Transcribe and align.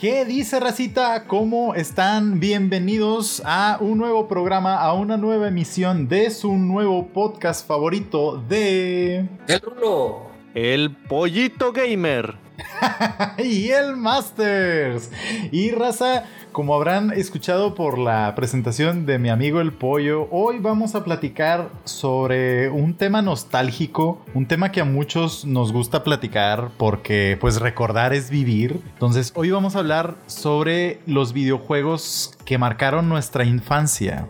¿Qué 0.00 0.24
dice 0.24 0.60
Racita? 0.60 1.24
¿Cómo 1.24 1.74
están? 1.74 2.38
Bienvenidos 2.38 3.42
a 3.44 3.78
un 3.80 3.98
nuevo 3.98 4.28
programa, 4.28 4.76
a 4.80 4.92
una 4.92 5.16
nueva 5.16 5.48
emisión 5.48 6.06
de 6.06 6.30
su 6.30 6.56
nuevo 6.56 7.08
podcast 7.08 7.66
favorito 7.66 8.40
de... 8.48 9.26
El 9.48 9.60
Rulo. 9.60 10.28
El 10.54 10.94
Pollito 10.94 11.72
Gamer. 11.72 12.47
y 13.38 13.68
el 13.70 13.96
Masters. 13.96 15.10
Y 15.52 15.70
Raza, 15.70 16.24
como 16.52 16.74
habrán 16.74 17.12
escuchado 17.12 17.74
por 17.74 17.98
la 17.98 18.34
presentación 18.34 19.06
de 19.06 19.18
mi 19.18 19.28
amigo 19.28 19.60
el 19.60 19.72
pollo, 19.72 20.28
hoy 20.30 20.58
vamos 20.58 20.94
a 20.94 21.04
platicar 21.04 21.70
sobre 21.84 22.68
un 22.68 22.94
tema 22.94 23.22
nostálgico, 23.22 24.24
un 24.34 24.46
tema 24.46 24.72
que 24.72 24.80
a 24.80 24.84
muchos 24.84 25.44
nos 25.44 25.72
gusta 25.72 26.02
platicar 26.02 26.70
porque 26.76 27.36
pues 27.40 27.60
recordar 27.60 28.12
es 28.12 28.30
vivir. 28.30 28.80
Entonces 28.94 29.32
hoy 29.34 29.50
vamos 29.50 29.76
a 29.76 29.80
hablar 29.80 30.16
sobre 30.26 31.00
los 31.06 31.32
videojuegos 31.32 32.36
que 32.44 32.58
marcaron 32.58 33.08
nuestra 33.08 33.44
infancia. 33.44 34.28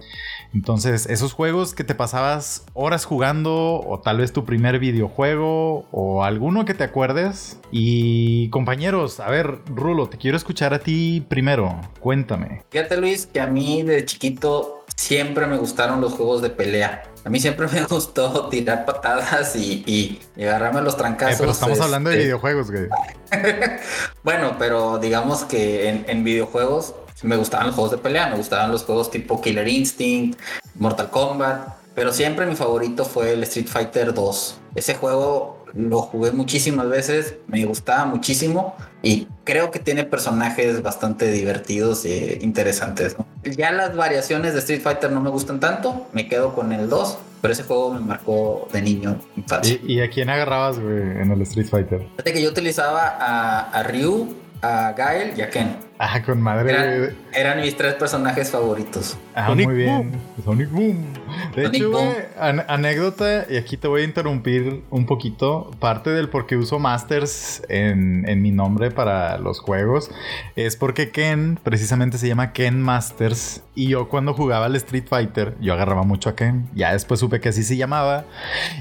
Entonces, 0.55 1.07
esos 1.07 1.33
juegos 1.33 1.75
que 1.75 1.85
te 1.85 1.95
pasabas 1.95 2.65
horas 2.75 3.05
jugando, 3.05 3.81
o 3.81 4.01
tal 4.01 4.19
vez 4.19 4.33
tu 4.33 4.45
primer 4.45 4.79
videojuego, 4.79 5.87
o 5.91 6.25
alguno 6.25 6.65
que 6.65 6.75
te 6.75 6.85
acuerdes. 6.85 7.59
Y 7.71 8.49
compañeros, 8.51 9.21
a 9.21 9.29
ver, 9.31 9.59
Rulo, 9.67 10.09
te 10.09 10.19
quiero 10.19 10.37
escuchar 10.37 10.75
a 10.75 10.79
ti 10.79 11.25
primero. 11.29 11.81
Cuéntame. 12.01 12.63
Fíjate, 12.71 12.97
Luis, 12.97 13.27
que 13.27 13.41
a 13.41 13.47
mí 13.47 13.83
de 13.83 14.05
chiquito 14.05 14.85
siempre 14.97 15.47
me 15.47 15.57
gustaron 15.57 16.01
los 16.01 16.15
juegos 16.15 16.43
de 16.43 16.51
pelea. 16.51 17.05
A 17.25 17.31
mí 17.31 17.41
siempre 17.41 17.67
me 17.73 17.85
gustó 17.85 18.49
tirar 18.49 18.85
patadas 18.85 19.55
y, 19.57 20.21
agarrarme 20.37 20.83
los 20.83 20.97
trancazos. 20.97 21.35
Eh, 21.35 21.39
pero 21.41 21.53
estamos 21.53 21.81
hablando 21.81 22.11
de 22.11 22.17
este, 22.17 22.25
videojuegos, 22.27 22.71
güey. 22.71 22.89
bueno, 24.25 24.57
pero 24.59 24.99
digamos 24.99 25.45
que 25.45 25.89
en, 25.89 26.05
en 26.09 26.25
videojuegos 26.25 26.95
me 27.23 27.37
gustaban 27.37 27.67
los 27.67 27.75
juegos 27.75 27.93
de 27.93 27.99
pelea, 27.99 28.29
me 28.29 28.37
gustaban 28.37 28.71
los 28.71 28.85
juegos 28.85 29.11
tipo 29.11 29.41
Killer 29.41 29.67
Instinct, 29.67 30.39
Mortal 30.77 31.11
Kombat, 31.11 31.69
pero 31.95 32.13
siempre 32.13 32.47
mi 32.47 32.55
favorito 32.55 33.05
fue 33.05 33.33
el 33.33 33.43
Street 33.43 33.67
Fighter 33.67 34.15
2. 34.15 34.61
Ese 34.77 34.95
juego 34.95 35.65
lo 35.75 36.01
jugué 36.03 36.33
muchísimas 36.33 36.89
veces, 36.89 37.37
me 37.47 37.65
gustaba 37.65 38.05
muchísimo 38.05 38.77
y 39.03 39.27
creo 39.45 39.71
que 39.71 39.79
tiene 39.79 40.05
personajes 40.05 40.83
bastante 40.83 41.31
divertidos 41.31 42.05
e 42.05 42.39
interesantes. 42.41 43.17
Ya 43.45 43.73
las 43.73 43.97
variaciones 43.97 44.55
de 44.55 44.61
Street 44.61 44.81
Fighter 44.81 45.11
no 45.11 45.21
me 45.21 45.31
gustan 45.31 45.61
tanto, 45.61 46.07
me 46.13 46.29
quedo 46.29 46.55
con 46.55 46.73
el 46.73 46.89
2, 46.89 47.19
pero 47.43 47.53
ese 47.53 47.65
juego 47.65 47.95
me 47.95 48.01
marcó 48.01 48.69
de 48.73 48.83
niño 48.83 49.19
infancia. 49.37 49.79
¿Y, 49.85 50.01
a 50.01 50.09
quién 50.09 50.31
agarrabas 50.31 50.79
en 50.79 51.31
el 51.31 51.43
Street 51.43 51.69
Fighter? 51.69 52.01
Fíjate 52.11 52.33
que 52.33 52.43
yo 52.43 52.51
utilizaba 52.51 53.17
a, 53.19 53.71
a 53.71 53.83
Ryu, 53.83 54.35
a 54.63 54.93
Gael 54.93 55.35
y 55.37 55.43
a 55.43 55.51
Ken. 55.51 55.88
Ah, 56.11 56.23
con 56.23 56.41
madre. 56.41 57.13
Eran, 57.33 57.61
mis 57.61 57.77
tres 57.77 57.95
personajes 57.95 58.51
favoritos. 58.51 59.19
Ah, 59.35 59.53
muy 59.53 59.75
bien. 59.75 60.13
Sonic 60.45 60.71
Boom. 60.71 61.13
De 61.57 61.67
hecho, 61.67 61.93
anécdota, 62.39 63.47
y 63.51 63.57
aquí 63.57 63.77
te 63.77 63.89
voy 63.89 64.03
a 64.03 64.05
interrumpir 64.05 64.85
un 64.91 65.07
poquito. 65.07 65.73
Parte 65.81 66.11
del 66.11 66.29
por 66.29 66.47
qué 66.47 66.57
uso 66.57 66.79
Masters 66.79 67.63
en, 67.69 68.23
mi 68.41 68.53
nombre 68.53 68.93
para 68.93 69.39
los 69.39 69.59
juegos 69.59 70.11
es 70.55 70.77
porque 70.77 71.11
Ken, 71.11 71.59
precisamente 71.63 72.17
se 72.17 72.29
llama 72.29 72.53
Ken 72.53 72.81
Masters. 72.81 73.63
Y 73.75 73.89
yo 73.89 74.09
cuando 74.09 74.35
jugaba 74.35 74.67
al 74.67 74.77
Street 74.77 75.05
Fighter, 75.09 75.55
yo 75.61 75.75
agarraba 75.75 76.05
mucho 76.05 76.31
a 76.31 76.37
Ken. 76.37 76.69
Ya 76.75 76.93
después 76.93 77.19
supe 77.19 77.41
que 77.41 77.49
así 77.49 77.65
se 77.65 77.77
llamaba. 77.77 78.25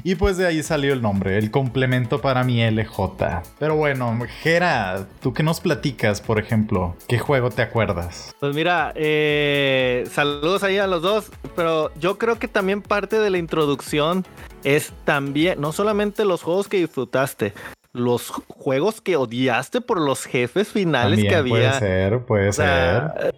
Y 0.03 0.15
pues 0.15 0.37
de 0.37 0.45
ahí 0.45 0.61
salió 0.61 0.93
el 0.93 1.01
nombre, 1.01 1.37
el 1.37 1.49
complemento 1.49 2.21
para 2.21 2.43
mi 2.43 2.63
LJ. 2.63 3.43
Pero 3.59 3.75
bueno, 3.75 4.17
Gera, 4.41 5.07
¿tú 5.21 5.33
qué 5.33 5.43
nos 5.43 5.59
platicas, 5.59 6.21
por 6.21 6.39
ejemplo? 6.39 6.95
¿Qué 7.07 7.19
juego 7.19 7.49
te 7.49 7.61
acuerdas? 7.61 8.35
Pues 8.39 8.53
mira, 8.53 8.91
eh, 8.95 10.05
saludos 10.11 10.63
ahí 10.63 10.77
a 10.77 10.87
los 10.87 11.01
dos, 11.01 11.31
pero 11.55 11.89
yo 11.95 12.17
creo 12.17 12.37
que 12.37 12.49
también 12.49 12.81
parte 12.81 13.17
de 13.19 13.29
la 13.29 13.37
introducción 13.37 14.25
es 14.65 14.91
también, 15.05 15.61
no 15.61 15.71
solamente 15.71 16.25
los 16.25 16.43
juegos 16.43 16.67
que 16.67 16.77
disfrutaste, 16.77 17.53
los 17.93 18.29
juegos 18.47 18.99
que 18.99 19.15
odiaste 19.15 19.79
por 19.79 20.01
los 20.01 20.25
jefes 20.25 20.67
finales 20.67 21.21
que 21.21 21.33
había. 21.33 21.53
Puede 21.53 21.79
ser, 21.79 22.19
puede 22.25 22.53
ser. 22.53 23.33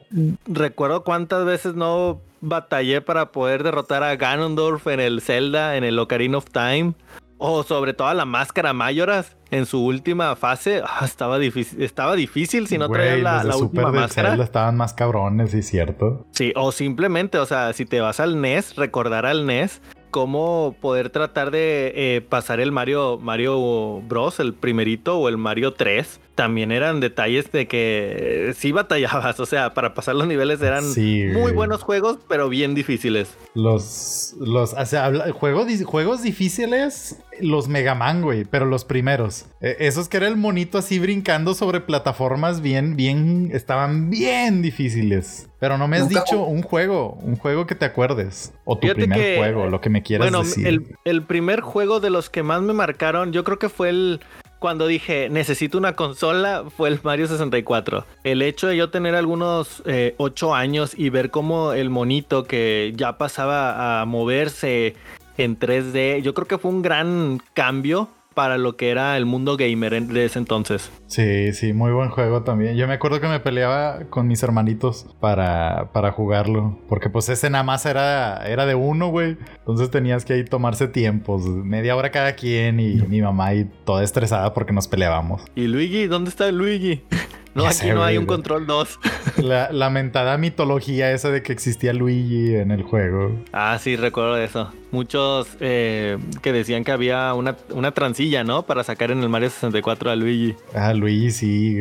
Recuerdo 0.47 1.03
cuántas 1.03 1.45
veces 1.45 1.75
no 1.75 2.21
batallé 2.41 3.01
para 3.01 3.31
poder 3.31 3.63
derrotar 3.63 4.01
a 4.03 4.15
Ganondorf 4.15 4.87
en 4.87 4.99
el 4.99 5.21
Zelda, 5.21 5.75
en 5.75 5.83
el 5.83 5.99
Ocarina 5.99 6.37
of 6.39 6.45
Time. 6.51 6.93
O 7.41 7.63
sobre 7.63 7.93
todo 7.93 8.13
la 8.13 8.25
máscara 8.25 8.73
Mayoras 8.73 9.37
en 9.49 9.65
su 9.65 9.83
última 9.83 10.35
fase. 10.35 10.83
Ah, 10.85 11.05
estaba 11.05 11.39
difícil, 11.39 11.81
estaba 11.81 12.15
difícil 12.15 12.67
si 12.67 12.77
no 12.77 12.89
traías 12.89 13.21
la, 13.21 13.43
la 13.43 13.55
última 13.55 13.91
máscara. 13.91 14.35
estaban 14.43 14.75
más 14.75 14.93
cabrones, 14.93 15.51
sí, 15.51 15.63
cierto. 15.63 16.27
Sí, 16.31 16.51
o 16.55 16.71
simplemente, 16.71 17.39
o 17.39 17.45
sea, 17.45 17.73
si 17.73 17.85
te 17.85 18.01
vas 18.01 18.19
al 18.19 18.41
NES, 18.41 18.75
recordar 18.75 19.25
al 19.25 19.45
NES, 19.45 19.81
cómo 20.11 20.75
poder 20.81 21.09
tratar 21.09 21.51
de 21.51 21.93
eh, 21.95 22.21
pasar 22.21 22.59
el 22.59 22.71
Mario, 22.71 23.17
Mario 23.21 24.01
Bros, 24.01 24.39
el 24.39 24.53
primerito, 24.53 25.17
o 25.17 25.29
el 25.29 25.37
Mario 25.37 25.73
3. 25.73 26.19
También 26.39 26.71
eran 26.71 27.01
detalles 27.01 27.51
de 27.51 27.67
que 27.67 28.53
sí 28.55 28.71
batallabas, 28.71 29.37
o 29.41 29.45
sea, 29.45 29.73
para 29.73 29.93
pasar 29.93 30.15
los 30.15 30.25
niveles 30.25 30.61
eran 30.61 30.85
muy 31.33 31.51
buenos 31.51 31.83
juegos, 31.83 32.17
pero 32.29 32.47
bien 32.47 32.75
difíciles. 32.75 33.35
Los, 33.55 34.35
los, 34.39 34.71
o 34.71 34.85
sea, 34.85 35.11
juegos, 35.33 35.67
juegos 35.83 36.23
difíciles, 36.23 37.21
los 37.41 37.67
Mega 37.67 37.93
Man, 37.93 38.21
güey, 38.21 38.45
pero 38.45 38.65
los 38.65 38.85
primeros. 38.85 39.47
E, 39.59 39.75
esos 39.81 40.07
que 40.07 40.15
era 40.15 40.29
el 40.29 40.37
monito 40.37 40.77
así 40.77 40.97
brincando 40.97 41.53
sobre 41.53 41.81
plataformas 41.81 42.61
bien, 42.61 42.95
bien, 42.95 43.49
estaban 43.53 44.09
bien 44.09 44.61
difíciles. 44.61 45.49
Pero 45.59 45.77
no 45.77 45.89
me 45.89 45.97
has 45.97 46.07
dicho 46.07 46.41
un 46.41 46.61
juego, 46.61 47.17
un 47.21 47.35
juego 47.35 47.67
que 47.67 47.75
te 47.75 47.83
acuerdes. 47.83 48.53
O 48.63 48.77
tu 48.77 48.87
primer 48.93 49.39
juego, 49.39 49.67
lo 49.67 49.81
que 49.81 49.89
me 49.89 50.03
quieras 50.03 50.31
decir. 50.31 50.63
Bueno, 50.63 50.69
el, 50.69 50.95
el 51.03 51.23
primer 51.23 51.59
juego 51.59 51.99
de 51.99 52.09
los 52.09 52.29
que 52.29 52.43
más 52.43 52.61
me 52.61 52.71
marcaron, 52.71 53.33
yo 53.33 53.43
creo 53.43 53.59
que 53.59 53.67
fue 53.67 53.89
el 53.89 54.21
cuando 54.59 54.87
dije 54.87 55.29
necesito 55.29 55.77
una 55.77 55.95
consola 55.95 56.65
fue 56.75 56.89
el 56.89 56.99
Mario 57.01 57.27
64. 57.27 58.05
El 58.23 58.41
hecho 58.41 58.67
de 58.67 58.77
yo 58.77 58.89
tener 58.89 59.15
algunos 59.15 59.81
eh, 59.85 60.13
8 60.17 60.53
años 60.53 60.93
y 60.95 61.09
ver 61.09 61.31
cómo 61.31 61.73
el 61.73 61.89
monito 61.89 62.43
que 62.43 62.93
ya 62.95 63.17
pasaba 63.17 64.01
a 64.01 64.05
moverse 64.05 64.95
en 65.37 65.57
3D, 65.57 66.21
yo 66.21 66.33
creo 66.33 66.47
que 66.47 66.57
fue 66.57 66.71
un 66.71 66.81
gran 66.81 67.41
cambio 67.53 68.09
para 68.39 68.57
lo 68.57 68.77
que 68.77 68.89
era 68.89 69.17
el 69.17 69.25
mundo 69.25 69.57
gamer 69.57 70.01
de 70.01 70.23
ese 70.23 70.39
entonces. 70.39 70.89
Sí, 71.07 71.51
sí, 71.51 71.73
muy 71.73 71.91
buen 71.91 72.09
juego 72.09 72.43
también. 72.43 72.77
Yo 72.77 72.87
me 72.87 72.93
acuerdo 72.93 73.19
que 73.19 73.27
me 73.27 73.41
peleaba 73.41 74.05
con 74.09 74.29
mis 74.29 74.41
hermanitos 74.41 75.07
para, 75.19 75.89
para 75.91 76.13
jugarlo. 76.13 76.79
Porque 76.87 77.09
pues 77.09 77.27
ese 77.27 77.49
nada 77.49 77.65
más 77.65 77.85
era, 77.85 78.47
era 78.47 78.65
de 78.65 78.75
uno, 78.75 79.09
güey. 79.09 79.35
Entonces 79.57 79.91
tenías 79.91 80.23
que 80.23 80.35
ahí 80.35 80.45
tomarse 80.45 80.87
tiempos. 80.87 81.45
Media 81.45 81.97
hora 81.97 82.11
cada 82.11 82.31
quien 82.31 82.79
y 82.79 82.93
mi 83.09 83.21
mamá 83.21 83.47
ahí 83.47 83.69
toda 83.83 84.05
estresada 84.05 84.53
porque 84.53 84.71
nos 84.71 84.87
peleábamos. 84.87 85.41
¿Y 85.53 85.67
Luigi? 85.67 86.07
¿Dónde 86.07 86.29
está 86.29 86.49
Luigi? 86.49 87.03
No, 87.63 87.69
aquí 87.69 87.89
no 87.89 88.03
hay 88.03 88.17
un 88.17 88.25
control 88.25 88.65
2. 88.67 88.99
La 89.37 89.71
lamentada 89.71 90.37
mitología 90.37 91.11
esa 91.11 91.29
de 91.29 91.43
que 91.43 91.53
existía 91.53 91.93
Luigi 91.93 92.55
en 92.55 92.71
el 92.71 92.83
juego. 92.83 93.31
Ah, 93.51 93.77
sí, 93.79 93.95
recuerdo 93.95 94.37
eso. 94.37 94.71
Muchos 94.91 95.47
eh, 95.59 96.17
que 96.41 96.51
decían 96.51 96.83
que 96.83 96.91
había 96.91 97.33
una, 97.33 97.55
una 97.69 97.91
transilla, 97.91 98.43
¿no? 98.43 98.63
Para 98.63 98.83
sacar 98.83 99.11
en 99.11 99.21
el 99.21 99.29
Mario 99.29 99.49
64 99.49 100.09
a 100.09 100.15
Luigi. 100.15 100.55
Ah, 100.73 100.93
Luigi, 100.93 101.31
sí. 101.31 101.77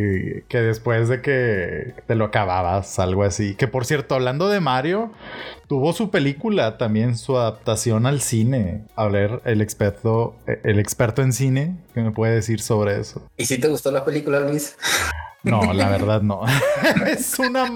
Que 0.49 0.59
después 0.59 1.09
de 1.09 1.23
que 1.23 1.95
te 2.07 2.15
lo 2.15 2.27
acababas, 2.27 2.99
algo 2.99 3.25
así. 3.25 3.55
Que 3.55 3.67
por 3.67 3.87
cierto, 3.87 4.15
hablando 4.15 4.49
de 4.49 4.61
Mario, 4.61 5.11
tuvo 5.69 5.93
su 5.93 6.11
película 6.11 6.77
también, 6.79 7.17
su 7.17 7.39
adaptación 7.39 8.07
al 8.07 8.21
cine. 8.21 8.85
A 8.97 9.09
ver, 9.09 9.41
el 9.45 9.61
experto, 9.61 10.37
el 10.47 10.79
experto 10.79 11.23
en 11.23 11.33
cine, 11.33 11.77
¿qué 11.95 12.01
me 12.01 12.11
puede 12.11 12.35
decir 12.35 12.61
sobre 12.61 13.01
eso? 13.01 13.27
¿Y 13.37 13.47
si 13.47 13.59
te 13.59 13.69
gustó 13.69 13.91
la 13.91 14.05
película, 14.05 14.41
Luis? 14.41 14.77
No, 15.49 15.73
la 15.73 15.89
verdad 15.89 16.23
no. 16.23 16.43
es 17.07 17.39
una 17.39 17.67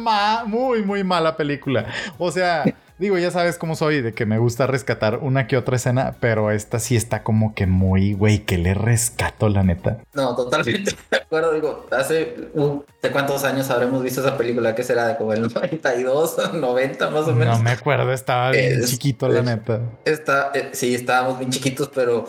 muy, 0.46 0.82
muy 0.82 1.04
mala 1.04 1.36
película. 1.36 1.86
O 2.18 2.30
sea, 2.30 2.64
digo, 2.98 3.18
ya 3.18 3.30
sabes 3.30 3.58
cómo 3.58 3.74
soy, 3.74 4.00
de 4.00 4.12
que 4.12 4.26
me 4.26 4.38
gusta 4.38 4.66
rescatar 4.66 5.18
una 5.18 5.46
que 5.46 5.56
otra 5.56 5.76
escena, 5.76 6.16
pero 6.20 6.50
esta 6.50 6.78
sí 6.78 6.96
está 6.96 7.22
como 7.22 7.54
que 7.54 7.66
muy, 7.66 8.14
güey, 8.14 8.40
que 8.40 8.58
le 8.58 8.74
rescato, 8.74 9.48
la 9.48 9.62
neta. 9.62 9.98
No, 10.14 10.34
totalmente 10.36 10.92
de 11.10 11.16
acuerdo. 11.16 11.52
Digo, 11.52 11.86
hace 11.90 12.36
¿de 13.02 13.10
cuántos 13.10 13.44
años 13.44 13.70
habremos 13.70 14.02
visto 14.02 14.20
esa 14.20 14.36
película? 14.36 14.74
que 14.74 14.84
será? 14.84 15.08
¿De 15.08 15.16
como 15.16 15.32
el 15.32 15.42
92, 15.42 16.54
90 16.54 17.10
más 17.10 17.28
o 17.28 17.34
menos? 17.34 17.58
No 17.58 17.64
me 17.64 17.70
acuerdo, 17.70 18.12
estaba 18.12 18.50
bien 18.50 18.84
chiquito, 18.84 19.28
la 19.28 19.42
neta. 19.42 19.80
Está, 20.04 20.52
eh, 20.54 20.70
sí, 20.72 20.94
estábamos 20.94 21.38
bien 21.38 21.50
chiquitos, 21.50 21.90
pero 21.94 22.26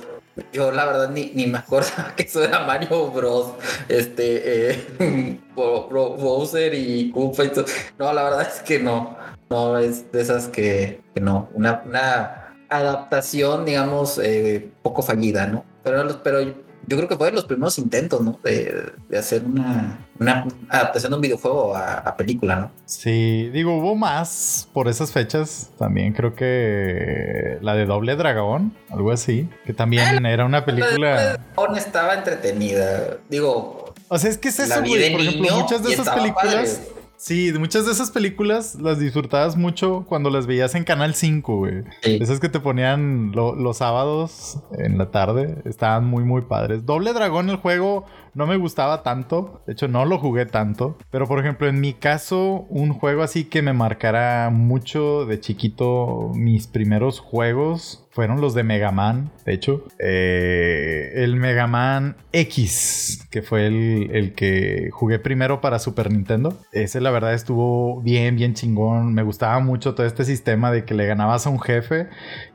yo 0.51 0.71
la 0.71 0.85
verdad 0.85 1.09
ni, 1.09 1.31
ni 1.33 1.47
me 1.47 1.59
acuerdo 1.59 1.89
que 2.15 2.23
eso 2.23 2.43
era 2.43 2.65
Mario 2.65 3.11
Bros. 3.11 3.53
Este, 3.87 4.71
eh, 4.71 5.39
Bowser 5.55 6.73
y 6.73 7.11
Koopa 7.11 7.45
y 7.45 7.49
todo. 7.49 7.65
No, 7.99 8.13
la 8.13 8.23
verdad 8.23 8.41
es 8.41 8.61
que 8.61 8.79
no. 8.79 9.17
No, 9.49 9.77
es 9.77 10.11
de 10.11 10.21
esas 10.21 10.47
que, 10.47 11.01
no. 11.21 11.49
Una, 11.53 11.83
una 11.85 12.55
adaptación, 12.69 13.65
digamos, 13.65 14.17
eh, 14.17 14.71
poco 14.81 15.03
fallida, 15.03 15.45
¿no? 15.47 15.63
Pero, 15.83 16.23
pero 16.23 16.39
yo 16.87 16.97
creo 16.97 17.07
que 17.07 17.15
fue 17.15 17.27
de 17.27 17.33
los 17.33 17.45
primeros 17.45 17.77
intentos, 17.77 18.21
¿no? 18.21 18.39
De, 18.43 18.93
hacer 19.17 19.43
una, 19.45 20.05
una, 20.19 20.47
adaptación 20.69 21.11
de 21.11 21.15
un 21.15 21.21
videojuego 21.21 21.75
a, 21.75 22.15
película, 22.17 22.55
¿no? 22.55 22.71
Sí, 22.85 23.49
digo, 23.51 23.77
hubo 23.77 23.95
más 23.95 24.67
por 24.73 24.87
esas 24.87 25.11
fechas. 25.11 25.69
También 25.77 26.13
creo 26.13 26.35
que 26.35 27.57
la 27.61 27.75
de 27.75 27.85
Doble 27.85 28.15
Dragón, 28.15 28.73
algo 28.89 29.11
así, 29.11 29.49
que 29.65 29.73
también 29.73 30.25
ah, 30.25 30.31
era 30.31 30.45
una 30.45 30.65
película. 30.65 31.39
Dragón 31.55 31.77
estaba 31.77 32.15
entretenida. 32.15 33.17
Digo. 33.29 33.93
O 34.09 34.17
sea, 34.17 34.29
es 34.29 34.37
que 34.37 34.49
es 34.49 34.59
eso, 34.59 34.81
güey. 34.81 35.11
Por 35.11 35.21
ejemplo, 35.21 35.57
muchas 35.57 35.83
de 35.83 35.93
esas 35.93 36.09
películas. 36.09 36.81
Sí, 37.23 37.53
muchas 37.57 37.85
de 37.85 37.93
esas 37.93 38.11
películas 38.11 38.75
las 38.75 38.99
disfrutabas 38.99 39.55
mucho 39.55 40.03
cuando 40.09 40.29
las 40.29 40.45
veías 40.45 40.75
en 40.75 40.83
Canal 40.83 41.15
5, 41.15 41.55
güey. 41.55 41.85
Esas 42.01 42.41
que 42.41 42.49
te 42.49 42.59
ponían 42.59 43.31
los 43.31 43.77
sábados 43.77 44.59
en 44.77 44.97
la 44.97 45.09
tarde. 45.09 45.61
Estaban 45.63 46.03
muy, 46.03 46.25
muy 46.25 46.41
padres. 46.41 46.85
Doble 46.85 47.13
Dragón, 47.13 47.49
el 47.49 47.55
juego, 47.55 48.03
no 48.33 48.47
me 48.47 48.57
gustaba 48.57 49.03
tanto. 49.03 49.61
De 49.65 49.73
hecho, 49.73 49.87
no 49.87 50.05
lo 50.05 50.17
jugué 50.17 50.45
tanto. 50.45 50.97
Pero, 51.11 51.27
por 51.27 51.39
ejemplo, 51.39 51.67
en 51.67 51.79
mi 51.79 51.93
caso, 51.93 52.65
un 52.69 52.93
juego 52.93 53.23
así 53.23 53.45
que 53.45 53.61
me 53.61 53.73
marcará 53.73 54.49
mucho 54.51 55.25
de 55.25 55.39
chiquito, 55.39 56.31
mis 56.33 56.67
primeros 56.67 57.19
juegos 57.19 58.03
fueron 58.13 58.41
los 58.41 58.53
de 58.53 58.63
Mega 58.63 58.91
Man, 58.91 59.31
de 59.43 59.53
hecho. 59.53 59.85
Eh, 59.97 61.11
el 61.15 61.35
Mega 61.35 61.65
Man 61.65 62.15
X, 62.31 63.27
que 63.31 63.41
fue 63.41 63.65
el, 63.65 64.11
el, 64.11 64.33
que 64.33 64.89
jugué 64.91 65.17
primero 65.17 65.61
para 65.61 65.79
Super 65.79 66.11
Nintendo. 66.11 66.55
Ese 66.71 67.01
la 67.01 67.09
verdad 67.09 67.33
estuvo 67.33 68.01
bien, 68.01 68.35
bien 68.35 68.53
chingón. 68.53 69.15
Me 69.15 69.23
gustaba 69.23 69.59
mucho 69.61 69.95
todo 69.95 70.05
este 70.05 70.25
sistema 70.25 70.71
de 70.71 70.85
que 70.85 70.93
le 70.93 71.07
ganabas 71.07 71.47
a 71.47 71.49
un 71.49 71.59
jefe 71.59 72.07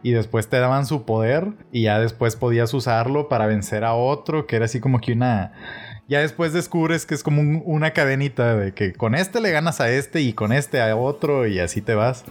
y 0.05 0.13
después 0.13 0.49
te 0.49 0.61
daban 0.61 0.87
su 0.87 1.05
poder 1.05 1.49
y 1.73 1.83
ya 1.83 1.99
después 1.99 2.37
podías 2.37 2.73
usarlo 2.73 3.29
para 3.29 3.47
vencer 3.47 3.83
a 3.83 3.95
otro, 3.95 4.47
que 4.47 4.57
era 4.57 4.67
así 4.67 4.79
como 4.79 5.01
que 5.01 5.13
una 5.13 5.53
ya 6.09 6.21
después 6.21 6.55
descubres 6.55 7.05
que 7.05 7.15
es 7.15 7.23
como 7.23 7.43
una 7.65 7.93
cadenita 7.93 8.57
de 8.57 8.73
que 8.73 8.95
con 8.95 9.15
este 9.15 9.41
le 9.41 9.51
ganas 9.51 9.81
a 9.81 9.91
este 9.91 10.23
y 10.23 10.33
con 10.33 10.53
este 10.53 10.81
a 10.81 10.97
otro 10.97 11.47
y 11.47 11.59
así 11.59 11.83
te 11.83 11.95
vas. 11.95 12.25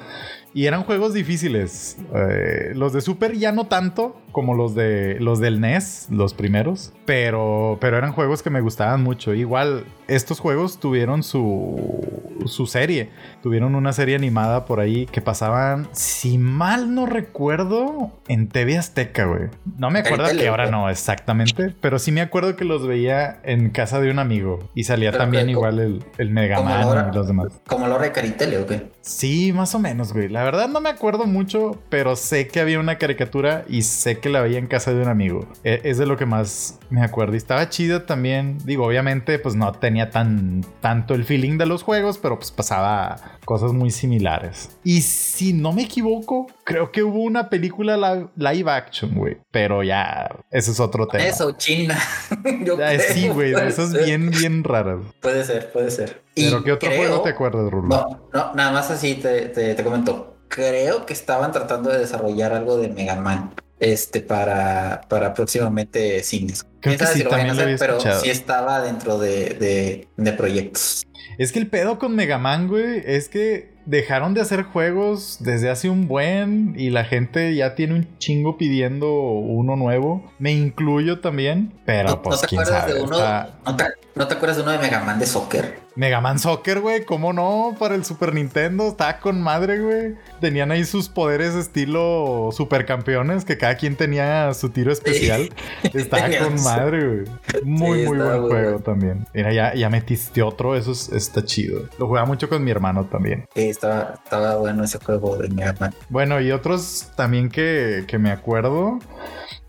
Y 0.54 0.66
eran 0.66 0.84
juegos 0.84 1.14
difíciles. 1.14 1.98
Eh, 2.16 2.72
los 2.74 2.92
de 2.92 3.02
Super 3.02 3.38
ya 3.38 3.52
no 3.52 3.68
tanto 3.68 4.20
como 4.32 4.56
los 4.56 4.74
de 4.74 5.18
los 5.20 5.40
del 5.40 5.62
NES, 5.62 6.08
los 6.10 6.34
primeros, 6.34 6.92
pero 7.06 7.78
pero 7.80 7.98
eran 7.98 8.14
juegos 8.14 8.42
que 8.42 8.50
me 8.50 8.62
gustaban 8.62 9.04
mucho. 9.04 9.36
Igual 9.36 9.86
estos 10.08 10.40
juegos 10.40 10.80
tuvieron 10.80 11.24
su 11.24 12.28
su 12.48 12.66
serie, 12.66 13.10
tuvieron 13.42 13.76
una 13.76 13.94
serie 13.94 14.16
animada 14.16 14.66
por 14.66 14.80
ahí 14.80 15.06
que 15.06 15.22
pasaban, 15.22 15.88
si 15.92 16.38
mal 16.38 16.94
no 16.94 17.06
recuerdo, 17.06 18.12
en 18.28 18.48
TV 18.48 18.78
Azteca, 18.78 19.26
güey. 19.26 19.50
No 19.78 19.90
me 19.90 20.00
acuerdo 20.00 20.26
que 20.38 20.48
ahora 20.48 20.70
no 20.70 20.90
exactamente, 20.90 21.74
pero 21.82 22.00
sí 22.00 22.12
me 22.12 22.22
acuerdo 22.22 22.56
que 22.56 22.66
los 22.66 22.86
veía 22.88 23.40
en 23.44 23.70
casa 23.70 24.00
de 24.00 24.12
un 24.12 24.20
amigo 24.20 24.70
y 24.74 24.84
salía 24.84 25.12
también 25.12 25.50
igual 25.50 25.80
el, 25.80 26.04
el 26.18 26.30
Mega 26.30 26.62
Man 26.62 27.10
y 27.12 27.16
los 27.16 27.28
demás. 27.28 27.48
Como 27.68 27.88
lo 27.88 28.00
de 28.00 28.12
Caritele 28.12 28.58
o 28.60 28.68
qué? 28.68 28.92
Sí, 29.02 29.54
más 29.54 29.74
o 29.74 29.80
menos, 29.80 30.14
güey. 30.14 30.28
La 30.28 30.44
verdad 30.44 30.68
no 30.68 30.82
me 30.82 30.90
acuerdo 30.90 31.26
mucho, 31.26 31.82
pero 31.90 32.16
sé 32.16 32.48
que 32.48 32.60
había 32.60 32.80
una 32.80 32.98
caricatura 32.98 33.64
y 33.70 33.84
sé 33.84 34.20
que 34.20 34.30
la 34.30 34.42
veía 34.42 34.60
en 34.60 34.68
casa 34.68 34.94
de 34.94 35.02
un 35.02 35.08
amigo. 35.08 35.48
E, 35.64 35.82
es 35.86 35.98
de 35.98 36.06
lo 36.06 36.18
que 36.18 36.26
más 36.26 36.80
me 36.90 37.02
acuerdo. 37.02 37.34
Y 37.34 37.38
estaba 37.38 37.70
chida 37.70 38.06
también. 38.06 38.58
Digo, 38.66 38.86
obviamente, 38.86 39.40
pues 39.40 39.56
no 39.56 39.72
tenía 39.72 39.97
tan 40.06 40.64
tanto 40.82 41.14
el 41.14 41.26
feeling 41.26 41.58
de 41.58 41.66
los 41.66 41.84
juegos, 41.84 42.18
pero 42.18 42.38
pues 42.38 42.52
pasaba 42.52 43.18
cosas 43.46 43.74
muy 43.74 43.92
similares. 43.92 44.78
Y 44.84 45.02
si 45.02 45.54
no 45.54 45.74
me 45.74 45.84
equivoco, 45.84 46.48
creo 46.64 46.92
que 46.92 47.04
hubo 47.04 47.22
una 47.22 47.50
película 47.50 48.30
live 48.36 48.72
action, 48.72 49.14
güey. 49.16 49.38
Pero 49.52 49.84
ya, 49.84 50.30
ese 50.52 50.72
es 50.72 50.80
otro 50.80 51.08
tema. 51.08 51.26
Eso, 51.26 51.52
China. 51.54 51.98
sí, 53.14 53.30
güey, 53.30 53.54
esas 53.54 53.94
bien, 54.06 54.30
bien 54.32 54.64
raras. 54.64 55.00
Puede 55.22 55.44
ser, 55.44 55.72
puede 55.72 55.92
ser. 55.92 56.22
¿Pero 56.36 56.64
qué 56.64 56.72
otro 56.72 56.90
juego 56.92 57.22
te 57.22 57.30
acuerdas, 57.30 57.70
Rulo? 57.72 57.88
No, 57.88 58.30
no, 58.34 58.54
nada 58.54 58.72
más 58.72 58.92
así 58.92 59.16
te, 59.16 59.48
te, 59.48 59.84
comento. 59.84 60.38
Creo 60.48 61.06
que 61.06 61.14
estaban 61.14 61.52
tratando 61.52 61.90
de 61.90 62.00
desarrollar 62.00 62.54
algo 62.54 62.78
de 62.78 62.90
Mega 62.90 63.16
Man 63.16 63.54
este 63.80 64.22
para, 64.22 65.02
para 65.08 65.34
próximamente 65.34 66.24
cines. 66.24 66.66
Creo 66.80 66.98
que 66.98 67.06
sí, 67.08 67.24
también 67.24 67.56
lo 67.56 67.78
pero 67.78 68.00
sí 68.00 68.30
estaba 68.30 68.82
dentro 68.82 69.18
de, 69.18 69.56
de, 69.56 70.08
de, 70.16 70.34
proyectos. 70.34 71.06
Es 71.38 71.52
que 71.52 71.60
el 71.60 71.68
pedo 71.68 72.00
con 72.00 72.16
Mega 72.16 72.38
Man, 72.38 72.68
güey, 72.68 73.04
es 73.06 73.30
que 73.30 73.78
dejaron 73.86 74.34
de 74.34 74.42
hacer 74.42 74.64
juegos 74.64 75.38
desde 75.40 75.70
hace 75.70 75.90
un 75.90 76.08
buen 76.08 76.76
y 76.78 76.90
la 76.90 77.06
gente 77.06 77.56
ya 77.56 77.76
tiene 77.76 77.96
un 77.96 78.18
chingo 78.18 78.58
pidiendo 78.58 79.12
uno 79.12 79.76
nuevo. 79.76 80.32
Me 80.40 80.52
incluyo 80.52 81.20
también, 81.20 81.74
pero 81.86 82.10
¿No, 82.10 82.22
pues 82.22 82.42
te 82.42 82.48
quién 82.48 82.62
acuerdas 82.62 82.88
de 82.88 83.02
uno? 83.02 83.18
¿no, 83.66 84.28
te, 84.28 84.34
acuerdas 84.34 84.58
de 84.58 84.64
uno 84.64 84.72
de 84.72 84.80
Mega 84.80 85.04
Man 85.04 85.20
de 85.20 85.26
soccer? 85.26 85.87
Mega 85.98 86.22
Man 86.22 86.38
Soccer, 86.38 86.80
güey, 86.80 87.06
¿cómo 87.06 87.34
no? 87.34 87.76
Para 87.80 87.96
el 87.96 88.06
Super 88.06 88.32
Nintendo, 88.32 88.88
estaba 88.88 89.18
con 89.18 89.42
madre, 89.42 89.80
güey. 89.80 90.16
Tenían 90.40 90.70
ahí 90.70 90.86
sus 90.86 91.10
poderes 91.10 91.56
estilo 91.56 92.52
supercampeones, 92.52 93.46
que 93.46 93.58
cada 93.58 93.78
quien 93.78 93.96
tenía 93.96 94.54
su 94.54 94.70
tiro 94.70 94.92
especial. 94.92 95.50
Estaba 95.96 96.28
con 96.38 96.62
madre, 96.64 97.08
güey. 97.08 97.64
Muy, 97.64 98.06
muy 98.06 98.18
buen 98.18 98.42
juego 98.44 98.80
también. 98.80 99.26
Mira, 99.34 99.52
ya, 99.52 99.74
ya 99.74 99.90
metiste 99.90 100.44
otro, 100.44 100.76
eso 100.76 100.92
está 100.92 101.44
chido. 101.44 101.90
Lo 101.98 102.06
jugaba 102.06 102.28
mucho 102.28 102.48
con 102.48 102.64
mi 102.64 102.70
hermano 102.70 103.06
también. 103.06 103.48
Sí, 103.56 103.68
estaba, 103.68 104.20
estaba 104.24 104.58
bueno 104.58 104.84
ese 104.84 105.00
juego 105.00 105.36
de 105.38 105.50
Mega 105.50 105.74
Man. 105.80 105.96
Bueno, 106.10 106.40
y 106.40 106.52
otros 106.52 107.12
también 107.16 107.50
que, 107.50 108.06
que 108.08 108.20
me 108.20 108.30
acuerdo. 108.30 109.00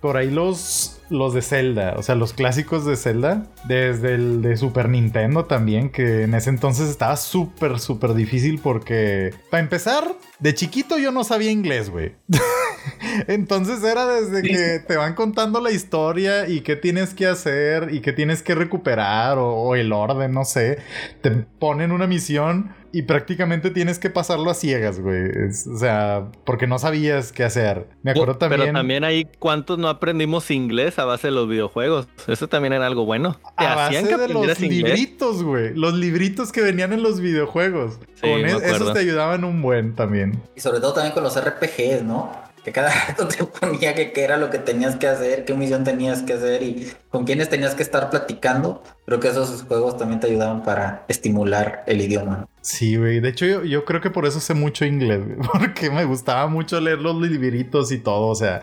Por 0.00 0.16
ahí 0.16 0.30
los 0.30 0.98
los 1.10 1.32
de 1.32 1.42
Zelda, 1.42 1.94
o 1.96 2.02
sea, 2.02 2.14
los 2.14 2.32
clásicos 2.32 2.84
de 2.84 2.96
Zelda, 2.96 3.46
desde 3.64 4.14
el 4.14 4.42
de 4.42 4.56
Super 4.56 4.88
Nintendo 4.88 5.46
también, 5.46 5.90
que 5.90 6.24
en 6.24 6.34
ese 6.34 6.50
entonces 6.50 6.88
estaba 6.88 7.16
súper, 7.16 7.80
súper 7.80 8.14
difícil 8.14 8.60
porque, 8.62 9.32
para 9.50 9.62
empezar, 9.62 10.14
de 10.38 10.54
chiquito 10.54 10.98
yo 10.98 11.10
no 11.10 11.24
sabía 11.24 11.50
inglés, 11.50 11.90
güey. 11.90 12.12
entonces 13.28 13.82
era 13.82 14.06
desde 14.06 14.42
que 14.42 14.80
te 14.86 14.96
van 14.96 15.14
contando 15.14 15.60
la 15.60 15.70
historia 15.70 16.48
y 16.48 16.60
qué 16.60 16.76
tienes 16.76 17.14
que 17.14 17.26
hacer 17.26 17.92
y 17.92 18.00
qué 18.00 18.12
tienes 18.12 18.42
que 18.42 18.54
recuperar 18.54 19.38
o, 19.38 19.54
o 19.54 19.74
el 19.74 19.92
orden, 19.92 20.32
no 20.32 20.44
sé. 20.44 20.78
Te 21.20 21.30
ponen 21.30 21.92
una 21.92 22.06
misión 22.06 22.74
y 22.92 23.02
prácticamente 23.02 23.70
tienes 23.70 23.98
que 23.98 24.08
pasarlo 24.08 24.50
a 24.50 24.54
ciegas, 24.54 25.00
güey. 25.00 25.28
o 25.48 25.78
sea, 25.78 26.28
porque 26.44 26.66
no 26.66 26.78
sabías 26.78 27.32
qué 27.32 27.44
hacer. 27.44 27.86
Me 28.02 28.12
acuerdo 28.12 28.36
también. 28.36 28.60
Pero 28.62 28.72
también 28.72 29.04
ahí, 29.04 29.28
¿cuántos 29.38 29.78
no 29.78 29.88
aprendimos 29.88 30.50
inglés 30.50 30.98
a 30.98 31.04
base 31.04 31.28
de 31.28 31.32
los 31.32 31.48
videojuegos? 31.48 32.08
Eso 32.26 32.48
también 32.48 32.72
era 32.72 32.86
algo 32.86 33.04
bueno. 33.04 33.38
a 33.56 33.74
base 33.74 34.16
de 34.16 34.28
los 34.28 34.60
libritos, 34.60 35.42
güey. 35.42 35.74
Los 35.74 35.94
libritos 35.94 36.50
que 36.50 36.62
venían 36.62 36.92
en 36.92 37.02
los 37.02 37.20
videojuegos. 37.20 37.98
con 38.20 38.30
e-, 38.30 38.56
esos 38.56 38.92
te 38.92 39.00
ayudaban 39.00 39.44
un 39.44 39.60
buen 39.60 39.94
también. 39.94 40.40
Y 40.56 40.60
sobre 40.60 40.80
todo 40.80 40.94
también 40.94 41.12
con 41.12 41.22
los 41.22 41.38
RPGs, 41.38 42.02
¿no? 42.02 42.47
Que 42.64 42.72
cada 42.72 42.90
rato 43.08 43.28
te 43.28 43.44
ponía 43.44 43.94
que 43.94 44.12
qué 44.12 44.24
era 44.24 44.36
lo 44.36 44.50
que 44.50 44.58
tenías 44.58 44.96
que 44.96 45.06
hacer, 45.06 45.44
qué 45.44 45.54
misión 45.54 45.84
tenías 45.84 46.22
que 46.22 46.34
hacer 46.34 46.62
y 46.62 46.92
con 47.10 47.24
quiénes 47.24 47.48
tenías 47.48 47.74
que 47.74 47.82
estar 47.82 48.10
platicando. 48.10 48.82
Creo 49.06 49.20
que 49.20 49.28
esos 49.28 49.62
juegos 49.62 49.96
también 49.96 50.20
te 50.20 50.26
ayudaban 50.26 50.62
para 50.62 51.04
estimular 51.08 51.84
el 51.86 52.00
idioma. 52.00 52.46
Sí, 52.60 52.96
güey. 52.96 53.20
De 53.20 53.30
hecho, 53.30 53.46
yo, 53.46 53.64
yo, 53.64 53.84
creo 53.84 54.00
que 54.00 54.10
por 54.10 54.26
eso 54.26 54.40
sé 54.40 54.54
mucho 54.54 54.84
inglés, 54.84 55.20
porque 55.52 55.90
me 55.90 56.04
gustaba 56.04 56.46
mucho 56.48 56.80
leer 56.80 56.98
los 56.98 57.16
libritos 57.16 57.92
y 57.92 57.98
todo. 57.98 58.26
O 58.26 58.34
sea, 58.34 58.62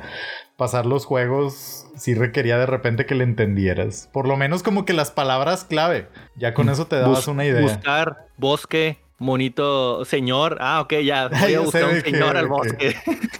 pasar 0.58 0.86
los 0.86 1.06
juegos 1.06 1.88
sí 1.96 2.14
requería 2.14 2.58
de 2.58 2.66
repente 2.66 3.06
que 3.06 3.16
le 3.16 3.24
entendieras. 3.24 4.10
Por 4.12 4.28
lo 4.28 4.38
menos 4.38 4.64
como 4.64 4.86
que 4.86 4.94
las 4.94 5.12
palabras 5.12 5.64
clave. 5.64 6.08
Ya 6.36 6.54
con 6.54 6.70
eso 6.70 6.88
te 6.88 6.98
dabas 6.98 7.28
una 7.28 7.46
idea. 7.46 7.62
Buscar, 7.62 8.28
bosque, 8.38 9.00
monito 9.18 10.06
señor. 10.06 10.58
Ah, 10.60 10.82
ok, 10.82 10.94
ya. 11.04 11.28
Voy 11.42 11.54
a 11.54 11.60
buscar 11.62 11.86
un 11.86 12.02
señor 12.02 12.38
al 12.38 12.48
bosque. 12.48 12.96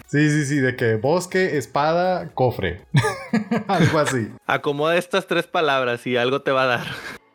Sí, 0.08 0.30
sí, 0.30 0.46
sí, 0.46 0.60
de 0.60 0.76
que 0.76 0.96
bosque, 0.96 1.58
espada, 1.58 2.30
cofre. 2.34 2.82
algo 3.68 4.00
así. 4.00 4.32
Acomoda 4.46 4.98
estas 4.98 5.28
tres 5.28 5.48
palabras 5.48 6.06
y 6.08 6.18
algo 6.18 6.42
te 6.42 6.52
va 6.52 6.64
a 6.64 6.68
dar. 6.68 6.86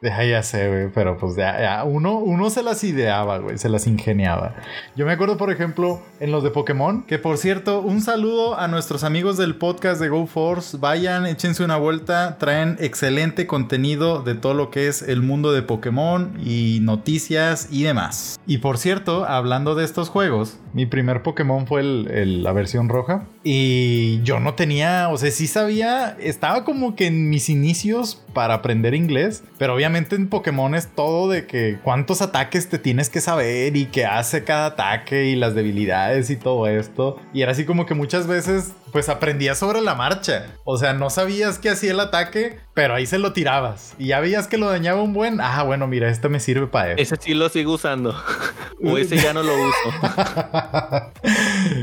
Ya, 0.10 0.24
ya 0.24 0.42
sé, 0.42 0.68
güey, 0.68 0.88
pero 0.94 1.18
pues 1.18 1.36
ya, 1.36 1.84
uno, 1.84 2.18
uno 2.18 2.48
se 2.48 2.62
las 2.62 2.82
ideaba, 2.84 3.38
güey, 3.38 3.58
se 3.58 3.68
las 3.68 3.86
ingeniaba. 3.86 4.54
Yo 4.96 5.04
me 5.04 5.12
acuerdo, 5.12 5.36
por 5.36 5.50
ejemplo, 5.50 6.00
en 6.20 6.32
los 6.32 6.42
de 6.42 6.50
Pokémon, 6.50 7.02
que 7.02 7.18
por 7.18 7.36
cierto, 7.36 7.80
un 7.80 8.00
saludo 8.00 8.58
a 8.58 8.66
nuestros 8.66 9.04
amigos 9.04 9.36
del 9.36 9.56
podcast 9.56 10.00
de 10.00 10.08
GoForce. 10.08 10.78
Vayan, 10.78 11.26
échense 11.26 11.62
una 11.62 11.76
vuelta, 11.76 12.38
traen 12.38 12.76
excelente 12.80 13.46
contenido 13.46 14.22
de 14.22 14.34
todo 14.34 14.54
lo 14.54 14.70
que 14.70 14.88
es 14.88 15.02
el 15.02 15.20
mundo 15.20 15.52
de 15.52 15.62
Pokémon 15.62 16.32
y 16.42 16.78
noticias 16.80 17.68
y 17.70 17.82
demás. 17.82 18.40
Y 18.46 18.58
por 18.58 18.78
cierto, 18.78 19.26
hablando 19.26 19.74
de 19.74 19.84
estos 19.84 20.08
juegos, 20.08 20.58
mi 20.72 20.86
primer 20.86 21.22
Pokémon 21.22 21.66
fue 21.66 21.80
el, 21.82 22.42
la 22.42 22.52
versión 22.52 22.88
roja 22.88 23.26
y 23.42 24.22
yo 24.22 24.38
no 24.38 24.54
tenía, 24.54 25.08
o 25.08 25.16
sea, 25.16 25.30
sí 25.30 25.46
sabía, 25.46 26.16
estaba 26.20 26.64
como 26.64 26.94
que 26.94 27.06
en 27.06 27.30
mis 27.30 27.48
inicios 27.48 28.22
para 28.34 28.54
aprender 28.54 28.94
inglés, 28.94 29.42
pero 29.58 29.74
obviamente 29.74 30.14
en 30.14 30.28
Pokémon 30.28 30.74
es 30.74 30.88
todo 30.88 31.30
de 31.30 31.46
que 31.46 31.78
cuántos 31.82 32.20
ataques 32.20 32.68
te 32.68 32.78
tienes 32.78 33.08
que 33.08 33.20
saber 33.20 33.76
y 33.76 33.86
qué 33.86 34.04
hace 34.04 34.44
cada 34.44 34.66
ataque 34.66 35.26
y 35.26 35.36
las 35.36 35.54
debilidades 35.54 36.28
y 36.30 36.36
todo 36.36 36.66
esto. 36.66 37.18
Y 37.32 37.42
era 37.42 37.52
así 37.52 37.64
como 37.64 37.86
que 37.86 37.94
muchas 37.94 38.26
veces 38.26 38.72
pues 38.92 39.08
aprendías 39.08 39.58
sobre 39.58 39.80
la 39.80 39.94
marcha. 39.94 40.46
O 40.64 40.76
sea, 40.76 40.92
no 40.92 41.10
sabías 41.10 41.58
que 41.58 41.70
hacía 41.70 41.92
el 41.92 42.00
ataque, 42.00 42.58
pero 42.80 42.94
ahí 42.94 43.04
se 43.04 43.18
lo 43.18 43.34
tirabas. 43.34 43.94
Y 43.98 44.06
ya 44.06 44.20
veías 44.20 44.48
que 44.48 44.56
lo 44.56 44.70
dañaba 44.70 45.02
un 45.02 45.12
buen. 45.12 45.38
Ah, 45.42 45.64
bueno, 45.64 45.86
mira, 45.86 46.08
este 46.08 46.30
me 46.30 46.40
sirve 46.40 46.66
para 46.66 46.92
eso. 46.92 47.02
Ese 47.02 47.16
sí 47.20 47.34
lo 47.34 47.50
sigo 47.50 47.74
usando. 47.74 48.14
o 48.82 48.96
ese 48.96 49.18
ya 49.18 49.34
no 49.34 49.42
lo 49.42 49.52
uso. 49.52 49.98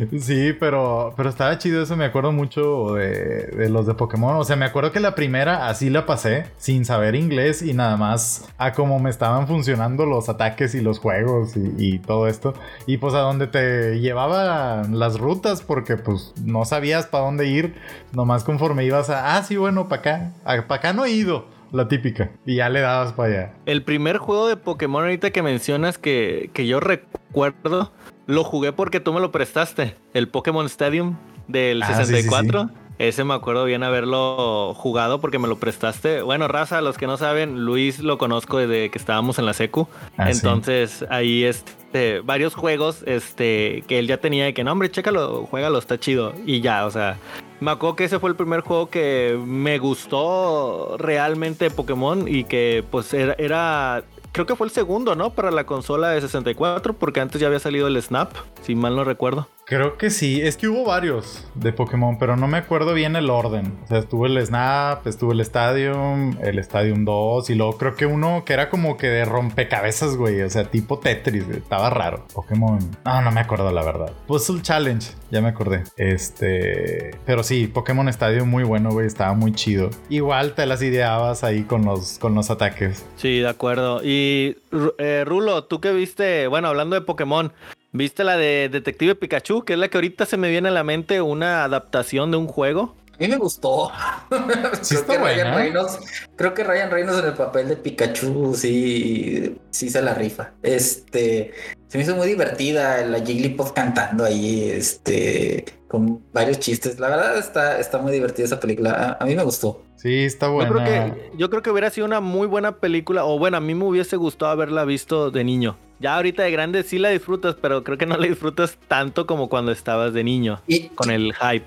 sí, 0.19 0.53
pero, 0.59 1.13
pero 1.15 1.29
estaba 1.29 1.55
chido 1.59 1.83
eso. 1.83 1.95
Me 1.95 2.05
acuerdo 2.05 2.31
mucho 2.31 2.95
de, 2.95 3.45
de, 3.45 3.69
los 3.69 3.85
de 3.85 3.93
Pokémon. 3.93 4.37
O 4.37 4.43
sea, 4.43 4.55
me 4.55 4.65
acuerdo 4.65 4.91
que 4.91 4.99
la 4.99 5.13
primera 5.13 5.67
así 5.67 5.91
la 5.91 6.07
pasé, 6.07 6.47
sin 6.57 6.83
saber 6.83 7.13
inglés 7.13 7.61
y 7.61 7.75
nada 7.75 7.95
más 7.95 8.45
a 8.57 8.71
cómo 8.71 8.97
me 8.97 9.11
estaban 9.11 9.45
funcionando 9.45 10.07
los 10.07 10.29
ataques 10.29 10.73
y 10.73 10.81
los 10.81 10.97
juegos 10.97 11.55
y, 11.55 11.73
y 11.77 11.99
todo 11.99 12.27
esto. 12.27 12.55
Y 12.87 12.97
pues 12.97 13.13
a 13.13 13.19
donde 13.19 13.45
te 13.45 13.99
llevaba 13.99 14.81
las 14.89 15.19
rutas, 15.19 15.61
porque 15.61 15.95
pues 15.95 16.33
no 16.43 16.65
sabías 16.65 17.05
para 17.05 17.25
dónde 17.25 17.45
ir. 17.45 17.75
Nomás 18.13 18.43
conforme 18.43 18.83
ibas 18.83 19.11
a, 19.11 19.37
ah, 19.37 19.43
sí, 19.43 19.57
bueno, 19.57 19.87
para 19.87 19.99
acá. 19.99 20.31
Para 20.43 20.75
acá 20.79 20.86
no 20.93 21.05
he 21.05 21.11
ido. 21.11 21.47
La 21.71 21.87
típica. 21.87 22.31
Y 22.45 22.55
ya 22.55 22.69
le 22.69 22.79
dabas 22.79 23.13
para 23.13 23.29
allá. 23.29 23.53
El 23.65 23.83
primer 23.83 24.17
juego 24.17 24.47
de 24.47 24.55
Pokémon 24.55 25.03
ahorita 25.03 25.31
que 25.31 25.41
mencionas 25.41 25.97
que, 25.97 26.49
que 26.53 26.65
yo 26.65 26.79
recuerdo, 26.79 27.91
lo 28.25 28.43
jugué 28.43 28.71
porque 28.71 28.99
tú 28.99 29.13
me 29.13 29.19
lo 29.19 29.31
prestaste. 29.31 29.95
El 30.13 30.29
Pokémon 30.29 30.65
Stadium 30.67 31.17
del 31.47 31.83
ah, 31.83 31.93
64. 31.93 32.61
Sí, 32.61 32.67
sí, 32.67 32.73
sí. 32.73 32.86
Ese 32.99 33.23
me 33.23 33.35
acuerdo 33.35 33.65
bien 33.65 33.83
haberlo 33.83 34.73
jugado 34.73 35.21
porque 35.21 35.37
me 35.37 35.47
lo 35.47 35.57
prestaste. 35.57 36.23
Bueno, 36.23 36.47
raza, 36.47 36.81
los 36.81 36.97
que 36.97 37.05
no 37.05 37.17
saben, 37.17 37.63
Luis 37.63 37.99
lo 37.99 38.17
conozco 38.17 38.57
desde 38.57 38.89
que 38.89 38.97
estábamos 38.97 39.37
en 39.37 39.45
la 39.45 39.53
secu. 39.53 39.87
Ah, 40.17 40.31
Entonces, 40.31 41.05
ahí 41.09 41.43
este, 41.43 42.21
varios 42.21 42.55
juegos 42.55 43.03
este, 43.05 43.83
que 43.87 43.99
él 43.99 44.07
ya 44.07 44.17
tenía 44.17 44.45
de 44.45 44.53
que, 44.53 44.63
no, 44.63 44.71
hombre, 44.71 44.89
chécalo, 44.89 45.45
juégalo, 45.45 45.77
está 45.77 45.99
chido. 45.99 46.33
Y 46.45 46.61
ya, 46.61 46.87
o 46.87 46.91
sea, 46.91 47.17
me 47.59 47.69
acuerdo 47.69 47.95
que 47.95 48.05
ese 48.05 48.19
fue 48.19 48.31
el 48.31 48.35
primer 48.35 48.61
juego 48.61 48.89
que 48.89 49.39
me 49.45 49.77
gustó 49.77 50.95
realmente 50.97 51.65
de 51.65 51.71
Pokémon 51.71 52.27
y 52.27 52.45
que 52.45 52.83
pues 52.89 53.13
era, 53.13 53.35
era 53.37 54.03
creo 54.31 54.45
que 54.45 54.55
fue 54.55 54.67
el 54.67 54.71
segundo, 54.71 55.15
¿no? 55.15 55.31
Para 55.31 55.51
la 55.51 55.65
consola 55.65 56.09
de 56.09 56.21
64, 56.21 56.93
porque 56.93 57.19
antes 57.19 57.41
ya 57.41 57.47
había 57.47 57.59
salido 57.59 57.87
el 57.87 58.01
Snap, 58.01 58.31
si 58.61 58.75
mal 58.75 58.95
no 58.95 59.03
recuerdo. 59.03 59.47
Creo 59.69 59.97
que 59.97 60.11
sí, 60.11 60.39
es 60.41 60.55
que 60.55 60.69
hubo 60.69 60.85
varios 60.85 61.45
de 61.53 61.73
Pokémon, 61.73 62.17
pero 62.17 62.37
no 62.37 62.47
me 62.47 62.57
acuerdo 62.57 62.93
bien 62.93 63.17
el 63.17 63.29
orden. 63.29 63.77
O 63.83 63.87
sea, 63.87 63.97
estuvo 63.97 64.25
el 64.25 64.45
Snap, 64.45 65.05
estuvo 65.05 65.33
el 65.33 65.41
Stadium, 65.41 66.37
el 66.41 66.57
Stadium 66.59 67.03
2 67.03 67.49
y 67.49 67.55
luego 67.55 67.77
creo 67.77 67.95
que 67.97 68.05
uno 68.05 68.45
que 68.45 68.53
era 68.53 68.69
como 68.69 68.95
que 68.95 69.07
de 69.07 69.25
rompecabezas, 69.25 70.15
güey. 70.15 70.41
O 70.41 70.49
sea, 70.49 70.63
tipo 70.71 70.99
Tetris, 70.99 71.49
estaba 71.49 71.89
raro. 71.89 72.25
Pokémon. 72.33 72.79
No, 73.03 73.21
no 73.21 73.29
me 73.33 73.41
acuerdo 73.41 73.69
la 73.73 73.83
verdad. 73.83 74.13
Puzzle 74.25 74.61
Challenge, 74.61 75.05
ya 75.31 75.41
me 75.41 75.49
acordé. 75.49 75.83
Este. 75.97 77.11
Pero 77.25 77.43
sí, 77.43 77.67
Pokémon 77.67 78.07
Stadium 78.07 78.47
muy 78.49 78.63
bueno, 78.63 78.91
güey. 78.91 79.05
Estaba 79.05 79.33
muy 79.33 79.51
chido. 79.51 79.89
Igual 80.07 80.55
te 80.55 80.65
las 80.65 80.81
ideabas 80.81 81.43
ahí 81.43 81.63
con 81.63 81.83
los, 81.83 82.19
con 82.19 82.35
los 82.35 82.49
ataques. 82.49 83.05
Sí, 83.17 83.39
de 83.39 83.49
acuerdo. 83.49 83.99
Y 84.01 84.59
eh, 84.97 85.25
Rulo, 85.27 85.65
tú 85.65 85.81
que 85.81 85.91
viste, 85.91 86.47
bueno, 86.47 86.69
hablando 86.69 86.95
de 86.95 87.01
Pokémon, 87.01 87.51
¿Viste 87.97 88.23
la 88.23 88.37
de 88.37 88.69
Detective 88.71 89.15
Pikachu? 89.15 89.65
Que 89.65 89.73
es 89.73 89.79
la 89.79 89.87
que 89.89 89.97
ahorita 89.97 90.27
se 90.27 90.37
me 90.37 90.49
viene 90.49 90.69
a 90.69 90.71
la 90.71 90.83
mente 90.83 91.19
una 91.19 91.63
adaptación 91.63 92.29
de 92.29 92.37
un 92.37 92.45
juego. 92.45 92.95
A 93.15 93.17
mí 93.17 93.27
me 93.27 93.37
gustó. 93.37 93.91
Sí 94.81 94.95
creo, 94.95 95.07
que 95.07 95.17
Ryan 95.17 95.55
Reynolds, 95.55 95.99
creo 96.35 96.53
que 96.53 96.63
Ryan 96.63 96.91
Reynolds 96.91 97.19
en 97.23 97.25
el 97.29 97.33
papel 97.33 97.69
de 97.69 97.77
Pikachu 97.77 98.53
sí, 98.53 99.57
sí 99.71 99.89
se 99.89 100.01
la 100.03 100.13
rifa. 100.13 100.51
Este 100.61 101.53
se 101.87 101.97
me 101.97 102.03
hizo 102.03 102.15
muy 102.15 102.27
divertida 102.27 103.03
la 103.03 103.19
Jigglypuff 103.19 103.71
cantando 103.71 104.25
ahí, 104.25 104.69
este, 104.69 105.65
con 105.87 106.21
varios 106.33 106.59
chistes. 106.59 106.99
La 106.99 107.09
verdad 107.09 107.37
está, 107.37 107.79
está 107.79 107.97
muy 107.97 108.11
divertida 108.11 108.45
esa 108.45 108.59
película. 108.59 109.17
A, 109.19 109.23
a 109.23 109.25
mí 109.25 109.35
me 109.35 109.43
gustó. 109.43 109.81
Sí, 109.95 110.25
está 110.25 110.49
buena. 110.49 110.69
Yo 110.69 110.75
creo, 110.75 110.85
que, 110.85 111.31
yo 111.37 111.49
creo 111.49 111.61
que 111.63 111.71
hubiera 111.71 111.89
sido 111.89 112.05
una 112.05 112.19
muy 112.19 112.45
buena 112.45 112.73
película, 112.75 113.25
o 113.25 113.39
bueno, 113.39 113.57
a 113.57 113.61
mí 113.61 113.73
me 113.73 113.85
hubiese 113.85 114.17
gustado 114.17 114.51
haberla 114.51 114.85
visto 114.85 115.31
de 115.31 115.43
niño. 115.43 115.77
Ya 115.99 116.15
ahorita 116.15 116.43
de 116.43 116.51
grande 116.51 116.83
sí 116.83 116.99
la 116.99 117.09
disfrutas, 117.09 117.55
pero 117.59 117.83
creo 117.83 117.97
que 117.97 118.05
no 118.05 118.17
la 118.17 118.27
disfrutas 118.27 118.77
tanto 118.87 119.25
como 119.25 119.49
cuando 119.49 119.71
estabas 119.71 120.13
de 120.13 120.23
niño, 120.23 120.61
y, 120.67 120.89
con 120.89 121.09
el 121.09 121.33
hype. 121.33 121.65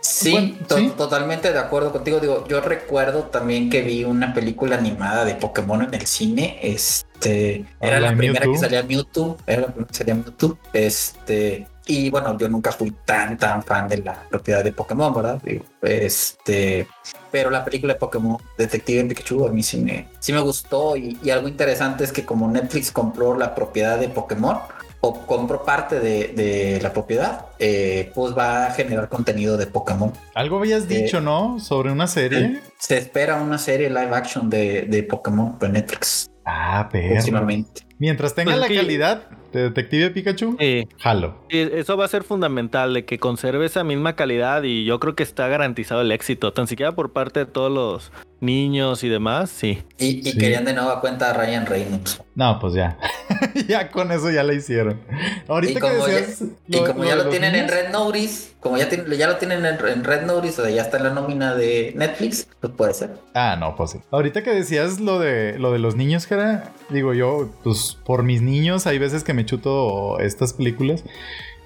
Sí, 0.00 0.32
bueno, 0.32 0.54
to 0.68 0.76
¿sí? 0.76 0.92
totalmente 0.96 1.52
de 1.52 1.58
acuerdo 1.58 1.92
contigo. 1.92 2.20
Digo, 2.20 2.46
yo 2.48 2.60
recuerdo 2.60 3.24
también 3.24 3.70
que 3.70 3.82
vi 3.82 4.04
una 4.04 4.34
película 4.34 4.76
animada 4.76 5.24
de 5.24 5.34
Pokémon 5.34 5.82
en 5.82 5.94
el 5.94 6.06
cine. 6.06 6.58
Este 6.62 7.64
era 7.80 8.00
la, 8.00 8.10
la 8.10 8.16
primera 8.16 8.40
Mewtwo. 8.40 8.52
que 8.52 8.58
salía 8.58 8.82
Mewtwo, 8.82 9.38
era 9.46 9.60
la 9.62 9.66
primera 9.68 9.88
que 9.88 9.94
salía 9.94 10.14
Mewtwo. 10.14 10.58
Este, 10.72 11.66
y 11.90 12.08
bueno, 12.08 12.38
yo 12.38 12.48
nunca 12.48 12.70
fui 12.70 12.92
tan, 13.04 13.36
tan 13.36 13.64
fan 13.64 13.88
de 13.88 13.98
la 13.98 14.22
propiedad 14.30 14.62
de 14.62 14.70
Pokémon, 14.70 15.12
¿verdad? 15.12 15.42
Este, 15.82 16.86
pero 17.32 17.50
la 17.50 17.64
película 17.64 17.94
de 17.94 17.98
Pokémon 17.98 18.38
Detective 18.56 19.06
Pikachu 19.06 19.46
a 19.46 19.50
mí 19.50 19.60
sí 19.64 19.78
me, 19.78 20.06
sí 20.20 20.32
me 20.32 20.38
gustó 20.38 20.96
y, 20.96 21.18
y, 21.20 21.30
algo 21.30 21.48
interesante 21.48 22.04
es 22.04 22.12
que 22.12 22.24
como 22.24 22.48
Netflix 22.48 22.92
compró 22.92 23.36
la 23.36 23.56
propiedad 23.56 23.98
de 23.98 24.08
Pokémon 24.08 24.58
o 25.00 25.26
compró 25.26 25.64
parte 25.64 25.98
de, 25.98 26.28
de 26.28 26.78
la 26.80 26.92
propiedad, 26.92 27.46
eh, 27.58 28.12
pues 28.14 28.36
va 28.36 28.66
a 28.66 28.70
generar 28.70 29.08
contenido 29.08 29.56
de 29.56 29.66
Pokémon. 29.66 30.12
Algo 30.34 30.58
habías 30.58 30.86
dicho, 30.86 31.18
eh, 31.18 31.22
¿no? 31.22 31.58
Sobre 31.58 31.90
una 31.90 32.06
serie. 32.06 32.60
Se 32.78 32.98
espera 32.98 33.36
una 33.36 33.58
serie 33.58 33.88
live 33.88 34.14
action 34.14 34.48
de, 34.48 34.82
de 34.82 35.02
Pokémon 35.02 35.58
de 35.58 35.68
Netflix. 35.70 36.30
Ah, 36.44 36.88
pero. 36.92 37.14
Próximamente. 37.14 37.82
Mientras 37.98 38.34
tenga 38.34 38.52
pues 38.52 38.60
la 38.60 38.68
que... 38.68 38.76
calidad 38.76 39.22
de 39.52 39.62
Detective 39.64 40.10
Pikachu, 40.10 40.56
sí. 40.58 40.88
jalo. 40.98 41.36
Eso 41.48 41.96
va 41.96 42.04
a 42.04 42.08
ser 42.08 42.24
fundamental, 42.24 42.94
de 42.94 43.04
que 43.04 43.18
conserve 43.18 43.66
esa 43.66 43.84
misma 43.84 44.16
calidad 44.16 44.62
y 44.62 44.84
yo 44.84 45.00
creo 45.00 45.14
que 45.14 45.22
está 45.22 45.48
garantizado 45.48 46.00
el 46.02 46.12
éxito, 46.12 46.52
tan 46.52 46.66
siquiera 46.66 46.92
por 46.92 47.12
parte 47.12 47.40
de 47.40 47.46
todos 47.46 47.70
los 47.70 48.12
niños 48.40 49.04
y 49.04 49.08
demás, 49.08 49.50
sí. 49.50 49.82
Y, 49.98 50.28
y 50.28 50.32
sí. 50.32 50.38
querían 50.38 50.64
de 50.64 50.72
nueva 50.72 51.00
cuenta 51.00 51.30
a 51.30 51.32
Ryan 51.32 51.66
Reynolds. 51.66 52.22
No, 52.34 52.58
pues 52.58 52.74
ya. 52.74 52.98
ya 53.68 53.90
con 53.90 54.10
eso 54.12 54.30
ya 54.30 54.42
la 54.42 54.54
hicieron. 54.54 55.00
Ahorita 55.48 55.78
y 55.78 55.80
como 55.80 56.04
que 56.04 56.12
decías, 56.12 56.48
ya, 56.66 56.78
y 56.78 56.84
como 56.84 57.02
lo, 57.02 57.08
ya 57.08 57.16
lo 57.16 57.28
tienen 57.28 57.52
niños? 57.52 57.70
en 57.70 57.76
Red 57.76 57.92
Notice, 57.92 58.49
como 58.60 58.76
ya, 58.76 58.88
ya 58.88 59.26
lo 59.26 59.36
tienen 59.36 59.64
en, 59.64 59.78
en, 59.86 60.04
Red 60.04 60.26
Notice, 60.26 60.60
o 60.60 60.64
sea, 60.64 60.74
ya 60.74 60.82
está 60.82 60.98
en 60.98 61.04
la 61.04 61.10
nómina 61.10 61.54
de 61.54 61.92
Netflix, 61.96 62.46
pues 62.60 62.72
puede 62.74 62.94
ser. 62.94 63.10
Ah, 63.34 63.56
no, 63.58 63.74
pues 63.74 63.92
sí. 63.92 63.98
Ahorita 64.10 64.42
que 64.42 64.52
decías 64.52 65.00
lo 65.00 65.18
de 65.18 65.58
lo 65.58 65.72
de 65.72 65.78
los 65.78 65.96
niños, 65.96 66.30
era, 66.30 66.72
digo 66.90 67.14
yo, 67.14 67.48
pues 67.64 67.96
por 68.04 68.22
mis 68.22 68.42
niños 68.42 68.86
hay 68.86 68.98
veces 68.98 69.24
que 69.24 69.34
me 69.34 69.46
chuto 69.46 70.18
estas 70.20 70.52
películas. 70.52 71.04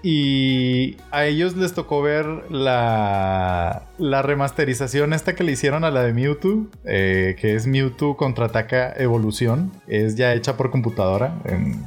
Y 0.07 0.99
a 1.11 1.25
ellos 1.25 1.57
les 1.57 1.73
tocó 1.73 2.03
ver 2.03 2.27
la, 2.51 3.85
la 3.99 4.23
remasterización 4.23 5.13
esta 5.13 5.35
que 5.35 5.45
le 5.45 5.53
hicieron 5.53 5.85
a 5.85 5.91
la 5.91 6.03
de 6.03 6.13
Mewtwo, 6.13 6.67
eh, 6.85 7.37
que 7.41 7.55
es 7.55 7.67
Mewtwo 7.67 8.17
contraataca 8.17 8.93
evolución. 8.97 9.73
Es 9.87 10.17
ya 10.17 10.35
hecha 10.35 10.57
por 10.57 10.71
computadora, 10.71 11.35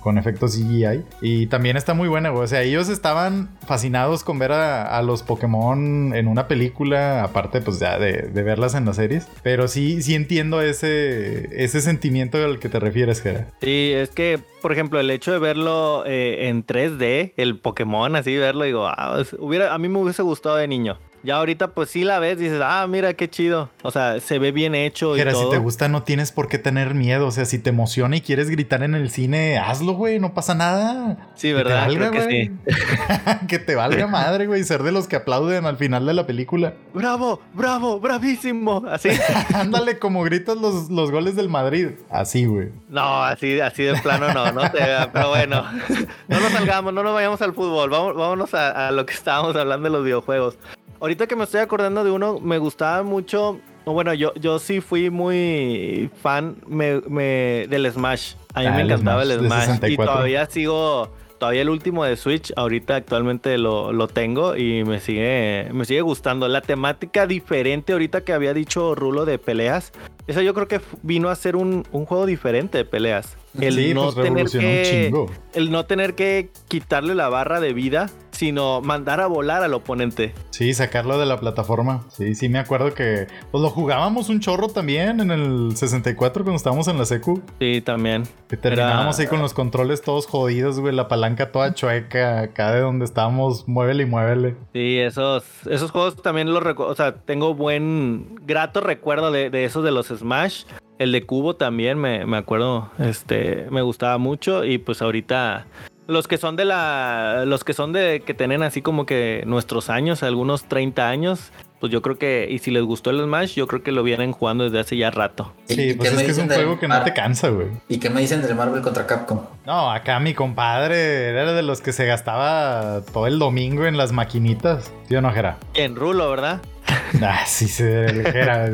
con 0.01 0.17
efectos 0.17 0.55
CGI. 0.55 1.03
Y 1.21 1.47
también 1.47 1.77
está 1.77 1.93
muy 1.93 2.07
buena, 2.07 2.29
güey. 2.29 2.43
O 2.43 2.47
sea, 2.47 2.61
ellos 2.61 2.89
estaban 2.89 3.49
fascinados 3.65 4.23
con 4.23 4.39
ver 4.39 4.51
a, 4.51 5.01
los 5.01 5.23
Pokémon 5.23 6.13
en 6.15 6.27
una 6.27 6.47
película, 6.47 7.23
aparte 7.23 7.61
pues 7.61 7.79
ya 7.79 7.99
de, 7.99 8.23
de, 8.23 8.43
verlas 8.43 8.73
en 8.75 8.85
las 8.85 8.95
series. 8.95 9.27
Pero 9.43 9.67
sí, 9.67 10.01
sí 10.01 10.15
entiendo 10.15 10.61
ese, 10.61 11.63
ese 11.63 11.81
sentimiento 11.81 12.37
al 12.37 12.59
que 12.59 12.69
te 12.69 12.79
refieres, 12.79 13.21
Jera. 13.21 13.47
Sí, 13.61 13.91
es 13.93 14.09
que, 14.09 14.39
por 14.61 14.71
ejemplo, 14.71 14.99
el 14.99 15.09
hecho 15.11 15.31
de 15.31 15.39
verlo 15.39 16.03
eh, 16.05 16.47
en 16.47 16.65
3D, 16.65 17.33
el 17.37 17.59
Pokémon, 17.59 18.15
así 18.15 18.35
verlo, 18.35 18.63
digo, 18.65 18.87
ah, 18.87 19.23
hubiera, 19.39 19.73
a 19.73 19.77
mí 19.77 19.87
me 19.87 19.99
hubiese 19.99 20.23
gustado 20.23 20.57
de 20.57 20.67
niño. 20.67 20.97
Ya 21.27 21.35
ahorita 21.35 21.71
pues 21.71 21.89
sí 21.89 22.05
la 22.05 22.19
ves, 22.19 22.39
dices, 22.39 22.61
ah, 22.63 22.87
mira 22.87 23.13
qué 23.13 23.29
chido. 23.29 23.69
O 23.83 23.91
sea, 23.91 24.21
se 24.21 24.39
ve 24.39 24.53
bien 24.53 24.73
hecho 24.75 25.11
Pero 25.13 25.31
y 25.31 25.33
todo. 25.33 25.43
si 25.43 25.49
te 25.49 25.57
gusta 25.57 25.89
no 25.89 26.03
tienes 26.03 26.31
por 26.31 26.47
qué 26.47 26.57
tener 26.57 26.93
miedo. 26.93 27.27
O 27.27 27.31
sea, 27.31 27.43
si 27.43 27.59
te 27.59 27.69
emociona 27.69 28.15
y 28.15 28.21
quieres 28.21 28.49
gritar 28.49 28.81
en 28.81 28.95
el 28.95 29.09
cine, 29.09 29.57
hazlo, 29.57 29.91
güey, 29.91 30.21
no 30.21 30.33
pasa 30.33 30.55
nada. 30.55 31.31
Sí, 31.35 31.51
¿verdad? 31.51 31.89
Que 31.89 31.97
te 31.97 31.99
valga, 31.99 32.09
Creo 32.11 32.27
que 32.29 32.31
sí. 32.31 33.45
que 33.49 33.59
te 33.59 33.75
valga 33.75 34.07
madre, 34.07 34.47
güey, 34.47 34.63
ser 34.63 34.83
de 34.83 34.93
los 34.93 35.09
que 35.09 35.17
aplauden 35.17 35.65
al 35.65 35.75
final 35.75 36.05
de 36.05 36.13
la 36.13 36.25
película. 36.25 36.75
Bravo, 36.93 37.41
bravo, 37.53 37.99
bravísimo. 37.99 38.85
Así. 38.89 39.09
Ándale, 39.53 39.99
como 39.99 40.23
gritas 40.23 40.55
los, 40.55 40.89
los 40.89 41.11
goles 41.11 41.35
del 41.35 41.49
Madrid. 41.49 41.89
Así, 42.09 42.45
güey. 42.45 42.69
No, 42.87 43.21
así, 43.21 43.59
así 43.59 43.83
de 43.83 43.95
plano 43.95 44.33
no, 44.33 44.53
no 44.53 44.71
te 44.71 44.79
Pero 45.11 45.27
bueno, 45.27 45.61
no 46.29 46.39
nos 46.39 46.51
salgamos, 46.53 46.93
no 46.93 47.03
nos 47.03 47.13
vayamos 47.13 47.41
al 47.41 47.53
fútbol. 47.53 47.89
Vamos, 47.89 48.15
vámonos 48.15 48.53
a, 48.53 48.87
a 48.87 48.91
lo 48.91 49.05
que 49.05 49.13
estábamos 49.13 49.57
hablando 49.57 49.89
de 49.89 49.93
los 49.93 50.05
videojuegos. 50.05 50.57
Ahorita 50.99 51.27
que 51.27 51.35
me 51.35 51.43
estoy 51.43 51.59
acordando 51.59 52.03
de 52.03 52.11
uno, 52.11 52.39
me 52.39 52.57
gustaba 52.57 53.03
mucho. 53.03 53.59
Bueno, 53.85 54.13
yo, 54.13 54.33
yo 54.35 54.59
sí 54.59 54.81
fui 54.81 55.09
muy 55.09 56.09
fan 56.21 56.57
me, 56.67 57.01
me, 57.07 57.67
del 57.69 57.89
Smash. 57.91 58.33
A 58.53 58.61
mí 58.61 58.65
ah, 58.67 58.71
me 58.71 58.81
encantaba 58.81 59.23
el 59.23 59.39
Smash. 59.39 59.69
El 59.69 59.77
Smash 59.77 59.91
y 59.91 59.97
todavía 59.97 60.45
sigo. 60.47 61.09
Todavía 61.37 61.61
el 61.61 61.69
último 61.69 62.03
de 62.03 62.17
Switch, 62.17 62.51
ahorita 62.55 62.95
actualmente 62.95 63.59
lo, 63.59 63.93
lo, 63.93 64.07
tengo 64.07 64.55
y 64.55 64.83
me 64.83 64.99
sigue, 64.99 65.69
me 65.71 65.85
sigue 65.85 66.01
gustando. 66.01 66.47
La 66.47 66.61
temática 66.61 67.27
diferente 67.27 67.93
ahorita 67.93 68.21
que 68.21 68.33
había 68.33 68.55
dicho 68.55 68.95
Rulo 68.95 69.23
de 69.23 69.37
peleas. 69.37 69.91
Eso 70.25 70.41
yo 70.41 70.55
creo 70.55 70.67
que 70.67 70.81
vino 71.03 71.29
a 71.29 71.35
ser 71.35 71.55
un, 71.55 71.85
un 71.91 72.05
juego 72.07 72.25
diferente 72.25 72.79
de 72.79 72.85
peleas. 72.85 73.37
El, 73.59 73.75
sí, 73.75 73.93
no 73.93 74.11
pues 74.11 74.27
tener 74.27 74.49
que, 74.49 75.27
el 75.53 75.71
no 75.71 75.85
tener 75.85 76.15
que 76.15 76.49
quitarle 76.67 77.13
la 77.13 77.29
barra 77.29 77.59
de 77.59 77.73
vida, 77.73 78.09
sino 78.37 78.81
mandar 78.81 79.19
a 79.19 79.25
volar 79.25 79.63
al 79.63 79.73
oponente. 79.73 80.31
Sí, 80.51 80.71
sacarlo 80.75 81.17
de 81.17 81.25
la 81.25 81.39
plataforma. 81.39 82.05
Sí, 82.09 82.35
sí, 82.35 82.49
me 82.49 82.59
acuerdo 82.59 82.93
que 82.93 83.25
pues 83.51 83.63
lo 83.63 83.71
jugábamos 83.71 84.29
un 84.29 84.39
chorro 84.39 84.67
también 84.67 85.19
en 85.19 85.31
el 85.31 85.75
64 85.75 86.43
cuando 86.43 86.57
estábamos 86.57 86.87
en 86.87 86.99
la 86.99 87.05
secu. 87.05 87.41
Sí, 87.59 87.81
también. 87.81 88.23
Que 88.47 88.55
terminábamos 88.55 89.17
ahí 89.17 89.25
con 89.25 89.41
los 89.41 89.55
controles 89.55 90.03
todos 90.03 90.27
jodidos, 90.27 90.79
güey, 90.79 90.93
la 90.93 91.07
palanca 91.07 91.51
toda 91.51 91.73
chueca, 91.73 92.41
acá 92.41 92.71
de 92.73 92.81
donde 92.81 93.05
estábamos, 93.05 93.67
muévele 93.67 94.03
y 94.03 94.05
muévele. 94.05 94.55
Sí, 94.71 94.99
esos, 94.99 95.43
esos 95.65 95.89
juegos 95.89 96.21
también 96.21 96.53
los 96.53 96.61
recuerdo, 96.61 96.91
o 96.91 96.95
sea, 96.95 97.15
tengo 97.15 97.55
buen, 97.55 98.35
grato 98.45 98.81
recuerdo 98.81 99.31
de, 99.31 99.49
de 99.49 99.65
esos 99.65 99.83
de 99.83 99.89
los 99.91 100.07
Smash. 100.07 100.65
El 100.99 101.11
de 101.11 101.25
Cubo 101.25 101.55
también 101.55 101.97
me, 101.97 102.25
me 102.27 102.37
acuerdo, 102.37 102.91
este, 102.99 103.67
me 103.71 103.81
gustaba 103.81 104.19
mucho 104.19 104.63
y 104.63 104.77
pues 104.77 105.01
ahorita 105.01 105.65
los 106.07 106.27
que 106.27 106.37
son 106.37 106.55
de 106.55 106.65
la, 106.65 107.43
los 107.45 107.63
que 107.63 107.73
son 107.73 107.93
de 107.93 108.21
que 108.25 108.33
tienen 108.33 108.63
así 108.63 108.81
como 108.81 109.05
que 109.05 109.43
nuestros 109.45 109.89
años, 109.89 110.23
algunos 110.23 110.65
30 110.65 111.07
años, 111.07 111.51
pues 111.79 111.91
yo 111.91 112.01
creo 112.01 112.17
que, 112.17 112.47
y 112.49 112.59
si 112.59 112.71
les 112.71 112.83
gustó 112.83 113.11
el 113.11 113.21
Smash, 113.21 113.53
yo 113.53 113.67
creo 113.67 113.83
que 113.83 113.91
lo 113.91 114.01
vienen 114.03 114.31
jugando 114.31 114.63
desde 114.63 114.79
hace 114.79 114.97
ya 114.97 115.11
rato. 115.11 115.53
Sí, 115.65 115.93
pues 115.93 116.11
es 116.11 116.23
que 116.23 116.31
es 116.31 116.37
un 116.37 116.47
juego 116.47 116.79
que 116.79 116.87
no 116.87 117.03
te 117.03 117.13
cansa, 117.13 117.49
güey. 117.49 117.67
¿Y 117.87 117.99
qué 117.99 118.09
me 118.09 118.21
dicen 118.21 118.41
del 118.41 118.55
Marvel 118.55 118.81
contra 118.81 119.05
Capcom? 119.05 119.41
No, 119.65 119.91
acá 119.91 120.19
mi 120.19 120.33
compadre 120.33 121.27
era 121.29 121.53
de 121.53 121.61
los 121.61 121.81
que 121.81 121.93
se 121.93 122.05
gastaba 122.05 123.01
todo 123.13 123.27
el 123.27 123.37
domingo 123.37 123.85
en 123.85 123.97
las 123.97 124.11
maquinitas. 124.11 124.91
¿Sí 125.07 125.15
o 125.15 125.21
no, 125.21 125.31
Jera? 125.31 125.57
En 125.75 125.95
Rulo, 125.95 126.29
¿verdad? 126.29 126.61
Ah, 127.21 127.45
sí, 127.45 127.67
se 127.67 128.11
ligera. 128.13 128.69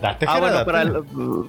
Date, 0.00 0.26
ah, 0.28 0.38
bueno, 0.38 0.64
para, 0.64 0.86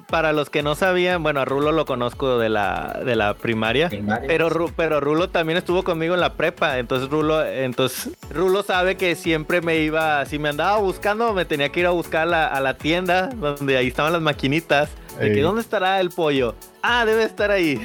para, 0.10 0.34
los 0.34 0.50
que 0.50 0.62
no 0.62 0.76
sabían, 0.76 1.24
bueno, 1.24 1.42
a 1.42 1.46
Rulo 1.46 1.72
lo 1.72 1.86
conozco 1.86 2.38
de 2.38 2.50
la, 2.50 3.02
de 3.04 3.16
la 3.16 3.34
primaria, 3.34 3.90
pero, 4.28 4.50
pero 4.76 5.00
Rulo 5.00 5.30
también 5.30 5.58
estuvo 5.58 5.84
conmigo 5.84 6.14
en 6.14 6.22
la 6.22 6.34
prepa, 6.34 6.78
entonces 6.78 7.10
Rulo, 7.10 7.46
entonces 7.46 8.14
Rulo 8.30 8.64
sabe 8.64 8.98
que 8.98 9.16
siempre 9.16 9.62
me 9.62 9.78
iba, 9.78 10.26
si 10.26 10.38
me 10.38 10.50
andaba 10.50 10.78
buscando, 10.78 11.34
me 11.34 11.46
tenía 11.46 11.70
que 11.70 11.82
ir 11.82 11.86
a 11.88 11.92
buscar 11.92 12.24
a 12.24 12.26
la, 12.26 12.48
a 12.48 12.60
la 12.62 12.76
tienda 12.76 13.30
donde 13.30 13.78
ahí 13.78 13.88
estaban 13.88 14.14
las 14.14 14.22
maquinitas. 14.22 14.90
De 15.20 15.32
que, 15.32 15.42
¿dónde 15.42 15.62
estará 15.62 16.02
el 16.02 16.10
pollo? 16.10 16.56
Ah, 16.84 17.06
debe 17.06 17.24
estar 17.24 17.50
ahí. 17.50 17.82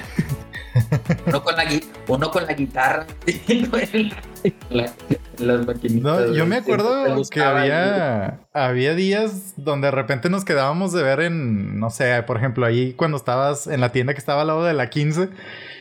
Uno 1.31 1.43
con 1.45 1.57
la, 1.57 1.65
uno 2.09 2.31
con 2.31 2.45
la 2.45 2.53
guitarra. 2.55 3.07
las 5.39 5.67
maquinitas. 5.67 6.33
yo 6.33 6.45
me 6.47 6.57
acuerdo 6.57 7.23
que 7.31 7.41
había, 7.41 8.41
había 8.53 8.95
días 8.95 9.55
donde 9.57 9.87
de 9.87 9.93
repente 9.93 10.29
nos 10.29 10.45
quedábamos 10.45 10.93
de 10.93 11.03
ver 11.03 11.21
en, 11.21 11.79
no 11.79 11.91
sé, 11.91 12.23
por 12.25 12.37
ejemplo, 12.37 12.67
ahí 12.67 12.95
cuando 12.95 13.17
estabas 13.17 13.67
en 13.67 13.81
la 13.81 13.93
tienda 13.93 14.13
que 14.13 14.19
estaba 14.19 14.43
al 14.43 14.49
lado 14.49 14.65
de 14.65 14.75
la 14.75 14.91
15 14.91 15.31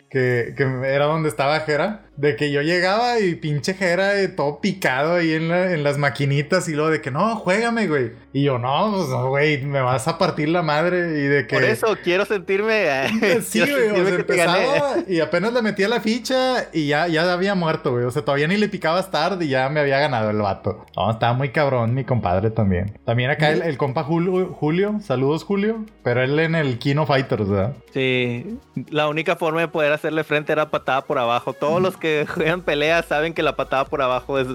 que, 0.10 0.53
que, 0.58 0.63
era 0.63 1.06
donde 1.06 1.29
estaba 1.29 1.60
Jera, 1.62 2.06
de 2.18 2.36
que 2.36 2.51
yo 2.51 2.62
llegaba 2.62 3.20
y 3.20 3.36
pinche 3.36 3.75
Jera 3.75 4.13
todo 4.36 4.60
picado 4.60 5.15
ahí 5.15 5.34
en, 5.34 5.51
en 5.51 5.84
las 5.84 5.98
maquinitas 5.98 6.68
y 6.68 6.74
luego 6.74 6.89
de 6.89 7.01
que 7.01 7.12
no, 7.12 7.36
juégame, 7.36 7.88
güey. 7.88 8.12
Y 8.32 8.44
yo, 8.44 8.60
no, 8.60 8.92
pues, 8.94 9.08
güey, 9.08 9.66
me 9.66 9.82
vas 9.82 10.08
a 10.08 10.20
partir 10.20 10.50
la 10.50 10.62
madre 10.62 11.20
y 11.20 11.28
de 11.28 11.48
que... 11.48 11.56
Por 11.56 11.64
eso 11.64 11.98
quiero 12.04 12.26
sentirme... 12.26 12.86
sí, 13.42 13.60
güey, 13.60 13.90
o 13.90 14.06
sea, 14.06 14.16
empezaba 14.16 14.96
y 15.08 15.20
apenas 15.20 15.52
le 15.52 15.62
metía 15.64 15.88
la 15.88 16.00
ficha 16.00 16.68
y 16.72 16.88
ya, 16.88 17.08
ya 17.08 17.32
había 17.32 17.56
muerto, 17.56 17.92
güey. 17.92 18.06
O 18.06 18.12
sea, 18.12 18.24
todavía 18.24 18.48
ni 18.48 18.58
le 18.58 18.70
picabas 18.70 19.10
tarde 19.10 19.46
y 19.46 19.50
ya 19.50 19.68
me 19.70 19.80
había 19.80 19.98
ganado 20.00 20.30
el 20.30 20.38
vato. 20.38 20.86
No, 20.96 21.10
estaba 21.10 21.34
muy 21.34 21.50
cabrón 21.50 21.96
mi 21.96 22.04
compadre 22.04 22.52
también. 22.52 22.98
También 23.04 23.32
acá 23.32 23.50
el, 23.50 23.64
el 23.64 23.78
compa 23.78 24.04
Julio, 24.04 24.56
Julio, 24.60 25.00
saludos 25.02 25.44
Julio, 25.44 25.86
pero 26.04 26.22
él 26.24 26.40
en 26.40 26.54
el 26.54 26.78
Kino 26.78 27.08
Fighters, 27.08 27.50
¿verdad? 27.50 27.74
Sí, 27.94 28.60
la 28.90 29.08
única 29.08 29.36
forma 29.36 29.62
de 29.62 29.68
poder 29.68 29.92
hacerle 29.92 30.24
frente 30.24 30.52
era 30.52 30.70
patada 30.70 31.02
por 31.02 31.18
abajo. 31.18 31.54
Todos 31.54 31.82
los 31.82 31.98
que 31.98 32.28
juegan 32.34 32.62
peleas 32.62 33.06
saben 33.06 33.34
que 33.34 33.42
la 33.42 33.56
patada 33.56 33.86
por 33.86 34.02
abajo 34.02 34.38
es, 34.38 34.48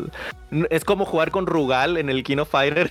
es 0.70 0.84
como 0.84 1.04
jugar 1.04 1.30
con 1.30 1.46
Rugal 1.46 1.96
en 1.96 2.08
el 2.08 2.22
Kino 2.22 2.44
Fighter. 2.44 2.90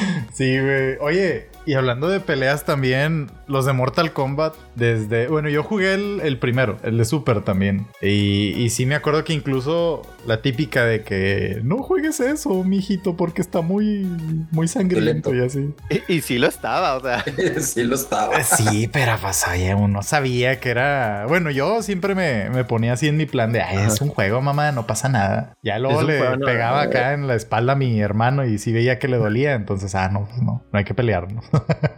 sí, 0.33 0.59
güey. 0.59 0.97
Oye, 0.99 1.51
y 1.65 1.75
hablando 1.75 2.09
de 2.09 2.19
peleas 2.19 2.65
también, 2.65 3.29
los 3.47 3.65
de 3.65 3.73
Mortal 3.73 4.13
Kombat, 4.13 4.55
desde. 4.75 5.27
Bueno, 5.27 5.49
yo 5.49 5.63
jugué 5.63 5.93
el, 5.93 6.37
primero, 6.39 6.77
el 6.83 6.97
de 6.97 7.05
Super 7.05 7.41
también. 7.41 7.85
Y, 8.01 8.53
y, 8.57 8.69
sí 8.71 8.85
me 8.85 8.95
acuerdo 8.95 9.23
que 9.23 9.33
incluso 9.33 10.01
la 10.25 10.41
típica 10.41 10.85
de 10.85 11.03
que 11.03 11.59
no 11.63 11.83
juegues 11.83 12.19
eso, 12.19 12.63
mijito, 12.63 13.15
porque 13.15 13.41
está 13.41 13.61
muy, 13.61 14.07
muy 14.51 14.67
sangriento 14.67 15.35
y 15.35 15.41
así. 15.41 15.73
Y, 16.07 16.21
sí 16.21 16.39
lo 16.39 16.47
estaba, 16.47 16.95
o 16.95 17.01
sea. 17.01 17.23
sí 17.59 17.83
lo 17.83 17.95
estaba. 17.95 18.39
Eh, 18.39 18.43
sí, 18.43 18.89
pero 18.91 19.17
pues 19.21 19.45
oye, 19.47 19.75
uno 19.75 20.01
sabía 20.01 20.59
que 20.59 20.69
era. 20.69 21.25
Bueno, 21.27 21.51
yo 21.51 21.83
siempre 21.83 22.15
me, 22.15 22.49
me 22.49 22.63
ponía 22.63 22.93
así 22.93 23.07
en 23.07 23.17
mi 23.17 23.27
plan 23.27 23.51
de, 23.51 23.61
ay, 23.61 23.85
es 23.87 24.01
un 24.01 24.09
juego, 24.09 24.41
mamá, 24.41 24.71
no 24.71 24.87
pasa 24.87 25.09
nada. 25.09 25.53
Ya 25.61 25.77
luego 25.77 26.01
le 26.01 26.19
pegaba 26.39 26.81
acá 26.81 27.13
en 27.13 27.27
la 27.27 27.35
espalda 27.35 27.73
a 27.73 27.75
mi 27.75 27.99
hermano 28.01 28.45
y 28.45 28.57
sí 28.57 28.71
veía 28.71 28.97
que 28.97 29.07
le 29.07 29.17
dolía, 29.17 29.53
entonces, 29.53 29.93
ah, 29.93 30.09
no, 30.09 30.20
pues 30.29 30.41
no, 30.41 30.63
no 30.71 30.79
hay 30.79 30.83
que 30.83 30.93
pelearnos. 30.93 31.45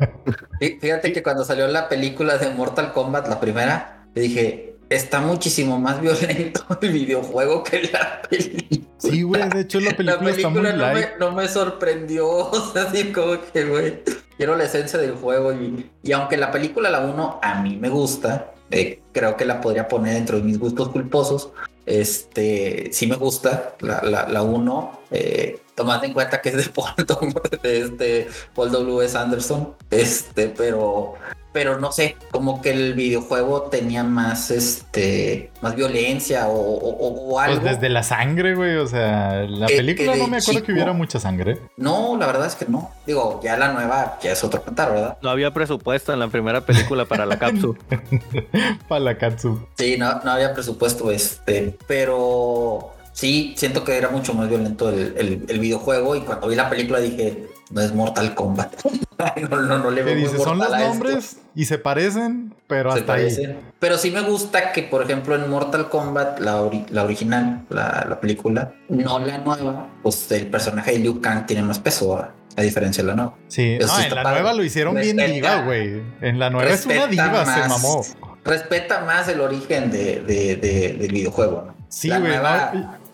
Fíjate 0.81 1.11
que 1.11 1.23
cuando 1.23 1.43
salió 1.43 1.67
la 1.67 1.89
película 1.89 2.37
de 2.37 2.49
Mortal 2.49 2.93
Kombat, 2.93 3.27
la 3.27 3.39
primera, 3.39 4.05
le 4.13 4.21
dije, 4.21 4.73
está 4.89 5.21
muchísimo 5.21 5.79
más 5.79 6.01
violento 6.01 6.65
el 6.81 6.91
videojuego 6.91 7.63
que 7.63 7.83
la 7.91 8.21
película. 8.21 8.89
Sí, 8.97 9.23
güey, 9.23 9.49
de 9.49 9.61
hecho 9.61 9.79
la 9.79 9.91
película, 9.91 10.31
está 10.31 10.49
muy 10.49 10.61
no, 10.61 10.93
me, 10.93 11.07
no 11.19 11.31
me 11.31 11.47
sorprendió, 11.47 12.27
o 12.51 12.71
sea, 12.71 12.83
así 12.83 13.11
como 13.11 13.37
que, 13.51 13.65
güey, 13.65 14.03
quiero 14.37 14.55
la 14.55 14.63
esencia 14.63 14.99
del 14.99 15.15
juego 15.15 15.53
y, 15.53 15.89
y 16.01 16.11
aunque 16.13 16.37
la 16.37 16.51
película, 16.51 16.89
la 16.89 17.01
1, 17.01 17.39
a 17.41 17.61
mí 17.61 17.77
me 17.77 17.89
gusta, 17.89 18.53
eh, 18.71 19.01
creo 19.11 19.35
que 19.35 19.45
la 19.45 19.59
podría 19.61 19.87
poner 19.87 20.13
dentro 20.13 20.37
de 20.37 20.43
mis 20.43 20.57
gustos 20.57 20.89
culposos, 20.89 21.51
este, 21.85 22.89
sí 22.93 23.07
me 23.07 23.15
gusta 23.15 23.75
la 23.81 24.01
1, 24.03 24.31
la, 24.31 24.41
uno, 24.41 24.99
eh, 25.11 25.59
tomando 25.75 26.05
en 26.05 26.13
cuenta 26.13 26.41
que 26.41 26.49
es 26.49 26.57
de 26.57 26.63
Paul, 26.63 26.93
de 27.63 27.79
este 27.81 28.27
Paul 28.55 28.71
W.S. 28.71 29.17
Anderson, 29.17 29.75
este, 29.89 30.49
pero 30.49 31.15
pero 31.53 31.79
no 31.79 31.91
sé, 31.91 32.17
como 32.31 32.61
que 32.61 32.71
el 32.71 32.95
videojuego 32.95 33.63
tenía 33.63 34.03
más, 34.03 34.49
este, 34.49 35.51
más 35.61 35.75
violencia 35.75 36.47
o, 36.47 37.39
algo. 37.39 37.61
Pues 37.61 37.75
desde 37.75 37.89
la 37.89 38.01
sangre, 38.01 38.55
güey, 38.55 38.75
o 38.77 38.87
sea, 38.87 39.43
la 39.43 39.67
película 39.67 40.15
no 40.15 40.27
me 40.27 40.37
acuerdo 40.37 40.63
que 40.63 40.73
hubiera 40.73 40.93
mucha 40.93 41.19
sangre. 41.19 41.59
No, 41.77 42.17
la 42.17 42.25
verdad 42.25 42.47
es 42.47 42.55
que 42.55 42.65
no. 42.65 42.91
Digo, 43.05 43.39
ya 43.43 43.55
la 43.55 43.71
nueva 43.71 44.17
ya 44.21 44.31
es 44.31 44.43
otro 44.43 44.63
cantar, 44.63 44.93
¿verdad? 44.93 45.17
No 45.21 45.29
había 45.29 45.53
presupuesto 45.53 46.11
en 46.11 46.19
la 46.19 46.27
primera 46.27 46.65
película 46.65 47.05
para 47.05 47.25
la 47.27 47.37
Capsu. 47.37 47.77
para 48.87 48.99
la 48.99 49.17
Capsu. 49.17 49.67
Sí, 49.77 49.95
no, 49.97 50.21
no 50.23 50.31
había 50.31 50.53
presupuesto, 50.53 51.11
este, 51.11 51.77
pero 51.85 52.93
sí, 53.13 53.53
siento 53.55 53.83
que 53.83 53.97
era 53.97 54.09
mucho 54.09 54.33
más 54.33 54.49
violento 54.49 54.89
el, 54.89 55.45
el 55.47 55.59
videojuego 55.59 56.15
y 56.15 56.21
cuando 56.21 56.47
vi 56.47 56.55
la 56.55 56.69
película 56.69 56.99
dije, 56.99 57.47
no 57.73 57.81
es 57.81 57.93
Mortal 57.93 58.35
Kombat. 58.35 58.73
no, 59.49 59.61
no, 59.61 59.79
no 59.79 59.91
le 59.91 60.03
veo 60.03 60.29
Son 60.37 60.59
los 60.59 60.69
nombres 60.69 61.37
y 61.55 61.65
se 61.65 61.77
parecen, 61.79 62.53
pero 62.67 62.91
hasta 62.91 63.13
ahí. 63.13 63.57
Pero 63.79 63.97
sí 63.97 64.11
me 64.11 64.21
gusta 64.21 64.71
que, 64.71 64.83
por 64.83 65.03
ejemplo, 65.03 65.35
en 65.35 65.49
Mortal 65.49 65.89
Kombat, 65.89 66.39
la, 66.39 66.61
original, 66.61 67.65
la, 67.69 68.19
película, 68.21 68.73
no 68.89 69.19
la 69.19 69.39
nueva, 69.39 69.89
pues 70.01 70.31
el 70.31 70.47
personaje 70.47 70.91
de 70.93 70.99
Liu 70.99 71.19
Kang 71.21 71.45
tiene 71.45 71.63
más 71.63 71.79
peso. 71.79 72.27
A 72.55 72.61
diferencia 72.61 73.01
de 73.01 73.07
la 73.07 73.15
nueva. 73.15 73.35
Sí, 73.47 73.79
no, 73.79 73.99
en 73.99 74.13
la 74.13 74.23
nueva 74.23 74.53
lo 74.53 74.63
hicieron 74.63 74.93
bien 74.93 75.17
diva, 75.17 75.63
güey. 75.63 76.03
En 76.21 76.37
la 76.37 76.51
nueva 76.51 76.69
es 76.69 76.85
una 76.85 77.07
diva, 77.07 77.45
se 77.45 77.67
mamó. 77.67 78.05
Respeta 78.45 79.03
más 79.05 79.27
el 79.27 79.41
origen 79.41 79.89
de, 79.89 80.21
del 80.21 81.11
videojuego, 81.11 81.63
¿no? 81.65 81.75
Sí, 81.89 82.09
güey 82.09 82.37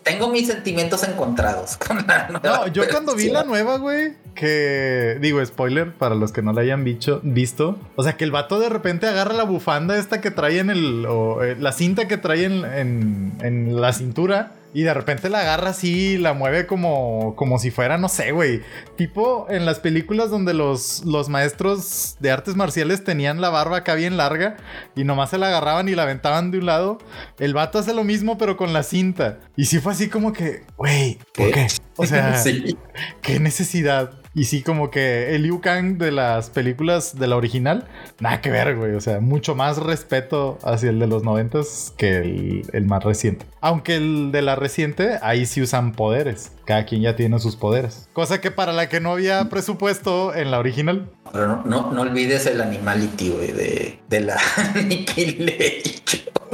tengo 0.02 0.28
mis 0.28 0.46
sentimientos 0.46 1.02
encontrados 1.04 1.76
con 1.86 1.98
la 2.06 2.28
nueva. 2.28 2.58
No, 2.58 2.66
yo 2.68 2.88
cuando 2.88 3.14
vi 3.14 3.30
la 3.30 3.44
nueva, 3.44 3.78
güey, 3.78 4.14
que 4.34 5.18
digo, 5.20 5.44
spoiler 5.44 5.92
para 5.92 6.14
los 6.14 6.32
que 6.32 6.42
no 6.42 6.52
la 6.52 6.62
hayan 6.62 6.84
visto. 6.84 7.78
O 7.96 8.02
sea, 8.02 8.16
que 8.16 8.24
el 8.24 8.30
vato 8.30 8.58
de 8.58 8.68
repente 8.68 9.06
agarra 9.06 9.34
la 9.34 9.44
bufanda 9.44 9.98
esta 9.98 10.20
que 10.20 10.30
trae 10.30 10.58
en 10.58 10.70
el. 10.70 11.06
O, 11.06 11.42
eh, 11.42 11.56
la 11.58 11.72
cinta 11.72 12.08
que 12.08 12.16
trae 12.16 12.44
en, 12.44 13.32
en 13.40 13.80
la 13.80 13.92
cintura 13.92 14.52
y 14.72 14.82
de 14.82 14.94
repente 14.94 15.28
la 15.28 15.40
agarra 15.40 15.70
así, 15.70 16.16
la 16.16 16.32
mueve 16.32 16.66
como, 16.66 17.34
como 17.36 17.58
si 17.58 17.70
fuera, 17.70 17.98
no 17.98 18.08
sé, 18.08 18.32
güey. 18.32 18.62
Tipo 18.96 19.46
en 19.50 19.66
las 19.66 19.80
películas 19.80 20.30
donde 20.30 20.54
los, 20.54 21.04
los 21.04 21.28
maestros 21.28 22.16
de 22.20 22.30
artes 22.30 22.54
marciales 22.54 23.02
tenían 23.02 23.40
la 23.40 23.50
barba 23.50 23.78
acá 23.78 23.94
bien 23.94 24.16
larga 24.16 24.56
y 24.94 25.04
nomás 25.04 25.30
se 25.30 25.38
la 25.38 25.48
agarraban 25.48 25.88
y 25.88 25.94
la 25.94 26.04
aventaban 26.04 26.50
de 26.50 26.58
un 26.58 26.66
lado. 26.66 26.98
El 27.38 27.54
vato 27.54 27.78
hace 27.78 27.94
lo 27.94 28.04
mismo, 28.04 28.38
pero 28.38 28.56
con 28.56 28.72
la 28.72 28.82
cinta. 28.82 29.40
Y 29.56 29.64
sí 29.64 29.80
fue 29.80 29.92
así 29.92 30.08
como 30.08 30.32
que, 30.32 30.62
güey, 30.76 31.18
¿por 31.34 31.50
qué? 31.50 31.66
O 31.96 32.06
sea, 32.06 32.40
qué 33.22 33.40
necesidad. 33.40 34.19
Y 34.32 34.44
sí, 34.44 34.62
como 34.62 34.90
que 34.90 35.34
el 35.34 35.42
Liu 35.42 35.60
Kang 35.60 35.98
de 35.98 36.12
las 36.12 36.50
películas 36.50 37.18
de 37.18 37.26
la 37.26 37.36
original, 37.36 37.88
nada 38.20 38.40
que 38.40 38.50
ver, 38.50 38.76
güey. 38.76 38.94
O 38.94 39.00
sea, 39.00 39.20
mucho 39.20 39.56
más 39.56 39.78
respeto 39.78 40.58
hacia 40.62 40.90
el 40.90 41.00
de 41.00 41.08
los 41.08 41.24
noventas 41.24 41.92
que 41.96 42.18
el, 42.18 42.62
el, 42.72 42.86
más 42.86 43.02
reciente. 43.02 43.44
Aunque 43.60 43.96
el 43.96 44.30
de 44.30 44.42
la 44.42 44.54
reciente, 44.54 45.18
ahí 45.22 45.46
sí 45.46 45.60
usan 45.60 45.92
poderes. 45.92 46.52
Cada 46.64 46.84
quien 46.84 47.02
ya 47.02 47.16
tiene 47.16 47.40
sus 47.40 47.56
poderes. 47.56 48.08
Cosa 48.12 48.40
que 48.40 48.52
para 48.52 48.72
la 48.72 48.88
que 48.88 49.00
no 49.00 49.10
había 49.10 49.48
presupuesto 49.48 50.34
en 50.34 50.52
la 50.52 50.60
original. 50.60 51.10
Pero 51.32 51.62
no, 51.64 51.92
no, 51.92 52.00
olvides 52.00 52.46
el 52.46 52.60
animality, 52.60 53.30
güey, 53.30 53.52
de, 53.52 53.98
de 54.08 54.20
la 54.20 54.36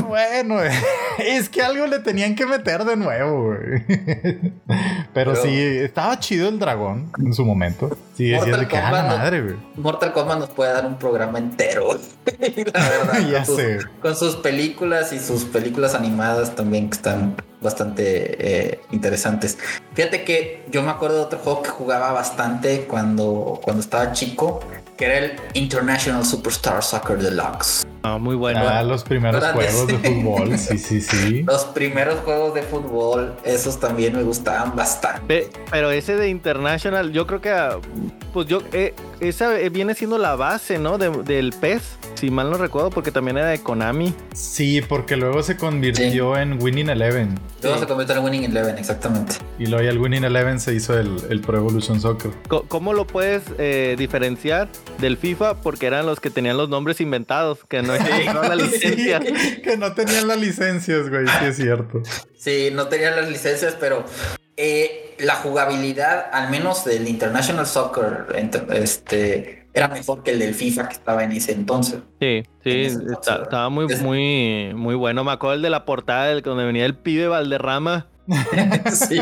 bueno, 0.07 0.57
es 1.19 1.49
que 1.49 1.63
algo 1.63 1.87
le 1.87 1.99
tenían 2.01 2.35
que 2.35 2.47
meter 2.47 2.85
de 2.85 2.97
nuevo, 2.97 3.55
güey. 3.55 4.53
Pero, 5.17 5.35
sí, 5.35 5.49
estaba 5.59 6.21
chido 6.21 6.47
el 6.47 6.59
dragón 6.59 7.11
en 7.25 7.33
su 7.33 7.43
momento. 7.43 7.89
Sí, 8.19 8.29
decías 8.29 8.61
de 8.61 8.69
que, 8.69 8.77
ah, 8.77 8.91
madre, 8.91 9.41
güey. 9.41 9.57
Mortal 9.77 10.13
Kombat 10.13 10.41
nos 10.41 10.51
puede 10.51 10.75
dar 10.75 10.85
un 10.85 10.99
programa 10.99 11.39
entero, 11.39 11.89
la 12.27 12.89
verdad. 12.91 13.21
ya 13.31 13.43
con 13.47 13.57
sé. 13.57 13.81
Sus, 13.81 13.91
con 14.03 14.15
sus 14.15 14.37
películas 14.37 15.15
y 15.15 15.19
sus 15.19 15.45
películas 15.45 15.95
animadas 15.95 16.55
también 16.55 16.91
que 16.91 16.97
están 16.97 17.35
bastante 17.63 18.73
eh, 18.75 18.81
interesantes. 18.91 19.57
Fíjate 19.95 20.23
que 20.23 20.67
yo 20.71 20.83
me 20.83 20.91
acuerdo 20.91 21.17
de 21.17 21.23
otro 21.23 21.39
juego 21.39 21.63
que 21.63 21.71
jugaba 21.71 22.13
bastante 22.13 22.85
cuando, 22.87 23.59
cuando 23.65 23.81
estaba 23.81 24.13
chico, 24.13 24.61
que 24.97 25.05
era 25.05 25.19
el 25.19 25.37
International 25.55 26.25
Superstar 26.25 26.83
Soccer 26.83 27.19
Deluxe. 27.19 27.87
Ah, 28.03 28.19
muy 28.19 28.37
bueno. 28.37 28.61
Ah, 28.63 28.83
los 28.83 29.03
primeros 29.03 29.45
juegos 29.45 29.87
de 29.89 29.99
fútbol, 29.99 30.57
sí, 30.59 30.79
sí, 30.79 31.01
sí. 31.01 31.43
Los 31.43 31.65
primeros 31.65 32.21
juegos 32.21 32.55
de 32.55 32.63
fútbol, 32.63 33.35
esos 33.45 33.81
también 33.81 34.15
me 34.15 34.23
gustaban 34.23 34.77
bastante. 34.77 35.51
Pero 35.71 35.91
ese 35.91 36.15
de 36.17 36.29
International, 36.29 37.11
yo 37.11 37.27
creo 37.27 37.41
que, 37.41 37.51
ah, 37.51 37.79
pues 38.33 38.47
yo, 38.47 38.63
eh, 38.73 38.95
esa 39.19 39.55
viene 39.55 39.95
siendo 39.95 40.19
la 40.19 40.37
base, 40.37 40.79
¿no? 40.79 40.99
del 40.99 41.53
PES, 41.61 41.83
si 42.15 42.31
mal 42.31 42.51
no 42.51 42.59
recuerdo, 42.59 42.91
porque 42.91 43.11
también 43.11 43.39
era 43.39 43.49
de 43.49 43.59
Konami. 43.59 44.15
Sí, 44.33 44.83
porque 44.89 45.17
luego 45.17 45.43
se 45.43 45.57
convirtió 45.57 46.37
en 46.37 46.63
Winning 46.63 46.91
Eleven. 46.91 47.35
Luego 47.63 47.79
se 47.79 47.87
convirtió 47.87 48.17
en 48.17 48.25
Winning 48.25 48.45
Eleven, 48.45 48.79
exactamente. 48.79 49.35
Y 49.59 49.67
luego 49.67 49.83
ya 49.83 49.91
el 49.91 49.99
Winning 49.99 50.25
Eleven 50.25 50.61
se 50.61 50.75
hizo 50.75 50.97
el, 50.99 51.17
el 51.29 51.41
Pro 51.41 51.59
Evolution 51.59 52.01
Soccer. 52.01 52.31
¿Cómo 52.69 52.93
lo 52.93 53.07
puedes 53.07 53.43
eh, 53.59 53.97
diferenciar 53.99 54.69
del 54.99 55.17
FIFA? 55.17 55.61
Porque 55.61 55.87
eran 55.87 56.07
los 56.07 56.21
que 56.21 56.31
tenían 56.31 56.57
los 56.57 56.69
nombres 56.69 57.01
inventados, 57.01 57.61
que 57.69 57.83
no 57.83 57.93
la 57.95 58.55
licencia. 58.55 59.21
que 59.63 59.77
no 59.77 59.93
tenían 59.93 60.29
las 60.29 60.39
licencias, 60.39 61.09
güey, 61.09 61.27
sí 61.27 61.45
es 61.45 61.57
cierto. 61.57 62.03
Sí, 62.37 62.71
no 62.73 62.89
tenían 62.89 63.17
las 63.17 63.29
licencias, 63.29 63.77
pero 63.79 64.05
eh, 64.57 65.15
la 65.19 65.37
jugabilidad, 65.37 66.31
al 66.33 66.51
menos 66.51 66.85
del 66.85 67.07
International 67.09 67.67
Soccer, 67.67 68.27
este, 68.73 69.67
era 69.75 69.89
mejor 69.89 70.23
que 70.23 70.31
el 70.31 70.39
del 70.39 70.55
FIFA 70.55 70.89
que 70.89 70.95
estaba 70.95 71.25
en 71.25 71.33
ese 71.33 71.53
entonces. 71.53 72.01
Sí, 72.21 72.45
sí, 72.65 72.89
estaba 73.21 73.69
muy, 73.69 73.87
muy, 73.97 74.73
muy 74.75 74.95
bueno. 74.95 75.25
Me 75.25 75.33
acuerdo 75.33 75.57
el 75.57 75.63
de 75.63 75.71
la 75.71 75.85
portada, 75.85 76.33
el, 76.33 76.41
donde 76.41 76.65
venía 76.65 76.87
el 76.87 76.95
pibe 76.95 77.29
Valderrama. 77.29 78.07
sí. 78.93 79.21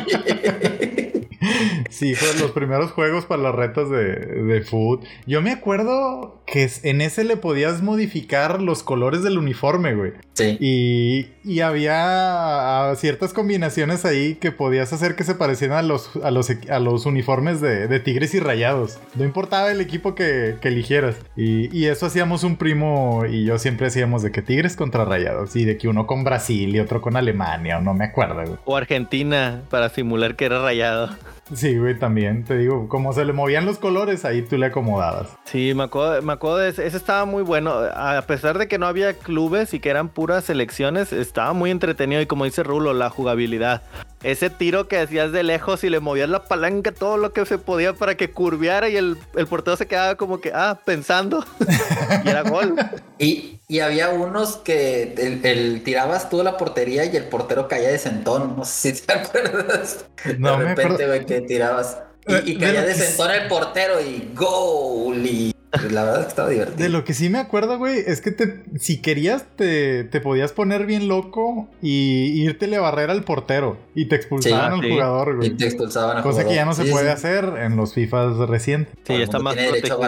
Sí, 1.90 2.14
fueron 2.14 2.40
los 2.40 2.51
primeros 2.53 2.93
juegos 2.93 3.27
para 3.27 3.43
las 3.43 3.55
retas 3.55 3.90
de, 3.90 4.14
de 4.14 4.62
food. 4.62 5.01
Yo 5.27 5.43
me 5.43 5.51
acuerdo 5.51 6.43
que 6.47 6.69
en 6.83 7.01
ese 7.01 7.25
le 7.25 7.37
podías 7.37 7.83
modificar 7.83 8.61
los 8.61 8.83
colores 8.83 9.23
del 9.23 9.38
uniforme, 9.38 9.95
güey. 9.95 10.12
Sí. 10.35 10.57
Y, 10.61 11.27
y 11.45 11.61
había 11.61 12.93
ciertas 12.97 13.33
combinaciones 13.33 14.05
ahí 14.05 14.35
que 14.37 14.53
podías 14.53 14.93
hacer 14.93 15.14
que 15.17 15.25
se 15.25 15.35
parecieran 15.35 15.79
a 15.79 15.83
los, 15.83 16.11
a 16.23 16.31
los, 16.31 16.51
a 16.51 16.79
los 16.81 17.07
uniformes 17.07 17.61
de, 17.61 17.87
de 17.87 18.01
tigres 18.01 18.35
y 18.35 18.40
rayados. 18.40 18.99
No 19.14 19.25
importaba 19.25 19.71
el 19.71 19.81
equipo 19.81 20.14
que, 20.14 20.57
que 20.61 20.69
eligieras. 20.69 21.17
Y, 21.37 21.77
y, 21.77 21.87
eso 21.87 22.07
hacíamos 22.07 22.45
un 22.45 22.57
primo 22.57 23.25
y 23.29 23.45
yo 23.45 23.59
siempre 23.59 23.87
hacíamos 23.87 24.23
de 24.23 24.33
que 24.33 24.43
tigres 24.43 24.77
contra 24.77 25.05
rayados. 25.05 25.55
Y 25.57 25.64
de 25.64 25.77
que 25.77 25.88
uno 25.88 26.07
con 26.07 26.25
Brasil 26.25 26.75
y 26.75 26.81
otro 26.81 27.01
con 27.01 27.17
Alemania, 27.17 27.79
o 27.79 27.81
no 27.81 27.95
me 27.95 28.05
acuerdo, 28.05 28.43
güey. 28.43 28.59
O 28.64 28.77
Argentina, 28.77 29.62
para 29.71 29.88
simular 29.88 30.37
que 30.37 30.47
era 30.47 30.62
rayado. 30.62 31.11
Sí, 31.52 31.76
güey, 31.76 31.98
también. 31.98 32.44
Te 32.44 32.57
digo, 32.57 32.88
como 32.88 33.12
se 33.12 33.24
le 33.24 33.33
movían 33.33 33.66
los 33.66 33.78
colores, 33.78 34.24
ahí 34.24 34.42
tú 34.42 34.57
le 34.57 34.66
acomodabas. 34.66 35.28
Sí, 35.44 35.74
me 35.74 35.83
acuerdo, 35.85 36.22
me 36.22 36.33
acuerdo 36.33 36.59
de 36.59 36.70
ese. 36.70 36.87
Ese 36.87 36.96
estaba 36.96 37.24
muy 37.26 37.42
bueno. 37.42 37.72
A 37.94 38.22
pesar 38.22 38.59
de 38.59 38.66
que 38.66 38.78
no 38.78 38.87
había 38.87 39.14
clubes 39.14 39.74
y 39.74 39.80
que 39.80 39.90
eran 39.90 40.09
puras 40.09 40.44
selecciones, 40.44 41.12
estaba 41.12 41.52
muy 41.52 41.70
entretenido. 41.70 42.20
Y 42.22 42.26
como 42.26 42.44
dice 42.44 42.62
Rulo, 42.62 42.94
la 42.94 43.11
jugabilidad 43.11 43.83
ese 44.24 44.48
tiro 44.48 44.88
que 44.88 44.98
hacías 44.98 45.32
de 45.32 45.42
lejos 45.42 45.84
y 45.84 45.90
le 45.90 46.00
movías 46.00 46.28
la 46.28 46.44
palanca 46.44 46.92
todo 46.92 47.18
lo 47.18 47.32
que 47.32 47.44
se 47.44 47.58
podía 47.58 47.92
para 47.92 48.16
que 48.16 48.30
curveara 48.30 48.88
y 48.88 48.96
el, 48.96 49.18
el 49.37 49.46
portero 49.46 49.76
se 49.76 49.87
quedaba 49.87 50.14
como 50.16 50.40
que, 50.40 50.50
ah, 50.54 50.80
pensando. 50.84 51.44
y 52.24 52.28
era 52.28 52.42
gol. 52.42 52.74
Y, 53.18 53.60
y 53.68 53.80
había 53.80 54.08
unos 54.08 54.56
que 54.56 55.14
el, 55.44 55.82
tirabas 55.84 56.30
tú 56.30 56.40
a 56.40 56.44
la 56.44 56.56
portería 56.56 57.04
y 57.04 57.14
el 57.16 57.24
portero 57.24 57.68
caía 57.68 57.90
de 57.90 57.98
sentón. 57.98 58.56
No 58.56 58.64
sé 58.64 58.94
si 58.94 59.06
te 59.06 59.12
acuerdas. 59.18 60.06
No 60.38 60.58
de 60.58 60.68
repente, 60.68 61.06
güey, 61.06 61.26
que 61.26 61.42
tirabas. 61.42 61.98
Y, 62.26 62.52
y 62.52 62.58
caía 62.58 62.82
de 62.82 62.94
sentón 62.94 63.30
el 63.30 63.46
portero 63.46 64.00
y 64.00 64.32
gol. 64.34 65.26
Y 65.26 65.54
la 65.90 66.04
verdad 66.04 66.20
es 66.20 66.24
que 66.26 66.30
estaba 66.30 66.48
divertido. 66.48 66.78
De 66.78 66.88
lo 66.88 67.04
que 67.04 67.14
sí 67.14 67.28
me 67.28 67.38
acuerdo, 67.38 67.78
güey, 67.78 67.98
es 68.06 68.20
que 68.20 68.30
te, 68.30 68.62
si 68.78 69.00
querías, 69.00 69.44
te, 69.56 70.04
te 70.04 70.20
podías 70.20 70.52
poner 70.52 70.87
bien 70.87 71.08
loco 71.08 71.68
y 71.82 72.42
irte 72.42 72.74
a 72.74 72.80
barrer 72.80 73.10
al 73.10 73.24
portero 73.24 73.76
y 73.94 74.06
te 74.06 74.16
expulsaban 74.16 74.72
al 74.72 74.90
jugador, 74.90 75.37
güey. 75.37 75.48
Y 75.48 75.56
te 75.56 75.66
expulsaban 75.66 76.16
al 76.18 76.22
Cosa 76.22 76.44
que 76.44 76.54
ya 76.54 76.64
no 76.64 76.74
se 76.74 76.84
puede 76.87 77.10
hacer 77.10 77.44
en 77.60 77.76
los 77.76 77.94
FIFAs 77.94 78.37
recientes. 78.48 78.94
Sí, 79.04 79.14
está 79.14 79.38
más 79.38 79.54
protegido. 79.54 80.00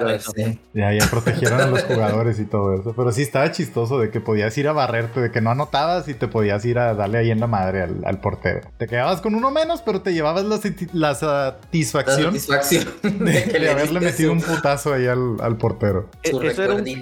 Ya, 0.74 0.92
ya 0.92 1.07
protegieron 1.11 1.61
a 1.61 1.66
los 1.66 1.83
jugadores 1.85 2.38
y 2.40 2.44
todo 2.44 2.74
eso. 2.74 2.94
Pero 2.96 3.12
sí 3.12 3.22
estaba 3.22 3.52
chistoso 3.52 3.98
de 3.98 4.11
que 4.11 4.20
podías 4.20 4.57
ir 4.59 4.68
a 4.68 4.72
barrerte, 4.72 5.20
de 5.20 5.31
que 5.31 5.40
no 5.40 5.50
anotabas 5.50 6.09
y 6.09 6.14
te 6.14 6.29
podías 6.29 6.64
ir 6.64 6.79
a 6.79 6.94
darle 6.94 7.18
ahí 7.18 7.31
en 7.31 7.40
la 7.40 7.46
madre 7.46 7.83
al, 7.83 8.20
portero. 8.20 8.61
Te 8.79 8.87
quedabas 8.87 9.20
con 9.20 9.35
uno 9.35 9.50
menos, 9.50 9.83
pero 9.83 10.00
te 10.00 10.12
llevabas 10.12 10.44
la, 10.44 11.14
satisfacción, 11.14 12.35
de, 13.02 13.70
haberle 13.70 14.00
metido 14.00 14.33
un 14.33 14.40
putazo 14.40 14.94
ahí 14.94 15.07
al 15.07 15.56
portero. 15.57 16.09
E, 16.23 16.31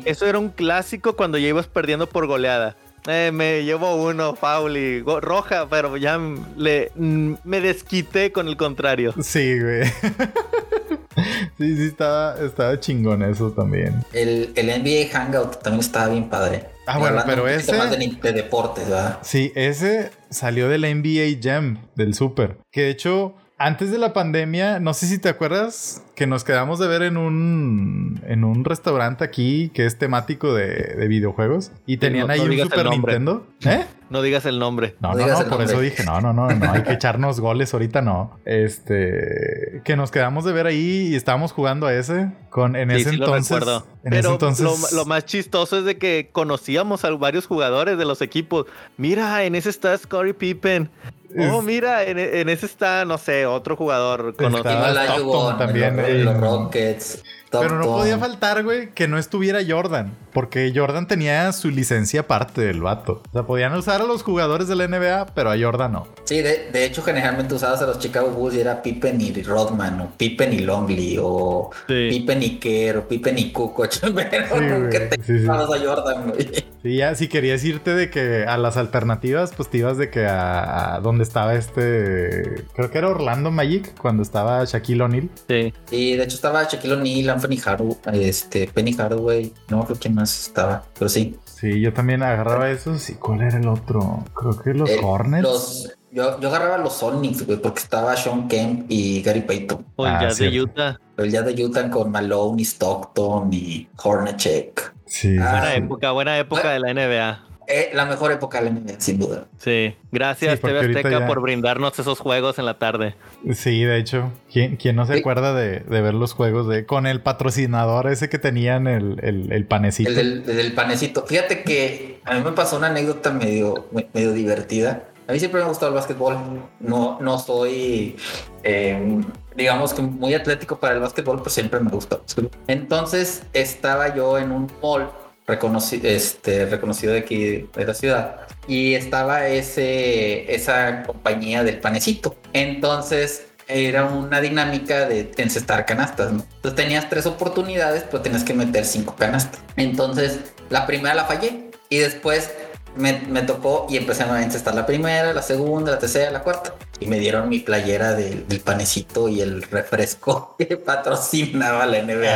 eso 0.04 0.26
era, 0.26 0.38
un, 0.38 0.48
clásico 0.50 1.16
cuando 1.16 1.38
ya 1.38 1.48
ibas 1.48 1.66
perdiendo 1.66 2.08
por 2.08 2.26
goleada. 2.26 2.76
Eh, 3.06 3.30
me 3.32 3.64
llevo 3.64 3.96
uno, 3.96 4.34
Fauli, 4.34 5.02
roja, 5.02 5.68
pero 5.68 5.96
ya 5.96 6.18
le, 6.56 6.90
me 6.96 7.60
desquité 7.60 8.32
con 8.32 8.48
el 8.48 8.56
contrario. 8.56 9.14
Sí, 9.20 9.60
güey. 9.60 9.84
sí, 11.58 11.76
sí, 11.76 11.86
estaba, 11.86 12.36
estaba 12.40 12.80
chingón 12.80 13.22
eso 13.22 13.50
también. 13.50 14.02
El, 14.12 14.52
el 14.54 14.66
NBA 14.66 15.10
Hangout 15.12 15.62
también 15.62 15.80
estaba 15.80 16.08
bien 16.08 16.30
padre. 16.30 16.74
Ah, 16.86 16.98
bueno, 16.98 17.22
pero 17.26 17.48
ese. 17.48 17.76
Más 17.76 17.90
de, 17.90 18.32
deportes, 18.32 18.88
¿verdad? 18.88 19.18
Sí, 19.22 19.52
ese 19.54 20.10
salió 20.30 20.68
de 20.68 20.78
la 20.78 20.94
NBA 20.94 21.40
Jam, 21.42 21.78
del 21.94 22.14
Super. 22.14 22.58
Que 22.70 22.82
de 22.82 22.90
hecho, 22.90 23.34
antes 23.56 23.92
de 23.92 23.98
la 23.98 24.12
pandemia, 24.12 24.80
no 24.80 24.94
sé 24.94 25.06
si 25.06 25.18
te 25.18 25.28
acuerdas 25.28 26.02
que 26.16 26.26
nos 26.26 26.42
quedamos 26.42 26.78
de 26.80 26.88
ver 26.88 27.02
en 27.02 27.16
un, 27.16 28.20
en 28.26 28.44
un 28.44 28.64
restaurante 28.64 29.22
aquí 29.22 29.70
que 29.72 29.86
es 29.86 29.96
temático 29.96 30.52
de, 30.52 31.06
videojuegos 31.08 31.70
y 31.86 31.98
tenían 31.98 32.30
ahí 32.30 32.40
un 32.40 32.58
Super 32.58 32.88
Nintendo. 32.88 33.46
¿Eh? 33.64 33.84
No 34.10 34.22
digas 34.22 34.44
el 34.46 34.58
nombre. 34.58 34.96
No, 35.00 35.14
no, 35.14 35.26
no, 35.26 35.48
por 35.48 35.62
eso 35.62 35.80
dije, 35.80 36.04
no, 36.04 36.20
no, 36.20 36.32
no, 36.32 36.48
no, 36.48 36.72
hay 36.72 36.82
que 36.82 36.92
echarnos 36.92 37.40
goles 37.40 37.72
ahorita, 37.72 38.02
no. 38.02 38.38
Este, 38.44 39.82
que 39.84 39.96
nos 39.96 40.10
quedamos 40.10 40.44
de 40.44 40.52
ver 40.52 40.66
ahí 40.66 41.08
y 41.10 41.14
estábamos 41.14 41.52
jugando 41.52 41.86
a 41.86 41.94
ese 41.94 42.32
con 42.50 42.76
en 42.76 42.90
ese 42.90 43.10
entonces. 43.10 43.64
Lo 43.64 43.76
en 43.76 44.10
Pero 44.10 44.18
ese 44.18 44.28
entonces... 44.28 44.92
Lo, 44.92 45.04
más 45.04 45.24
chistoso 45.24 45.78
es 45.78 45.84
de 45.84 45.96
que 45.96 46.28
conocíamos 46.32 47.04
a 47.04 47.10
varios 47.10 47.46
jugadores 47.46 47.98
de 47.98 48.04
los 48.04 48.20
equipos. 48.20 48.66
Mira, 48.96 49.44
en 49.44 49.54
ese 49.54 49.70
está 49.70 49.96
Scottie 49.96 50.34
Pippen. 50.34 50.90
Oh, 51.36 51.62
mira, 51.62 52.04
en, 52.04 52.48
ese 52.48 52.66
está, 52.66 53.04
no 53.04 53.18
sé, 53.18 53.46
otro 53.46 53.76
jugador 53.76 54.34
conocido. 54.36 55.56
también. 55.56 56.24
Los 56.24 56.40
Rockets. 56.40 57.22
Pero 57.60 57.78
no 57.78 57.86
podía 57.86 58.18
faltar, 58.18 58.62
güey, 58.64 58.90
que 58.90 59.08
no 59.08 59.18
estuviera 59.18 59.60
Jordan. 59.66 60.16
Porque 60.32 60.72
Jordan 60.74 61.06
tenía 61.06 61.52
su 61.52 61.70
licencia 61.70 62.20
aparte 62.20 62.60
del 62.60 62.80
vato. 62.80 63.22
O 63.28 63.32
sea, 63.32 63.44
podían 63.44 63.72
usar 63.74 64.00
a 64.00 64.04
los 64.04 64.22
jugadores 64.22 64.68
de 64.68 64.76
la 64.76 64.88
NBA, 64.88 65.26
pero 65.34 65.50
a 65.50 65.58
Jordan 65.58 65.92
no. 65.92 66.08
Sí, 66.24 66.42
de, 66.42 66.84
hecho, 66.84 67.02
generalmente 67.02 67.54
usabas 67.54 67.80
a 67.82 67.86
los 67.86 67.98
Chicago 67.98 68.30
Bulls 68.30 68.56
y 68.56 68.60
era 68.60 68.82
Pippen 68.82 69.20
y 69.20 69.32
Rodman, 69.42 70.00
o 70.00 70.10
Pippen 70.16 70.52
y 70.52 70.60
Longley, 70.60 71.18
o 71.20 71.70
Pippen 71.86 72.42
y 72.42 72.58
Kerr, 72.58 72.98
o 72.98 73.08
Pippen 73.08 73.38
y 73.38 73.52
Kukoc. 73.52 73.92
Pero 74.00 74.60
nunca 74.60 75.08
te 75.08 75.22
sí, 75.22 75.46
a 75.46 75.66
Jordan, 75.66 76.30
güey. 76.30 76.73
Sí, 76.84 76.96
ya 76.96 77.14
si 77.14 77.28
querías 77.28 77.64
irte 77.64 77.94
de 77.94 78.10
que 78.10 78.44
a 78.44 78.58
las 78.58 78.76
alternativas, 78.76 79.54
pues 79.56 79.70
te 79.70 79.78
ibas 79.78 79.96
de 79.96 80.10
que 80.10 80.26
a, 80.26 81.00
donde 81.02 81.24
estaba 81.24 81.54
este. 81.54 82.66
Creo 82.74 82.90
que 82.90 82.98
era 82.98 83.08
Orlando 83.08 83.50
Magic, 83.50 83.96
cuando 83.98 84.22
estaba 84.22 84.62
Shaquille 84.66 85.02
O'Neal. 85.02 85.30
Sí. 85.48 85.72
Sí, 85.86 86.14
de 86.14 86.24
hecho 86.24 86.36
estaba 86.36 86.64
Shaquille 86.64 86.92
O'Neal, 86.92 87.30
Anthony 87.30 87.56
Hardaway, 87.64 87.96
este, 88.28 88.68
Penny 88.68 88.92
Hardaway, 88.92 89.50
no 89.68 89.78
me 89.78 89.82
acuerdo 89.84 90.02
quién 90.02 90.14
más 90.14 90.38
estaba, 90.46 90.84
pero 90.92 91.08
sí. 91.08 91.38
Sí, 91.46 91.80
yo 91.80 91.94
también 91.94 92.22
agarraba 92.22 92.70
esos. 92.70 93.08
¿Y 93.08 93.14
cuál 93.14 93.40
era 93.40 93.56
el 93.56 93.66
otro? 93.66 94.22
Creo 94.34 94.60
que 94.60 94.74
los 94.74 94.90
Hornets. 95.02 95.96
yo, 96.12 96.38
yo, 96.38 96.48
agarraba 96.50 96.76
los 96.76 96.92
Sonics, 96.98 97.46
güey, 97.46 97.62
porque 97.62 97.80
estaba 97.80 98.14
Sean 98.14 98.46
Kemp 98.46 98.84
y 98.90 99.22
Gary 99.22 99.40
Payton. 99.40 99.86
O 99.96 100.06
el 100.06 100.12
ah, 100.12 100.20
Jazz 100.20 100.36
de 100.36 100.60
Utah. 100.60 101.00
El 101.16 101.30
Jazz 101.30 101.46
de 101.46 101.64
Utah 101.64 101.88
con 101.88 102.10
Malone 102.10 102.60
y 102.60 102.64
Stockton 102.66 103.50
y 103.54 103.88
Hornacek. 104.02 104.93
Sí. 105.14 105.36
buena 105.38 105.74
época, 105.74 106.10
buena 106.12 106.38
época 106.38 106.72
de 106.72 106.80
la 106.80 106.90
NBA. 106.92 107.40
eh, 107.66 107.90
la 107.94 108.04
mejor 108.04 108.30
época 108.30 108.60
del 108.60 108.74
NBA, 108.74 109.00
sin 109.00 109.18
duda. 109.18 109.46
Sí, 109.56 109.94
gracias 110.12 110.56
Sí, 110.56 110.66
TV 110.66 110.80
Azteca 110.80 111.10
ya- 111.20 111.26
por 111.26 111.40
brindarnos 111.40 111.98
esos 111.98 112.18
juegos 112.18 112.58
en 112.58 112.66
la 112.66 112.78
tarde. 112.78 113.14
Sí, 113.54 113.84
de 113.84 113.96
hecho. 113.96 114.30
¿Quién, 114.52 114.76
quién 114.76 114.96
no 114.96 115.06
se 115.06 115.14
Sí. 115.14 115.20
acuerda 115.20 115.54
de, 115.54 115.80
de 115.80 116.00
ver 116.02 116.12
los 116.12 116.34
juegos 116.34 116.68
de 116.68 116.84
con 116.84 117.06
el 117.06 117.22
patrocinador 117.22 118.08
ese 118.08 118.28
que 118.28 118.38
tenían 118.38 118.86
el, 118.86 119.18
el, 119.22 119.50
el 119.52 119.66
panecito? 119.66 120.10
El 120.10 120.16
del, 120.16 120.44
el 120.46 120.56
del 120.56 120.72
panecito. 120.74 121.24
Fíjate 121.26 121.62
que 121.62 122.20
a 122.24 122.34
mí 122.34 122.42
me 122.44 122.52
pasó 122.52 122.76
una 122.76 122.88
anécdota 122.88 123.30
medio, 123.30 123.86
medio 124.12 124.32
divertida. 124.32 125.04
A 125.26 125.32
mí 125.32 125.38
siempre 125.38 125.60
me 125.60 125.64
ha 125.64 125.68
gustado 125.68 125.88
el 125.88 125.94
básquetbol. 125.94 126.36
No, 126.80 127.18
no 127.20 127.38
soy, 127.38 128.16
eh, 128.62 129.20
digamos 129.56 129.94
que 129.94 130.02
muy 130.02 130.34
atlético 130.34 130.78
para 130.78 130.94
el 130.94 131.00
básquetbol, 131.00 131.38
pero 131.38 131.50
siempre 131.50 131.80
me 131.80 131.90
gustó. 131.90 132.22
Entonces 132.66 133.42
estaba 133.52 134.14
yo 134.14 134.38
en 134.38 134.52
un 134.52 134.70
mall 134.82 135.10
reconoci- 135.46 136.04
este, 136.04 136.66
reconocido 136.66 137.12
de 137.12 137.20
aquí 137.20 137.68
de 137.74 137.84
la 137.86 137.94
ciudad 137.94 138.36
y 138.68 138.94
estaba 138.94 139.46
ese, 139.46 140.54
esa 140.54 141.02
compañía 141.04 141.62
del 141.64 141.78
panecito. 141.80 142.36
Entonces 142.52 143.46
era 143.66 144.04
una 144.04 144.42
dinámica 144.42 145.06
de 145.06 145.30
encestar 145.38 145.86
canastas, 145.86 146.32
¿no? 146.32 146.44
Entonces 146.56 146.74
tenías 146.74 147.08
tres 147.08 147.24
oportunidades, 147.24 148.02
pero 148.02 148.20
tenías 148.22 148.44
que 148.44 148.52
meter 148.52 148.84
cinco 148.84 149.16
canastas. 149.16 149.60
Entonces 149.76 150.40
la 150.68 150.86
primera 150.86 151.14
la 151.14 151.24
fallé 151.24 151.70
y 151.88 151.98
después 151.98 152.50
me, 152.96 153.20
me 153.28 153.42
tocó 153.42 153.86
y 153.90 153.96
empecé 153.96 154.22
a 154.24 154.42
encestar 154.42 154.74
la 154.74 154.86
primera, 154.86 155.32
la 155.32 155.42
segunda, 155.42 155.92
la 155.92 155.98
tercera, 155.98 156.30
la 156.30 156.40
cuarta. 156.42 156.74
Y 157.00 157.06
me 157.06 157.18
dieron 157.18 157.48
mi 157.48 157.58
playera 157.60 158.12
de- 158.14 158.44
del 158.48 158.60
panecito 158.60 159.28
y 159.28 159.40
el 159.40 159.62
refresco 159.62 160.54
que 160.58 160.76
patrocinaba 160.76 161.86
la 161.86 161.98
NBA. 162.02 162.32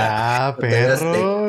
Ah, 0.49 0.57
perro. 0.59 1.47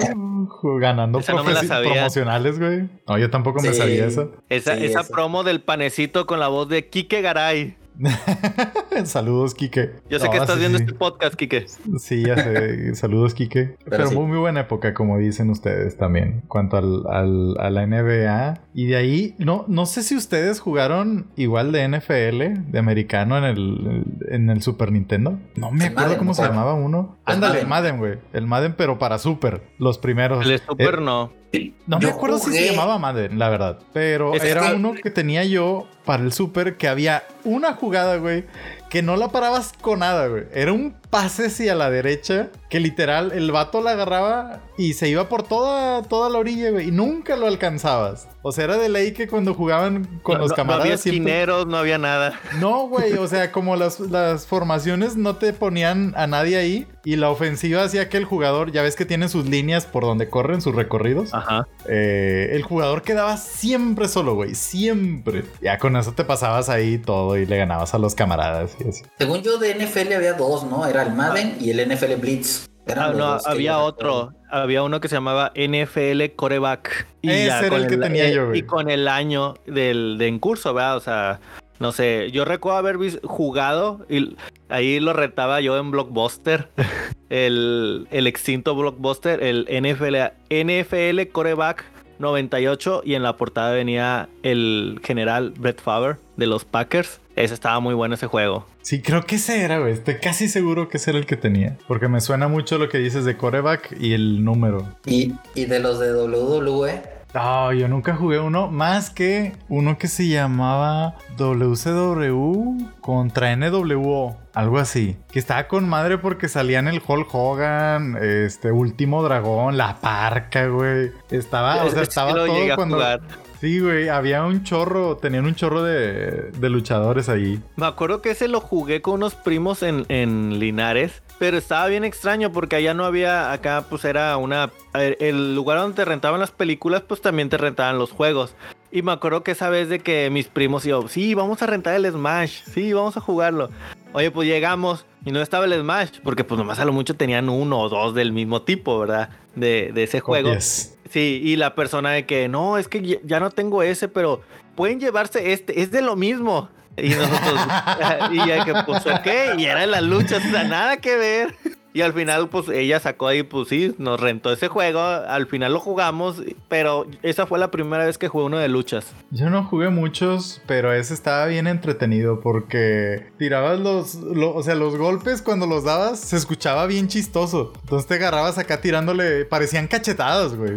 Ganando 0.79 1.19
Esa 1.19 1.33
no 1.33 1.43
me 1.43 1.53
la 1.53 1.61
profesi- 1.61 1.67
sabía. 1.67 1.91
promocionales, 1.93 2.59
güey. 2.59 2.89
No, 3.07 3.17
yo 3.17 3.29
tampoco 3.29 3.61
me 3.61 3.73
sabía 3.73 4.05
eso. 4.05 4.31
Esa, 4.49 4.75
Sí, 4.75 4.85
esa 4.85 5.03
promo 5.03 5.43
del 5.43 5.61
panecito 5.61 6.25
con 6.25 6.39
la 6.39 6.47
voz 6.47 6.67
de 6.69 6.87
Kike 6.87 7.21
Garay. 7.21 7.75
Saludos, 9.05 9.53
Quique. 9.55 9.91
Yo 10.09 10.19
sé 10.19 10.25
No, 10.25 10.31
que 10.31 10.37
estás 10.37 10.55
sí, 10.55 10.59
viendo 10.59 10.77
sí. 10.77 10.83
este 10.85 10.95
podcast, 10.97 11.35
Kike. 11.35 11.65
Sí, 11.99 12.23
ya 12.25 12.35
sé. 12.37 12.95
Saludos, 12.95 13.33
Quique. 13.33 13.75
Pero, 13.89 14.07
sí. 14.07 14.15
muy, 14.15 14.25
muy 14.27 14.37
buena 14.37 14.61
época, 14.61 14.93
como 14.93 15.17
dicen 15.17 15.49
ustedes 15.49 15.97
también, 15.97 16.25
en 16.25 16.41
cuanto 16.41 16.77
al, 16.77 17.03
al- 17.09 17.55
a 17.59 17.69
la 17.69 17.85
NBA. 17.85 18.61
Y 18.73 18.87
de 18.87 18.95
ahí, 18.95 19.35
no, 19.37 19.65
no 19.67 19.85
sé 19.85 20.03
si 20.03 20.15
ustedes 20.15 20.59
jugaron 20.59 21.27
igual 21.35 21.71
de 21.71 21.87
NFL, 21.87 22.71
de 22.71 22.79
americano, 22.79 23.37
en 23.37 23.43
el, 23.43 24.03
en 24.29 24.49
el 24.49 24.61
Super 24.61 24.91
Nintendo. 24.91 25.39
No 25.55 25.71
me 25.71 25.85
El 25.85 25.91
acuerdo 25.91 26.07
Madden, 26.09 26.17
cómo 26.19 26.33
se 26.33 26.43
llamaba 26.43 26.73
uno. 26.73 27.17
Ándale, 27.25 27.61
el 27.61 27.67
Madden. 27.67 27.97
Güey. 27.97 28.19
El 28.33 28.47
Madden, 28.47 28.75
pero 28.77 28.99
para 28.99 29.17
Super. 29.19 29.61
Los 29.77 29.97
primeros. 29.97 30.43
El 30.45 30.51
de 30.51 30.57
Super 30.59 30.95
Eh, 30.95 31.01
no. 31.01 31.38
No 31.87 31.99
me 31.99 32.09
acuerdo 32.09 32.37
si 32.39 32.51
se 32.51 32.71
llamaba 32.71 32.97
Madden, 32.99 33.39
la 33.39 33.49
verdad. 33.49 33.79
Pero 33.93 34.33
Es 34.33 34.43
era 34.43 34.69
que- 34.69 34.75
uno 34.75 34.93
que 34.93 35.09
tenía 35.11 35.43
yo 35.43 35.87
para 36.05 36.23
el 36.23 36.31
Super 36.33 36.77
que 36.77 36.87
había 36.87 37.23
una 37.43 37.73
jugada, 37.73 38.17
güey, 38.17 38.45
que 38.89 39.01
no 39.01 39.15
la 39.17 39.29
parabas 39.29 39.73
con 39.81 39.99
nada, 39.99 40.27
güey. 40.27 40.43
Era 40.53 40.73
un 40.73 40.95
pase 41.09 41.47
hacia 41.47 41.73
la 41.75 41.89
derecha 41.89 42.49
que 42.69 42.79
literal 42.79 43.31
el 43.31 43.51
vato 43.51 43.81
la 43.81 43.91
agarraba 43.91 44.61
y 44.77 44.93
se 44.93 45.09
iba 45.09 45.27
por 45.27 45.41
toda, 45.43 46.03
toda 46.03 46.29
la 46.29 46.37
orilla, 46.37 46.69
güey. 46.71 46.89
Y 46.89 46.91
nunca 46.91 47.35
lo 47.35 47.47
alcanzabas. 47.47 48.27
O 48.43 48.51
sea, 48.51 48.65
era 48.65 48.77
de 48.77 48.89
ley 48.89 49.11
que 49.13 49.27
cuando 49.27 49.53
jugaban 49.53 50.19
con 50.23 50.35
No- 50.35 50.41
los 50.41 50.51
no- 50.51 50.55
camaradas 50.55 50.79
No 50.85 50.91
había 50.93 50.97
siempre- 50.97 51.19
esquineros, 51.31 51.65
no 51.67 51.77
había 51.77 51.97
nada. 51.97 52.39
no, 52.59 52.87
güey, 52.87 53.13
o 53.13 53.27
sea, 53.27 53.51
como 53.51 53.75
las, 53.75 53.99
las 53.99 54.45
formaciones 54.45 55.15
no 55.17 55.35
te 55.37 55.51
ponían 55.51 56.13
a 56.15 56.27
nadie 56.27 56.57
ahí 56.57 56.87
y 57.03 57.15
la 57.15 57.29
ofensiva 57.31 57.83
hacía 57.83 58.07
que 58.07 58.17
el 58.17 58.25
jugador, 58.25 58.71
ya 58.71 58.81
ves 58.83 58.95
que 58.95 59.05
tiene 59.05 59.29
sus 59.29 59.45
líneas 59.47 59.85
por 59.85 60.03
donde 60.03 60.29
corren 60.29 60.61
sus 60.61 60.75
recorridos, 60.75 61.33
Ajá. 61.33 61.67
eh, 61.87 62.49
el 62.53 62.61
jugador 62.63 63.01
quedaba 63.01 63.35
siempre 63.37 64.07
solo, 64.07 64.35
güey, 64.35 64.53
siempre. 64.53 65.43
Ya 65.61 65.77
con 65.79 65.95
eso 65.97 66.13
te 66.13 66.23
pasabas 66.23 66.69
ahí 66.69 66.97
todo 66.99 67.35
y 67.37 67.45
le 67.45 67.57
ganabas 67.57 67.93
a 67.93 67.97
los 67.97 68.15
camaradas 68.15 68.71
y 68.79 68.87
así. 68.89 69.01
Según 69.17 69.41
yo, 69.41 69.57
de 69.57 69.73
NFL 69.73 70.13
había 70.13 70.33
dos, 70.33 70.63
¿no? 70.65 70.85
Era 70.85 70.98
el 71.03 71.13
Madden 71.13 71.57
y 71.59 71.71
el 71.71 71.87
NFL 71.87 72.15
Blitz. 72.15 72.69
Ah, 72.95 73.13
no, 73.15 73.37
había 73.45 73.73
yo 73.73 73.79
otro. 73.79 74.33
Había 74.49 74.83
uno 74.83 74.99
que 74.99 75.07
se 75.07 75.15
llamaba 75.15 75.51
NFL 75.55 76.35
Coreback. 76.35 77.07
Ese 77.21 77.45
ya 77.45 77.59
era 77.59 77.77
el 77.77 77.87
que 77.87 77.97
tenía 77.97 78.29
yo, 78.31 78.47
güey. 78.47 78.59
Y 78.59 78.63
con 78.63 78.89
el 78.89 79.07
año 79.07 79.55
del 79.65 80.17
de 80.17 80.27
en 80.27 80.39
curso, 80.39 80.73
¿verdad? 80.73 80.97
O 80.97 80.99
sea, 80.99 81.39
no 81.79 81.91
sé. 81.91 82.31
Yo 82.31 82.45
recuerdo 82.45 82.79
haber 82.79 82.97
jugado 83.23 84.05
y 84.09 84.35
ahí 84.69 84.99
lo 84.99 85.13
retaba 85.13 85.61
yo 85.61 85.77
en 85.77 85.91
Blockbuster. 85.91 86.69
el, 87.29 88.07
el 88.11 88.27
extinto 88.27 88.75
Blockbuster, 88.75 89.43
el 89.43 89.67
NFL, 89.69 90.33
NFL 90.49 91.31
Coreback 91.31 91.85
98. 92.17 93.03
Y 93.05 93.13
en 93.13 93.23
la 93.23 93.37
portada 93.37 93.71
venía 93.71 94.29
el 94.41 94.99
general 95.03 95.51
Brett 95.57 95.81
Favre 95.81 96.17
de 96.37 96.47
los 96.47 96.65
Packers. 96.65 97.21
Ese 97.35 97.53
estaba 97.53 97.79
muy 97.79 97.93
bueno 97.93 98.15
ese 98.15 98.27
juego. 98.27 98.65
Sí, 98.89 99.03
creo 99.03 99.23
que 99.23 99.35
ese 99.35 99.61
era, 99.61 99.77
güey. 99.77 99.93
Estoy 99.93 100.15
casi 100.15 100.47
seguro 100.47 100.89
que 100.89 100.97
ese 100.97 101.11
era 101.11 101.19
el 101.19 101.27
que 101.27 101.37
tenía. 101.37 101.77
Porque 101.87 102.07
me 102.07 102.21
suena 102.21 102.47
mucho 102.47 102.79
lo 102.79 102.89
que 102.89 102.97
dices 102.97 103.23
de 103.23 103.37
coreback 103.37 103.95
y 103.99 104.13
el 104.13 104.43
número. 104.43 104.83
Y, 105.05 105.35
y 105.53 105.65
de 105.65 105.79
los 105.79 105.99
de 105.99 106.11
WWE, 106.11 107.03
No, 107.35 107.71
yo 107.71 107.87
nunca 107.87 108.15
jugué 108.15 108.39
uno 108.39 108.71
más 108.71 109.11
que 109.11 109.53
uno 109.67 109.99
que 109.99 110.07
se 110.07 110.27
llamaba 110.27 111.17
WCW 111.37 112.79
contra 112.99 113.55
NWO, 113.55 114.35
algo 114.55 114.79
así. 114.79 115.17
Que 115.31 115.37
estaba 115.37 115.67
con 115.67 115.87
madre 115.87 116.17
porque 116.17 116.47
salían 116.47 116.87
el 116.87 116.99
Hulk 117.07 117.27
Hogan, 117.31 118.17
este 118.19 118.71
último 118.71 119.21
dragón, 119.21 119.77
la 119.77 119.97
parca, 119.97 120.65
güey. 120.65 121.11
Estaba, 121.29 121.85
o 121.85 121.91
sea, 121.91 122.01
estaba 122.01 122.33
todo 122.33 122.73
a 122.73 122.75
cuando. 122.75 122.95
jugar. 122.95 123.21
Sí, 123.59 123.79
güey, 123.81 124.07
había 124.07 124.45
un 124.45 124.63
chorro, 124.63 125.17
tenían 125.17 125.45
un 125.45 125.53
chorro 125.53 125.83
de, 125.83 126.51
de 126.51 126.69
luchadores 126.69 127.27
ahí. 127.27 127.61
Me 127.75 127.87
acuerdo 127.87 128.21
que 128.21 128.31
ese 128.31 128.47
lo 128.47 128.61
jugué 128.61 129.01
con 129.01 129.15
unos 129.15 129.35
primos 129.35 129.83
en, 129.83 130.05
en 130.07 130.59
Linares, 130.59 131.21
pero 131.39 131.57
estaba 131.57 131.87
bien 131.87 132.05
extraño 132.05 132.53
porque 132.53 132.77
allá 132.77 132.93
no 132.93 133.03
había, 133.03 133.51
acá 133.51 133.85
pues 133.89 134.05
era 134.05 134.37
una, 134.37 134.71
el 134.93 135.55
lugar 135.55 135.79
donde 135.79 135.97
te 135.97 136.05
rentaban 136.05 136.39
las 136.39 136.51
películas 136.51 137.01
pues 137.01 137.21
también 137.21 137.49
te 137.49 137.57
rentaban 137.57 137.97
los 137.97 138.11
juegos. 138.11 138.55
Y 138.91 139.01
me 139.01 139.11
acuerdo 139.11 139.43
que 139.43 139.51
esa 139.51 139.69
vez 139.69 139.89
de 139.89 139.99
que 139.99 140.29
mis 140.29 140.47
primos 140.47 140.85
y 140.85 140.89
yo, 140.89 141.07
sí, 141.09 141.35
vamos 141.35 141.61
a 141.61 141.67
rentar 141.67 141.95
el 141.95 142.11
Smash, 142.11 142.63
sí, 142.63 142.93
vamos 142.93 143.17
a 143.17 143.21
jugarlo. 143.21 143.69
Oye, 144.13 144.31
pues 144.31 144.47
llegamos 144.47 145.05
y 145.23 145.31
no 145.31 145.41
estaba 145.41 145.65
el 145.65 145.73
Smash, 145.79 146.19
porque 146.23 146.43
pues 146.43 146.57
nomás 146.57 146.79
a 146.79 146.85
lo 146.85 146.93
mucho 146.93 147.15
tenían 147.15 147.47
uno 147.49 147.79
o 147.79 147.89
dos 147.89 148.15
del 148.15 148.31
mismo 148.31 148.63
tipo, 148.63 148.99
¿verdad? 148.99 149.29
De, 149.55 149.91
de 149.93 150.03
ese 150.03 150.19
juego. 150.19 150.49
Copias. 150.49 150.95
Sí, 151.11 151.41
y 151.43 151.55
la 151.55 151.75
persona 151.75 152.11
de 152.11 152.25
que 152.25 152.47
no, 152.49 152.77
es 152.77 152.87
que 152.87 153.01
ya- 153.01 153.17
ya 153.23 153.39
no 153.39 153.49
tengo 153.51 153.83
ese, 153.83 154.07
pero 154.07 154.41
pueden 154.75 154.99
llevarse 154.99 155.53
este, 155.53 155.81
es 155.81 155.91
de 155.91 156.01
lo 156.01 156.15
mismo. 156.15 156.69
Y 156.97 157.09
nosotros, 157.09 157.59
y 158.31 158.37
ya 158.47 158.65
que, 158.65 158.73
pues, 158.85 159.05
ok, 159.05 159.57
y 159.59 159.65
era 159.65 159.85
la 159.85 160.01
lucha, 160.01 160.37
o 160.37 160.39
sea, 160.51 160.63
nada 160.63 160.97
que 160.97 161.15
ver. 161.15 161.55
Y 161.93 162.01
al 162.01 162.13
final, 162.13 162.49
pues 162.49 162.69
ella 162.69 162.99
sacó 162.99 163.27
ahí, 163.27 163.43
pues 163.43 163.67
sí, 163.69 163.95
nos 163.97 164.19
rentó 164.19 164.51
ese 164.53 164.67
juego. 164.67 164.99
Al 165.01 165.47
final 165.47 165.73
lo 165.73 165.79
jugamos, 165.79 166.41
pero 166.67 167.07
esa 167.23 167.45
fue 167.47 167.57
la 167.59 167.71
primera 167.71 168.05
vez 168.05 168.17
que 168.17 168.27
jugué 168.27 168.45
uno 168.45 168.57
de 168.59 168.67
luchas. 168.67 169.07
Yo 169.31 169.49
no 169.49 169.63
jugué 169.63 169.89
muchos, 169.89 170.61
pero 170.67 170.93
ese 170.93 171.13
estaba 171.13 171.45
bien 171.47 171.65
entretenido 171.67 172.41
porque 172.41 173.27
tirabas 173.37 173.79
los, 173.79 174.15
lo- 174.15 174.53
o 174.53 174.61
sea, 174.63 174.75
los 174.75 174.97
golpes 174.97 175.41
cuando 175.41 175.65
los 175.65 175.83
dabas 175.83 176.19
se 176.19 176.35
escuchaba 176.37 176.85
bien 176.85 177.07
chistoso. 177.07 177.73
Entonces 177.81 178.07
te 178.07 178.15
agarrabas 178.15 178.57
acá 178.57 178.81
tirándole, 178.81 179.45
parecían 179.45 179.87
cachetadas, 179.87 180.55
güey. 180.55 180.73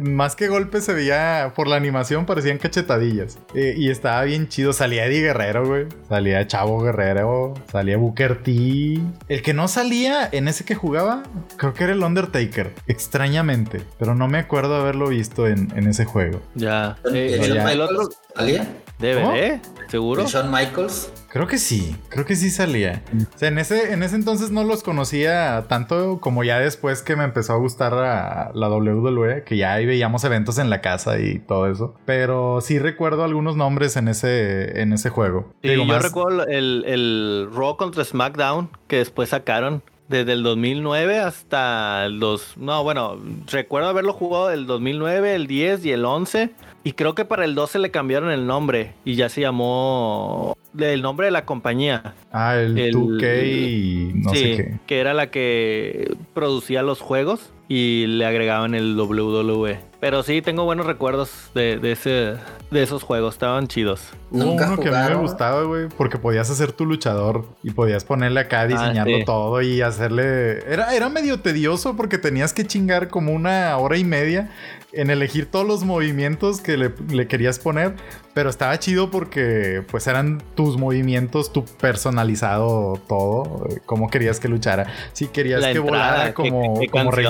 Más 0.00 0.34
que 0.36 0.48
golpes 0.48 0.84
se 0.84 0.94
veía 0.94 1.52
por 1.54 1.68
la 1.68 1.76
animación, 1.76 2.24
parecían 2.26 2.58
cachetadillas. 2.58 3.38
Eh, 3.54 3.74
y 3.76 3.90
estaba 3.90 4.22
bien 4.24 4.48
chido. 4.48 4.72
Salía 4.72 5.04
Eddie 5.06 5.20
Guerrero, 5.22 5.66
güey. 5.66 5.86
Salía 6.08 6.46
Chavo 6.46 6.80
Guerrero, 6.82 7.54
salía 7.70 7.96
Booker 7.96 8.42
T. 8.42 8.52
El 9.28 9.42
que 9.42 9.52
no 9.52 9.68
salía 9.68 10.28
en 10.32 10.48
que 10.62 10.76
jugaba, 10.76 11.24
creo 11.56 11.74
que 11.74 11.82
era 11.82 11.92
el 11.94 12.04
Undertaker, 12.04 12.72
extrañamente. 12.86 13.82
Pero 13.98 14.14
no 14.14 14.28
me 14.28 14.38
acuerdo 14.38 14.76
haberlo 14.76 15.08
visto 15.08 15.48
en, 15.48 15.72
en 15.76 15.88
ese 15.88 16.04
juego. 16.04 16.40
Ya. 16.54 16.96
el, 17.04 17.16
Eh, 17.16 17.34
el 17.34 17.40
ya. 17.40 17.46
Shawn 17.46 17.58
el 17.58 17.64
Michaels 17.78 17.90
otro, 17.90 18.08
salía. 18.36 18.68
DVD, 18.98 19.60
¿seguro? 19.88 20.22
El 20.22 20.28
Shawn 20.28 20.50
Michaels. 20.52 21.12
Creo 21.28 21.48
que 21.48 21.58
sí, 21.58 21.96
creo 22.10 22.24
que 22.24 22.36
sí 22.36 22.48
salía. 22.48 23.02
O 23.34 23.38
sea, 23.38 23.48
en 23.48 23.58
ese, 23.58 23.92
en 23.92 24.04
ese 24.04 24.14
entonces 24.14 24.52
no 24.52 24.62
los 24.62 24.84
conocía 24.84 25.64
tanto 25.68 26.20
como 26.20 26.44
ya 26.44 26.60
después 26.60 27.02
que 27.02 27.16
me 27.16 27.24
empezó 27.24 27.54
a 27.54 27.56
gustar 27.56 27.92
a 27.92 28.52
la 28.54 28.68
WWE, 28.70 29.42
que 29.42 29.56
ya 29.56 29.72
ahí 29.72 29.84
veíamos 29.84 30.22
eventos 30.22 30.58
en 30.58 30.70
la 30.70 30.80
casa 30.80 31.18
y 31.18 31.40
todo 31.40 31.68
eso. 31.68 31.96
Pero 32.04 32.60
sí 32.60 32.78
recuerdo 32.78 33.24
algunos 33.24 33.56
nombres 33.56 33.96
en 33.96 34.06
ese, 34.06 34.80
en 34.80 34.92
ese 34.92 35.10
juego. 35.10 35.52
Sí, 35.60 35.70
Digo, 35.70 35.82
yo 35.82 35.92
más- 35.94 36.02
recuerdo 36.04 36.46
el, 36.46 36.84
el 36.86 37.48
Raw 37.52 37.76
contra 37.76 38.04
SmackDown 38.04 38.70
que 38.86 38.98
después 38.98 39.30
sacaron 39.30 39.82
desde 40.18 40.32
el 40.32 40.42
2009 40.42 41.18
hasta 41.18 42.04
el 42.06 42.20
2. 42.20 42.54
No, 42.58 42.82
bueno, 42.84 43.18
recuerdo 43.50 43.88
haberlo 43.88 44.12
jugado 44.12 44.50
el 44.50 44.66
2009, 44.66 45.34
el 45.34 45.46
10 45.46 45.84
y 45.86 45.90
el 45.92 46.04
11. 46.04 46.50
Y 46.84 46.92
creo 46.92 47.14
que 47.14 47.24
para 47.24 47.44
el 47.44 47.54
12 47.54 47.78
le 47.78 47.90
cambiaron 47.90 48.30
el 48.30 48.46
nombre 48.46 48.92
y 49.04 49.14
ya 49.14 49.28
se 49.28 49.40
llamó 49.40 50.56
el 50.78 51.02
nombre 51.02 51.26
de 51.26 51.30
la 51.32 51.44
compañía. 51.46 52.14
Ah, 52.30 52.56
el, 52.56 52.78
el- 52.78 52.94
2K 52.94 53.46
y 53.46 54.12
no 54.14 54.30
sí, 54.30 54.38
sé 54.38 54.56
qué. 54.56 54.78
que 54.86 54.98
era 55.00 55.14
la 55.14 55.30
que 55.30 56.14
producía 56.34 56.82
los 56.82 57.00
juegos. 57.00 57.50
Y 57.68 58.06
le 58.06 58.26
agregaban 58.26 58.74
el 58.74 58.98
WWE. 58.98 59.80
Pero 60.00 60.22
sí, 60.22 60.42
tengo 60.42 60.64
buenos 60.64 60.84
recuerdos 60.84 61.50
de, 61.54 61.78
de 61.78 61.92
ese, 61.92 62.34
de 62.70 62.82
esos 62.82 63.02
juegos, 63.02 63.34
estaban 63.34 63.68
chidos. 63.68 64.02
Nunca 64.30 64.66
uno 64.66 64.78
que 64.78 64.88
a 64.90 65.04
mí 65.04 65.14
me 65.14 65.20
gustaba, 65.20 65.62
güey, 65.62 65.88
porque 65.88 66.18
podías 66.18 66.50
hacer 66.50 66.72
tu 66.72 66.84
luchador 66.84 67.46
y 67.62 67.70
podías 67.70 68.04
ponerle 68.04 68.40
acá, 68.40 68.66
diseñarlo 68.66 69.16
sí. 69.16 69.24
todo 69.24 69.62
y 69.62 69.80
hacerle... 69.80 70.58
Era, 70.70 70.94
era 70.94 71.08
medio 71.08 71.40
tedioso 71.40 71.96
porque 71.96 72.18
tenías 72.18 72.52
que 72.52 72.66
chingar 72.66 73.08
como 73.08 73.32
una 73.32 73.76
hora 73.78 73.96
y 73.96 74.04
media 74.04 74.50
en 74.92 75.10
elegir 75.10 75.46
todos 75.46 75.66
los 75.66 75.84
movimientos 75.84 76.60
que 76.60 76.76
le, 76.76 76.92
le 77.10 77.26
querías 77.26 77.58
poner, 77.58 77.94
pero 78.32 78.50
estaba 78.50 78.78
chido 78.78 79.10
porque 79.10 79.82
pues 79.90 80.06
eran 80.06 80.42
tus 80.54 80.76
movimientos, 80.76 81.52
tu 81.52 81.64
personalizado 81.64 83.00
todo, 83.08 83.68
cómo 83.86 84.08
querías 84.08 84.40
que 84.40 84.48
luchara. 84.48 84.86
Si 85.12 85.28
querías 85.28 85.60
La 85.60 85.72
que 85.72 85.78
entrada, 85.78 86.32
volara 86.32 86.34
como, 86.34 87.10
Rey 87.10 87.26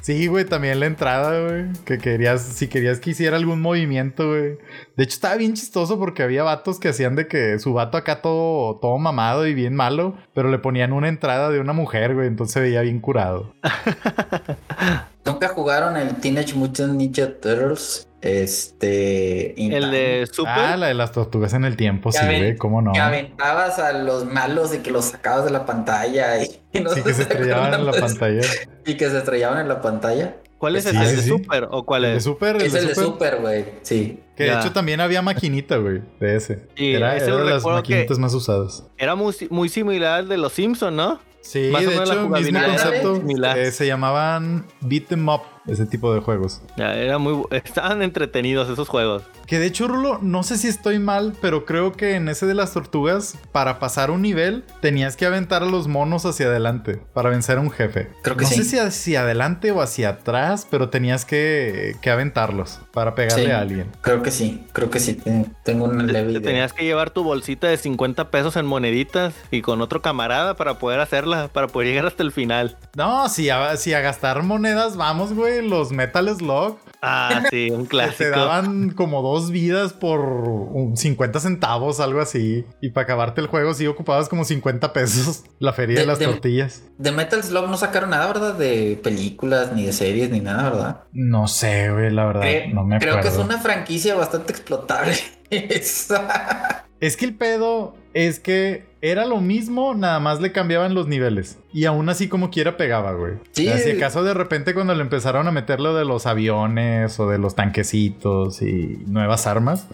Sí, 0.00 0.26
güey, 0.26 0.44
también 0.44 0.80
la 0.80 0.86
entrada, 0.86 1.46
güey, 1.46 1.66
que 1.84 1.98
querías, 1.98 2.42
si 2.42 2.68
querías 2.68 3.00
que 3.00 3.10
hiciera 3.10 3.36
algún 3.36 3.60
movimiento, 3.60 4.28
güey. 4.28 4.58
De 4.96 5.04
hecho, 5.04 5.14
estaba 5.14 5.36
bien 5.36 5.54
chistoso 5.54 5.98
porque 5.98 6.22
había 6.22 6.42
vatos 6.42 6.78
que 6.78 6.88
hacían 6.88 7.16
de 7.16 7.28
que 7.28 7.58
su 7.58 7.72
vato 7.72 7.96
acá 7.96 8.22
todo, 8.22 8.76
todo 8.76 8.98
mamado 8.98 9.46
y 9.46 9.54
bien 9.54 9.74
malo, 9.74 10.16
pero 10.34 10.50
le 10.50 10.58
ponían 10.58 10.92
una 10.92 11.08
entrada 11.08 11.50
de 11.50 11.60
una 11.60 11.72
mujer, 11.72 12.14
güey, 12.14 12.26
entonces 12.26 12.54
se 12.54 12.60
veía 12.60 12.82
bien 12.82 13.00
curado. 13.00 13.54
Nunca 15.24 15.48
jugaron 15.48 15.96
el 15.96 16.16
Teenage 16.16 16.54
Mutant 16.54 16.94
Ninja 16.94 17.38
Turtles. 17.38 18.07
Este. 18.20 19.60
El 19.76 19.90
de 19.90 20.28
Super. 20.30 20.52
Ah, 20.54 20.76
la 20.76 20.86
de 20.88 20.94
las 20.94 21.12
tortugas 21.12 21.52
en 21.54 21.64
el 21.64 21.76
tiempo, 21.76 22.12
sí, 22.12 22.18
güey, 22.24 22.56
cómo 22.56 22.82
no. 22.82 22.92
Que 22.92 23.00
aventabas 23.00 23.78
a 23.78 23.92
los 23.92 24.24
malos 24.24 24.74
y 24.74 24.78
que 24.78 24.90
los 24.90 25.06
sacabas 25.06 25.44
de 25.44 25.50
la 25.50 25.66
pantalla 25.66 26.42
y, 26.42 26.60
y 26.72 26.80
no 26.80 26.90
Sí, 26.90 27.02
que 27.02 27.10
se 27.10 27.14
sé 27.16 27.22
estrellaban 27.22 27.74
en 27.74 27.86
la 27.86 27.92
pantalla. 27.92 28.40
Y 28.86 28.94
que 28.96 29.10
se 29.10 29.18
estrellaban 29.18 29.60
en 29.60 29.68
la 29.68 29.80
pantalla. 29.80 30.36
¿Cuál 30.58 30.74
es 30.74 30.84
Sí, 30.84 30.90
ese? 30.90 30.98
¿El 30.98 31.06
sí, 31.10 31.16
de 31.16 31.22
sí. 31.22 31.28
Super 31.28 31.68
o 31.70 31.84
cuál 31.86 32.04
El 32.04 32.10
de 32.12 32.16
es? 32.16 32.24
Super, 32.24 32.56
el 32.56 32.62
es 32.62 32.72
de 32.72 32.78
el 32.80 32.86
de 32.88 32.94
Super. 32.96 33.36
Güey. 33.40 33.64
Sí. 33.82 34.20
Que 34.36 34.44
de 34.44 34.54
hecho 34.58 34.72
también 34.72 35.00
había 35.00 35.22
maquinita, 35.22 35.76
güey, 35.76 36.02
de 36.18 36.36
ese. 36.36 36.66
Sí, 36.76 36.94
era 36.94 37.16
ese 37.16 37.26
era 37.26 37.36
de 37.38 37.44
las 37.50 37.64
maquinitas 37.64 38.18
más 38.18 38.34
usadas. 38.34 38.84
Era 38.96 39.14
muy, 39.14 39.34
muy 39.50 39.68
similar 39.68 40.20
al 40.20 40.28
de 40.28 40.36
los 40.36 40.52
Simpsons, 40.52 40.96
¿no? 40.96 41.20
Sí, 41.40 41.70
Más 41.72 41.86
o 41.86 41.90
de 41.90 41.96
hecho, 41.96 42.28
mismo 42.28 42.60
concepto. 42.60 43.22
eh, 43.56 43.70
se 43.70 43.86
llamaban 43.86 44.66
Beat 44.80 45.12
'em 45.12 45.28
Up, 45.28 45.42
ese 45.68 45.86
tipo 45.86 46.12
de 46.14 46.20
juegos. 46.20 46.60
Ya, 46.76 46.94
era 46.94 47.18
muy, 47.18 47.44
estaban 47.50 48.02
entretenidos 48.02 48.68
esos 48.68 48.88
juegos. 48.88 49.22
Que 49.46 49.58
de 49.58 49.66
hecho, 49.66 49.88
Rulo, 49.88 50.18
no 50.20 50.42
sé 50.42 50.58
si 50.58 50.68
estoy 50.68 50.98
mal, 50.98 51.34
pero 51.40 51.64
creo 51.64 51.92
que 51.92 52.14
en 52.16 52.28
ese 52.28 52.44
de 52.46 52.54
las 52.54 52.72
tortugas, 52.74 53.36
para 53.52 53.78
pasar 53.78 54.10
un 54.10 54.20
nivel, 54.22 54.64
tenías 54.80 55.16
que 55.16 55.24
aventar 55.26 55.62
a 55.62 55.66
los 55.66 55.88
monos 55.88 56.26
hacia 56.26 56.46
adelante 56.46 57.00
para 57.14 57.30
vencer 57.30 57.56
a 57.58 57.60
un 57.60 57.70
jefe. 57.70 58.10
Creo 58.22 58.36
que 58.36 58.42
no 58.44 58.48
sí. 58.50 58.56
sé 58.56 58.64
si 58.64 58.78
hacia 58.78 59.22
adelante 59.22 59.70
o 59.70 59.80
hacia 59.80 60.10
atrás, 60.10 60.66
pero 60.70 60.90
tenías 60.90 61.24
que, 61.24 61.96
que 62.02 62.10
aventarlos 62.10 62.80
para 62.92 63.14
pegarle 63.14 63.46
Sí. 63.46 63.50
a 63.50 63.60
alguien. 63.60 63.86
Creo 64.02 64.22
que 64.22 64.30
sí. 64.30 64.64
Creo 64.72 64.90
que 64.90 65.00
sí. 65.00 65.14
Ten- 65.14 65.54
Tengo 65.64 65.84
una 65.86 66.02
leve 66.02 66.26
Te 66.26 66.32
idea. 66.32 66.42
tenías 66.42 66.72
que 66.72 66.84
llevar 66.84 67.10
tu 67.10 67.22
bolsita 67.24 67.68
de 67.68 67.76
50 67.78 68.30
pesos 68.30 68.56
en 68.56 68.66
moneditas 68.66 69.34
y 69.50 69.62
con 69.62 69.80
otro 69.80 70.02
camarada 70.02 70.54
para 70.54 70.78
poder 70.78 71.00
hacerla, 71.00 71.48
para 71.48 71.68
poder 71.68 71.88
llegar 71.88 72.06
hasta 72.06 72.22
el 72.22 72.32
final. 72.32 72.76
No, 72.96 73.28
si 73.28 73.48
a, 73.50 73.76
si 73.76 73.94
a 73.94 74.00
gastar 74.00 74.42
monedas 74.42 74.96
vamos, 74.96 75.32
güey, 75.32 75.57
los 75.62 75.92
Metal 75.92 76.28
Slug. 76.36 76.78
Ah, 77.02 77.44
sí, 77.50 77.70
un 77.70 77.82
Que 77.82 77.82
te 77.84 77.88
clásico. 77.88 78.30
daban 78.30 78.90
como 78.90 79.22
dos 79.22 79.50
vidas 79.50 79.92
por 79.92 80.20
un 80.20 80.96
50 80.96 81.40
centavos, 81.40 82.00
algo 82.00 82.20
así. 82.20 82.64
Y 82.80 82.90
para 82.90 83.04
acabarte 83.04 83.40
el 83.40 83.46
juego, 83.46 83.74
sí 83.74 83.86
ocupabas 83.86 84.28
como 84.28 84.44
50 84.44 84.92
pesos 84.92 85.44
la 85.58 85.72
feria 85.72 85.96
de, 85.96 86.00
De- 86.02 86.06
las 86.06 86.18
de- 86.18 86.26
tortillas. 86.26 86.82
De 86.98 87.12
Metal 87.12 87.42
Slug 87.42 87.68
no 87.68 87.76
sacaron 87.76 88.10
nada, 88.10 88.26
¿verdad? 88.26 88.54
De 88.54 88.98
películas, 89.02 89.72
ni 89.72 89.84
de 89.86 89.92
series, 89.92 90.30
ni 90.30 90.40
nada, 90.40 90.70
¿verdad? 90.70 91.00
No 91.12 91.46
sé, 91.46 91.90
güey, 91.90 92.10
la 92.10 92.24
verdad. 92.26 92.42
Cre- 92.42 92.72
no 92.74 92.84
me 92.84 92.98
creo 92.98 93.14
acuerdo. 93.14 93.30
que 93.30 93.36
es 93.36 93.44
una 93.44 93.58
franquicia 93.58 94.14
bastante 94.16 94.52
explotable. 94.52 95.14
Esa. 95.50 96.84
Es 97.00 97.16
que 97.16 97.24
el 97.26 97.36
pedo 97.36 97.94
es 98.12 98.40
que 98.40 98.87
era 99.00 99.26
lo 99.26 99.40
mismo, 99.40 99.94
nada 99.94 100.18
más 100.20 100.40
le 100.40 100.52
cambiaban 100.52 100.94
los 100.94 101.06
niveles. 101.06 101.58
Y 101.72 101.84
aún 101.84 102.08
así 102.08 102.28
como 102.28 102.50
quiera 102.50 102.76
pegaba, 102.76 103.12
güey. 103.12 103.34
Sí. 103.52 103.68
O 103.68 103.72
sea, 103.72 103.78
si 103.78 103.90
acaso 103.92 104.22
de 104.24 104.34
repente 104.34 104.74
cuando 104.74 104.94
le 104.94 105.02
empezaron 105.02 105.46
a 105.46 105.52
meter 105.52 105.80
lo 105.80 105.94
de 105.94 106.04
los 106.04 106.26
aviones 106.26 107.18
o 107.20 107.28
de 107.28 107.38
los 107.38 107.54
tanquecitos 107.54 108.62
y 108.62 109.04
nuevas 109.06 109.46
armas, 109.46 109.86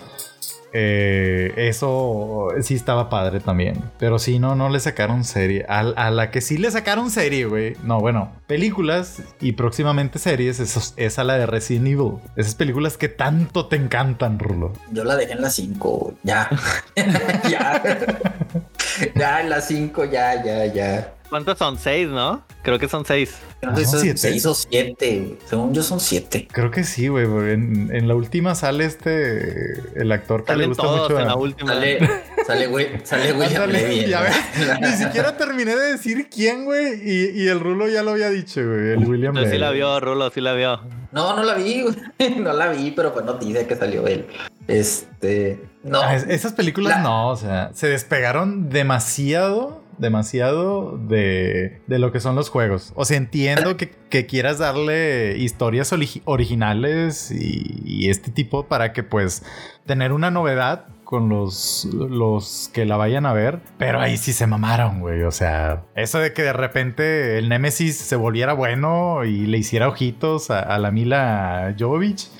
eh, 0.77 1.53
eso 1.57 2.49
sí 2.61 2.75
estaba 2.75 3.09
padre 3.09 3.39
también. 3.39 3.81
Pero 3.99 4.19
sí, 4.19 4.41
no, 4.41 4.57
no 4.57 4.69
le 4.69 4.81
sacaron 4.81 5.23
serie. 5.25 5.65
A, 5.69 5.81
a 5.81 6.11
la 6.11 6.33
que 6.33 6.41
sí 6.41 6.59
le 6.59 6.71
sacaron 6.71 7.11
serie, 7.11 7.47
güey. 7.47 7.77
No, 7.85 8.01
bueno, 8.01 8.33
películas 8.49 9.23
y 9.41 9.53
próximamente 9.53 10.19
series, 10.19 10.59
eso, 10.59 10.81
es 10.97 11.19
a 11.19 11.25
la 11.25 11.39
de 11.39 11.47
Resident 11.47 11.87
Evil. 11.87 12.15
Esas 12.37 12.57
películas 12.57 12.97
que 12.97 13.09
tanto 13.09 13.67
te 13.67 13.77
encantan, 13.77 14.41
Rulo. 14.41 14.73
Yo 14.91 15.05
la 15.05 15.17
dejé 15.17 15.35
en 15.35 15.43
la 15.43 15.51
5, 15.51 16.15
ya. 16.25 16.51
ya. 17.49 17.83
ya 19.15 19.41
en 19.41 19.51
la 19.51 19.61
5, 19.61 20.05
ya, 20.07 20.45
ya, 20.45 20.67
ya. 20.67 21.15
¿Cuántos 21.31 21.59
son? 21.59 21.79
Seis, 21.79 22.09
¿no? 22.09 22.45
Creo 22.63 22.79
que 22.79 22.89
son 22.89 23.05
seis. 23.05 23.37
No 23.63 23.71
Ah, 23.73 23.77
¿son 23.77 23.85
si 23.87 23.99
siete? 24.01 24.19
se 24.19 24.37
hizo 24.37 24.55
7. 24.55 25.39
Según 25.47 25.73
yo 25.75 25.83
son 25.83 25.99
7. 25.99 26.49
Creo 26.53 26.71
que 26.71 26.85
sí, 26.85 27.09
güey. 27.09 27.25
En, 27.53 27.91
en 27.95 28.09
la 28.09 28.15
última 28.15 28.55
sale 28.55 28.85
este. 28.85 29.73
El 30.01 30.13
actor 30.13 30.45
que 30.45 30.55
le 30.55 30.67
gusta 30.67 30.83
todos 30.83 31.03
mucho. 31.11 31.19
en 31.19 31.25
a- 31.25 31.29
la 31.29 31.35
última. 31.37 31.73
Sale, 31.75 32.11
sale, 32.47 32.67
güey, 32.67 32.89
sale 33.05 33.29
ya 34.09 34.21
¿no? 34.21 34.25
ves, 34.25 34.81
Ni 34.81 34.93
siquiera 35.05 35.37
terminé 35.37 35.75
de 35.77 35.93
decir 35.93 36.29
quién, 36.31 36.65
güey. 36.67 37.01
Y, 37.03 37.43
y 37.43 37.49
el 37.49 37.59
Rulo 37.61 37.89
ya 37.89 38.03
lo 38.03 38.11
había 38.13 38.29
dicho, 38.31 38.61
güey. 38.65 38.91
El 38.93 39.07
William 39.07 39.31
Entonces 39.35 39.53
sí 39.53 39.59
la 39.59 39.71
vio, 39.71 39.99
Rulo, 40.01 40.31
sí 40.31 40.41
la 40.43 40.53
vio. 40.53 40.81
No, 41.13 41.35
no 41.37 41.43
la 41.43 41.55
vi, 41.55 41.83
güey. 41.83 41.97
No 42.39 42.53
la 42.53 42.69
vi, 42.69 42.91
pero 42.91 43.13
fue 43.13 43.25
noticia 43.25 43.67
que 43.67 43.77
salió 43.77 44.07
él. 44.07 44.27
Este. 44.69 45.63
No. 45.83 46.01
Ah, 46.03 46.17
es- 46.17 46.27
esas 46.29 46.53
películas 46.53 46.97
La- 46.99 47.03
no, 47.03 47.29
o 47.31 47.37
sea, 47.37 47.71
se 47.75 47.89
despegaron 47.89 48.69
demasiado, 48.71 49.83
demasiado 49.99 50.99
de, 50.99 51.81
de 51.87 51.99
lo 51.99 52.13
que 52.13 52.21
son 52.21 52.35
los 52.37 52.49
juegos. 52.51 52.93
O 52.95 53.05
sea, 53.05 53.17
entiendo 53.17 53.77
que, 53.77 53.91
quieras 54.27 54.59
darle 54.59 55.37
historias 55.39 55.93
origi- 55.93 56.23
originales 56.25 57.31
y, 57.33 57.83
y 57.85 58.11
este 58.11 58.31
tipo 58.31 58.67
para 58.69 58.93
que 58.93 59.03
pues 59.03 59.43
tener 59.87 60.13
una 60.13 60.31
novedad 60.31 60.87
con 61.05 61.29
los, 61.29 61.87
los 61.93 62.71
que 62.73 62.87
la 62.87 62.97
vayan 62.97 63.27
a 63.27 63.33
ver, 63.33 63.61
pero 63.77 64.01
ahí 64.01 64.17
sí 64.17 64.33
se 64.33 64.47
mamaron, 64.47 65.01
güey. 65.01 65.23
O 65.25 65.31
sea, 65.33 65.85
eso 65.95 66.19
de 66.19 66.33
que 66.33 66.43
de 66.43 66.53
repente 66.53 67.39
el 67.39 67.49
Nemesis 67.49 67.97
se 67.97 68.17
volviera 68.17 68.53
bueno 68.55 69.25
y 69.25 69.47
le 69.47 69.59
hiciera 69.59 69.89
ojitos 69.89 70.51
a, 70.51 70.61
a 70.61 70.79
la 70.79 70.91
Mila 70.91 71.75
Jovovich. 71.79 72.31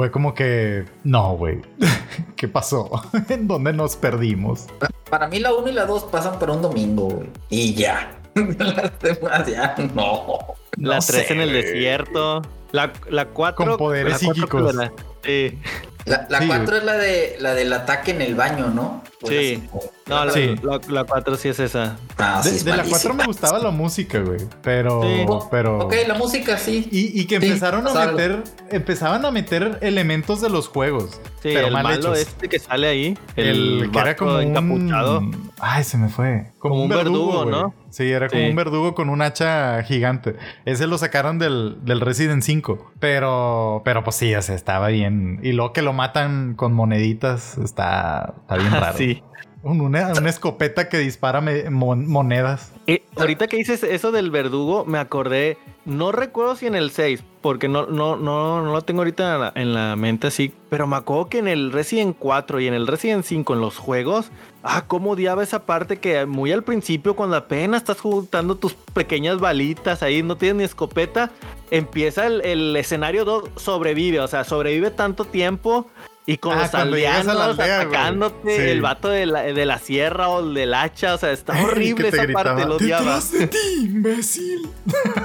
Fue 0.00 0.10
como 0.10 0.32
que, 0.32 0.86
no, 1.04 1.36
güey. 1.36 1.60
¿Qué 2.36 2.48
pasó? 2.48 2.88
¿En 3.28 3.46
dónde 3.46 3.74
nos 3.74 3.96
perdimos? 3.96 4.64
Para 5.10 5.28
mí 5.28 5.40
la 5.40 5.52
1 5.52 5.68
y 5.68 5.72
la 5.72 5.84
2 5.84 6.04
pasan 6.04 6.38
por 6.38 6.48
un 6.48 6.62
domingo, 6.62 7.10
güey. 7.10 7.28
Y 7.50 7.74
ya. 7.74 8.18
Las 8.34 8.98
demás 9.02 9.46
ya 9.46 9.74
no. 9.94 10.38
La 10.78 10.94
No 10.94 11.02
3 11.02 11.04
sé, 11.04 11.30
en 11.34 11.42
el 11.42 11.52
desierto. 11.52 12.40
La, 12.72 12.94
la 13.10 13.26
4. 13.26 13.66
Con 13.66 13.76
poderes 13.76 14.20
psíquicos. 14.20 14.74
Sí. 15.22 15.58
La, 16.06 16.26
la 16.30 16.38
Sí, 16.38 16.46
4 16.46 16.64
güey. 16.64 16.78
es 16.78 16.84
la 16.86 16.96
de 16.96 17.36
la 17.38 17.54
del 17.54 17.70
ataque 17.74 18.12
en 18.12 18.22
el 18.22 18.34
baño, 18.34 18.68
¿no? 18.68 19.02
La 19.20 19.28
Sí. 19.28 19.62
No, 20.10 20.24
la, 20.24 20.32
Sí. 20.32 20.54
la, 20.62 20.80
la 20.88 21.04
4 21.04 21.36
sí 21.36 21.48
es 21.48 21.60
esa. 21.60 21.96
Ah, 22.18 22.40
sí, 22.42 22.50
De, 22.50 22.56
es 22.56 22.64
de 22.64 22.70
la 22.72 22.76
4 22.78 22.90
malísima. 22.90 23.14
me 23.14 23.24
gustaba 23.26 23.58
la 23.60 23.70
música, 23.70 24.18
güey. 24.20 24.40
Pero, 24.62 25.02
Sí. 25.02 25.26
pero. 25.50 25.78
Ok, 25.86 25.94
la 26.06 26.14
música 26.14 26.58
sí. 26.58 26.88
Y, 26.90 27.18
y 27.20 27.26
que 27.26 27.40
Sí, 27.40 27.46
empezaron 27.46 27.86
a 27.86 28.06
meter, 28.06 28.42
empezaban 28.70 29.24
a 29.24 29.30
meter 29.30 29.78
elementos 29.80 30.40
de 30.40 30.50
los 30.50 30.68
juegos. 30.68 31.20
Sí, 31.42 31.50
pero 31.54 31.68
el 31.68 31.72
mal 31.72 31.84
malo 31.84 31.96
hechos. 32.14 32.18
este 32.18 32.48
que 32.50 32.58
sale 32.58 32.86
ahí. 32.88 33.18
El, 33.36 33.82
El, 33.84 33.90
que 33.90 33.98
era 33.98 34.14
como 34.16 34.38
encapuchado. 34.40 35.18
un... 35.20 35.50
Ay, 35.58 35.84
se 35.84 35.96
me 35.96 36.08
fue. 36.10 36.52
Como, 36.58 36.74
Como 36.74 36.84
un 36.84 36.90
un 36.92 36.96
verdugo. 36.98 37.44
¿no? 37.46 37.74
Sí, 37.88 38.10
era 38.10 38.28
como 38.28 38.42
Sí. 38.42 38.48
un 38.50 38.56
verdugo 38.56 38.94
con 38.94 39.08
un 39.08 39.22
hacha 39.22 39.82
gigante. 39.84 40.36
Ese 40.66 40.86
lo 40.86 40.98
sacaron 40.98 41.38
del, 41.38 41.78
del 41.82 42.00
Resident 42.00 42.42
5. 42.42 42.92
Pero, 43.00 43.80
pero 43.84 44.04
pues 44.04 44.16
sí, 44.16 44.34
o 44.34 44.42
sea, 44.42 44.54
estaba 44.54 44.88
bien. 44.88 45.40
Y 45.42 45.52
luego 45.52 45.72
que 45.72 45.80
lo 45.82 45.92
matan 45.94 46.54
con 46.54 46.74
moneditas, 46.74 47.56
está, 47.58 48.34
está 48.40 48.56
bien 48.56 48.70
raro. 48.80 48.98
Sí. 48.98 49.22
Un- 49.62 49.80
una, 49.82 50.10
escopeta 50.28 50.88
que 50.88 50.98
dispara 50.98 51.42
monedas. 51.70 52.72
Eh, 52.86 53.02
ahorita 53.16 53.46
que 53.46 53.58
dices 53.58 53.82
eso 53.82 54.10
del 54.10 54.30
verdugo, 54.30 54.84
me 54.86 54.98
acordé. 54.98 55.58
No 55.84 56.12
recuerdo 56.12 56.56
si 56.56 56.66
en 56.66 56.74
el 56.74 56.90
6, 56.90 57.22
porque 57.42 57.68
no, 57.68 57.86
no, 57.86 58.16
no, 58.16 58.62
no 58.62 58.72
lo 58.72 58.82
tengo 58.82 59.00
ahorita 59.00 59.34
en 59.34 59.40
la, 59.40 59.52
en 59.54 59.74
la 59.74 59.96
mente 59.96 60.28
así. 60.28 60.52
Pero 60.70 60.86
me 60.86 60.96
acuerdo 60.96 61.28
que 61.28 61.38
en 61.38 61.48
el 61.48 61.72
Resident 61.72 62.16
4 62.18 62.60
y 62.60 62.68
en 62.68 62.74
el 62.74 62.86
Resident 62.86 63.24
5, 63.24 63.54
en 63.54 63.60
los 63.60 63.76
juegos, 63.76 64.30
ah, 64.62 64.84
cómo 64.86 65.10
odiaba 65.10 65.42
esa 65.42 65.66
parte 65.66 65.98
que 65.98 66.24
muy 66.26 66.52
al 66.52 66.62
principio, 66.64 67.14
cuando 67.16 67.36
apenas 67.36 67.82
estás 67.82 68.00
juntando 68.00 68.56
tus 68.56 68.74
pequeñas 68.74 69.40
balitas 69.40 70.02
ahí, 70.02 70.22
no 70.22 70.36
tienes 70.36 70.56
ni 70.56 70.64
escopeta, 70.64 71.30
empieza 71.70 72.26
el, 72.26 72.40
el 72.42 72.76
escenario 72.76 73.24
2, 73.24 73.50
sobrevive, 73.56 74.20
o 74.20 74.28
sea, 74.28 74.44
sobrevive 74.44 74.90
tanto 74.90 75.24
tiempo. 75.24 75.86
Y 76.32 76.38
con 76.38 76.56
Ah, 76.56 76.62
los 76.62 76.74
aldeanos 76.74 77.36
aldea, 77.36 77.80
atacándote, 77.80 78.56
Sí. 78.56 78.62
el 78.70 78.80
vato 78.82 79.08
de 79.08 79.26
la, 79.26 79.42
de 79.42 79.66
la 79.66 79.78
sierra 79.78 80.28
o 80.28 80.40
el 80.40 80.54
del 80.54 80.74
hacha, 80.74 81.14
o 81.14 81.18
sea, 81.18 81.32
está 81.32 81.60
horrible 81.62 82.08
esa 82.08 82.22
gritaba, 82.24 82.44
parte, 82.54 82.66
lo 82.66 82.76
odiaba. 82.76 83.00
"Detrás 83.16 83.32
de 83.32 83.46
ti, 83.48 83.58
imbécil. 83.84 84.68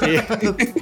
Sí, 0.02 0.16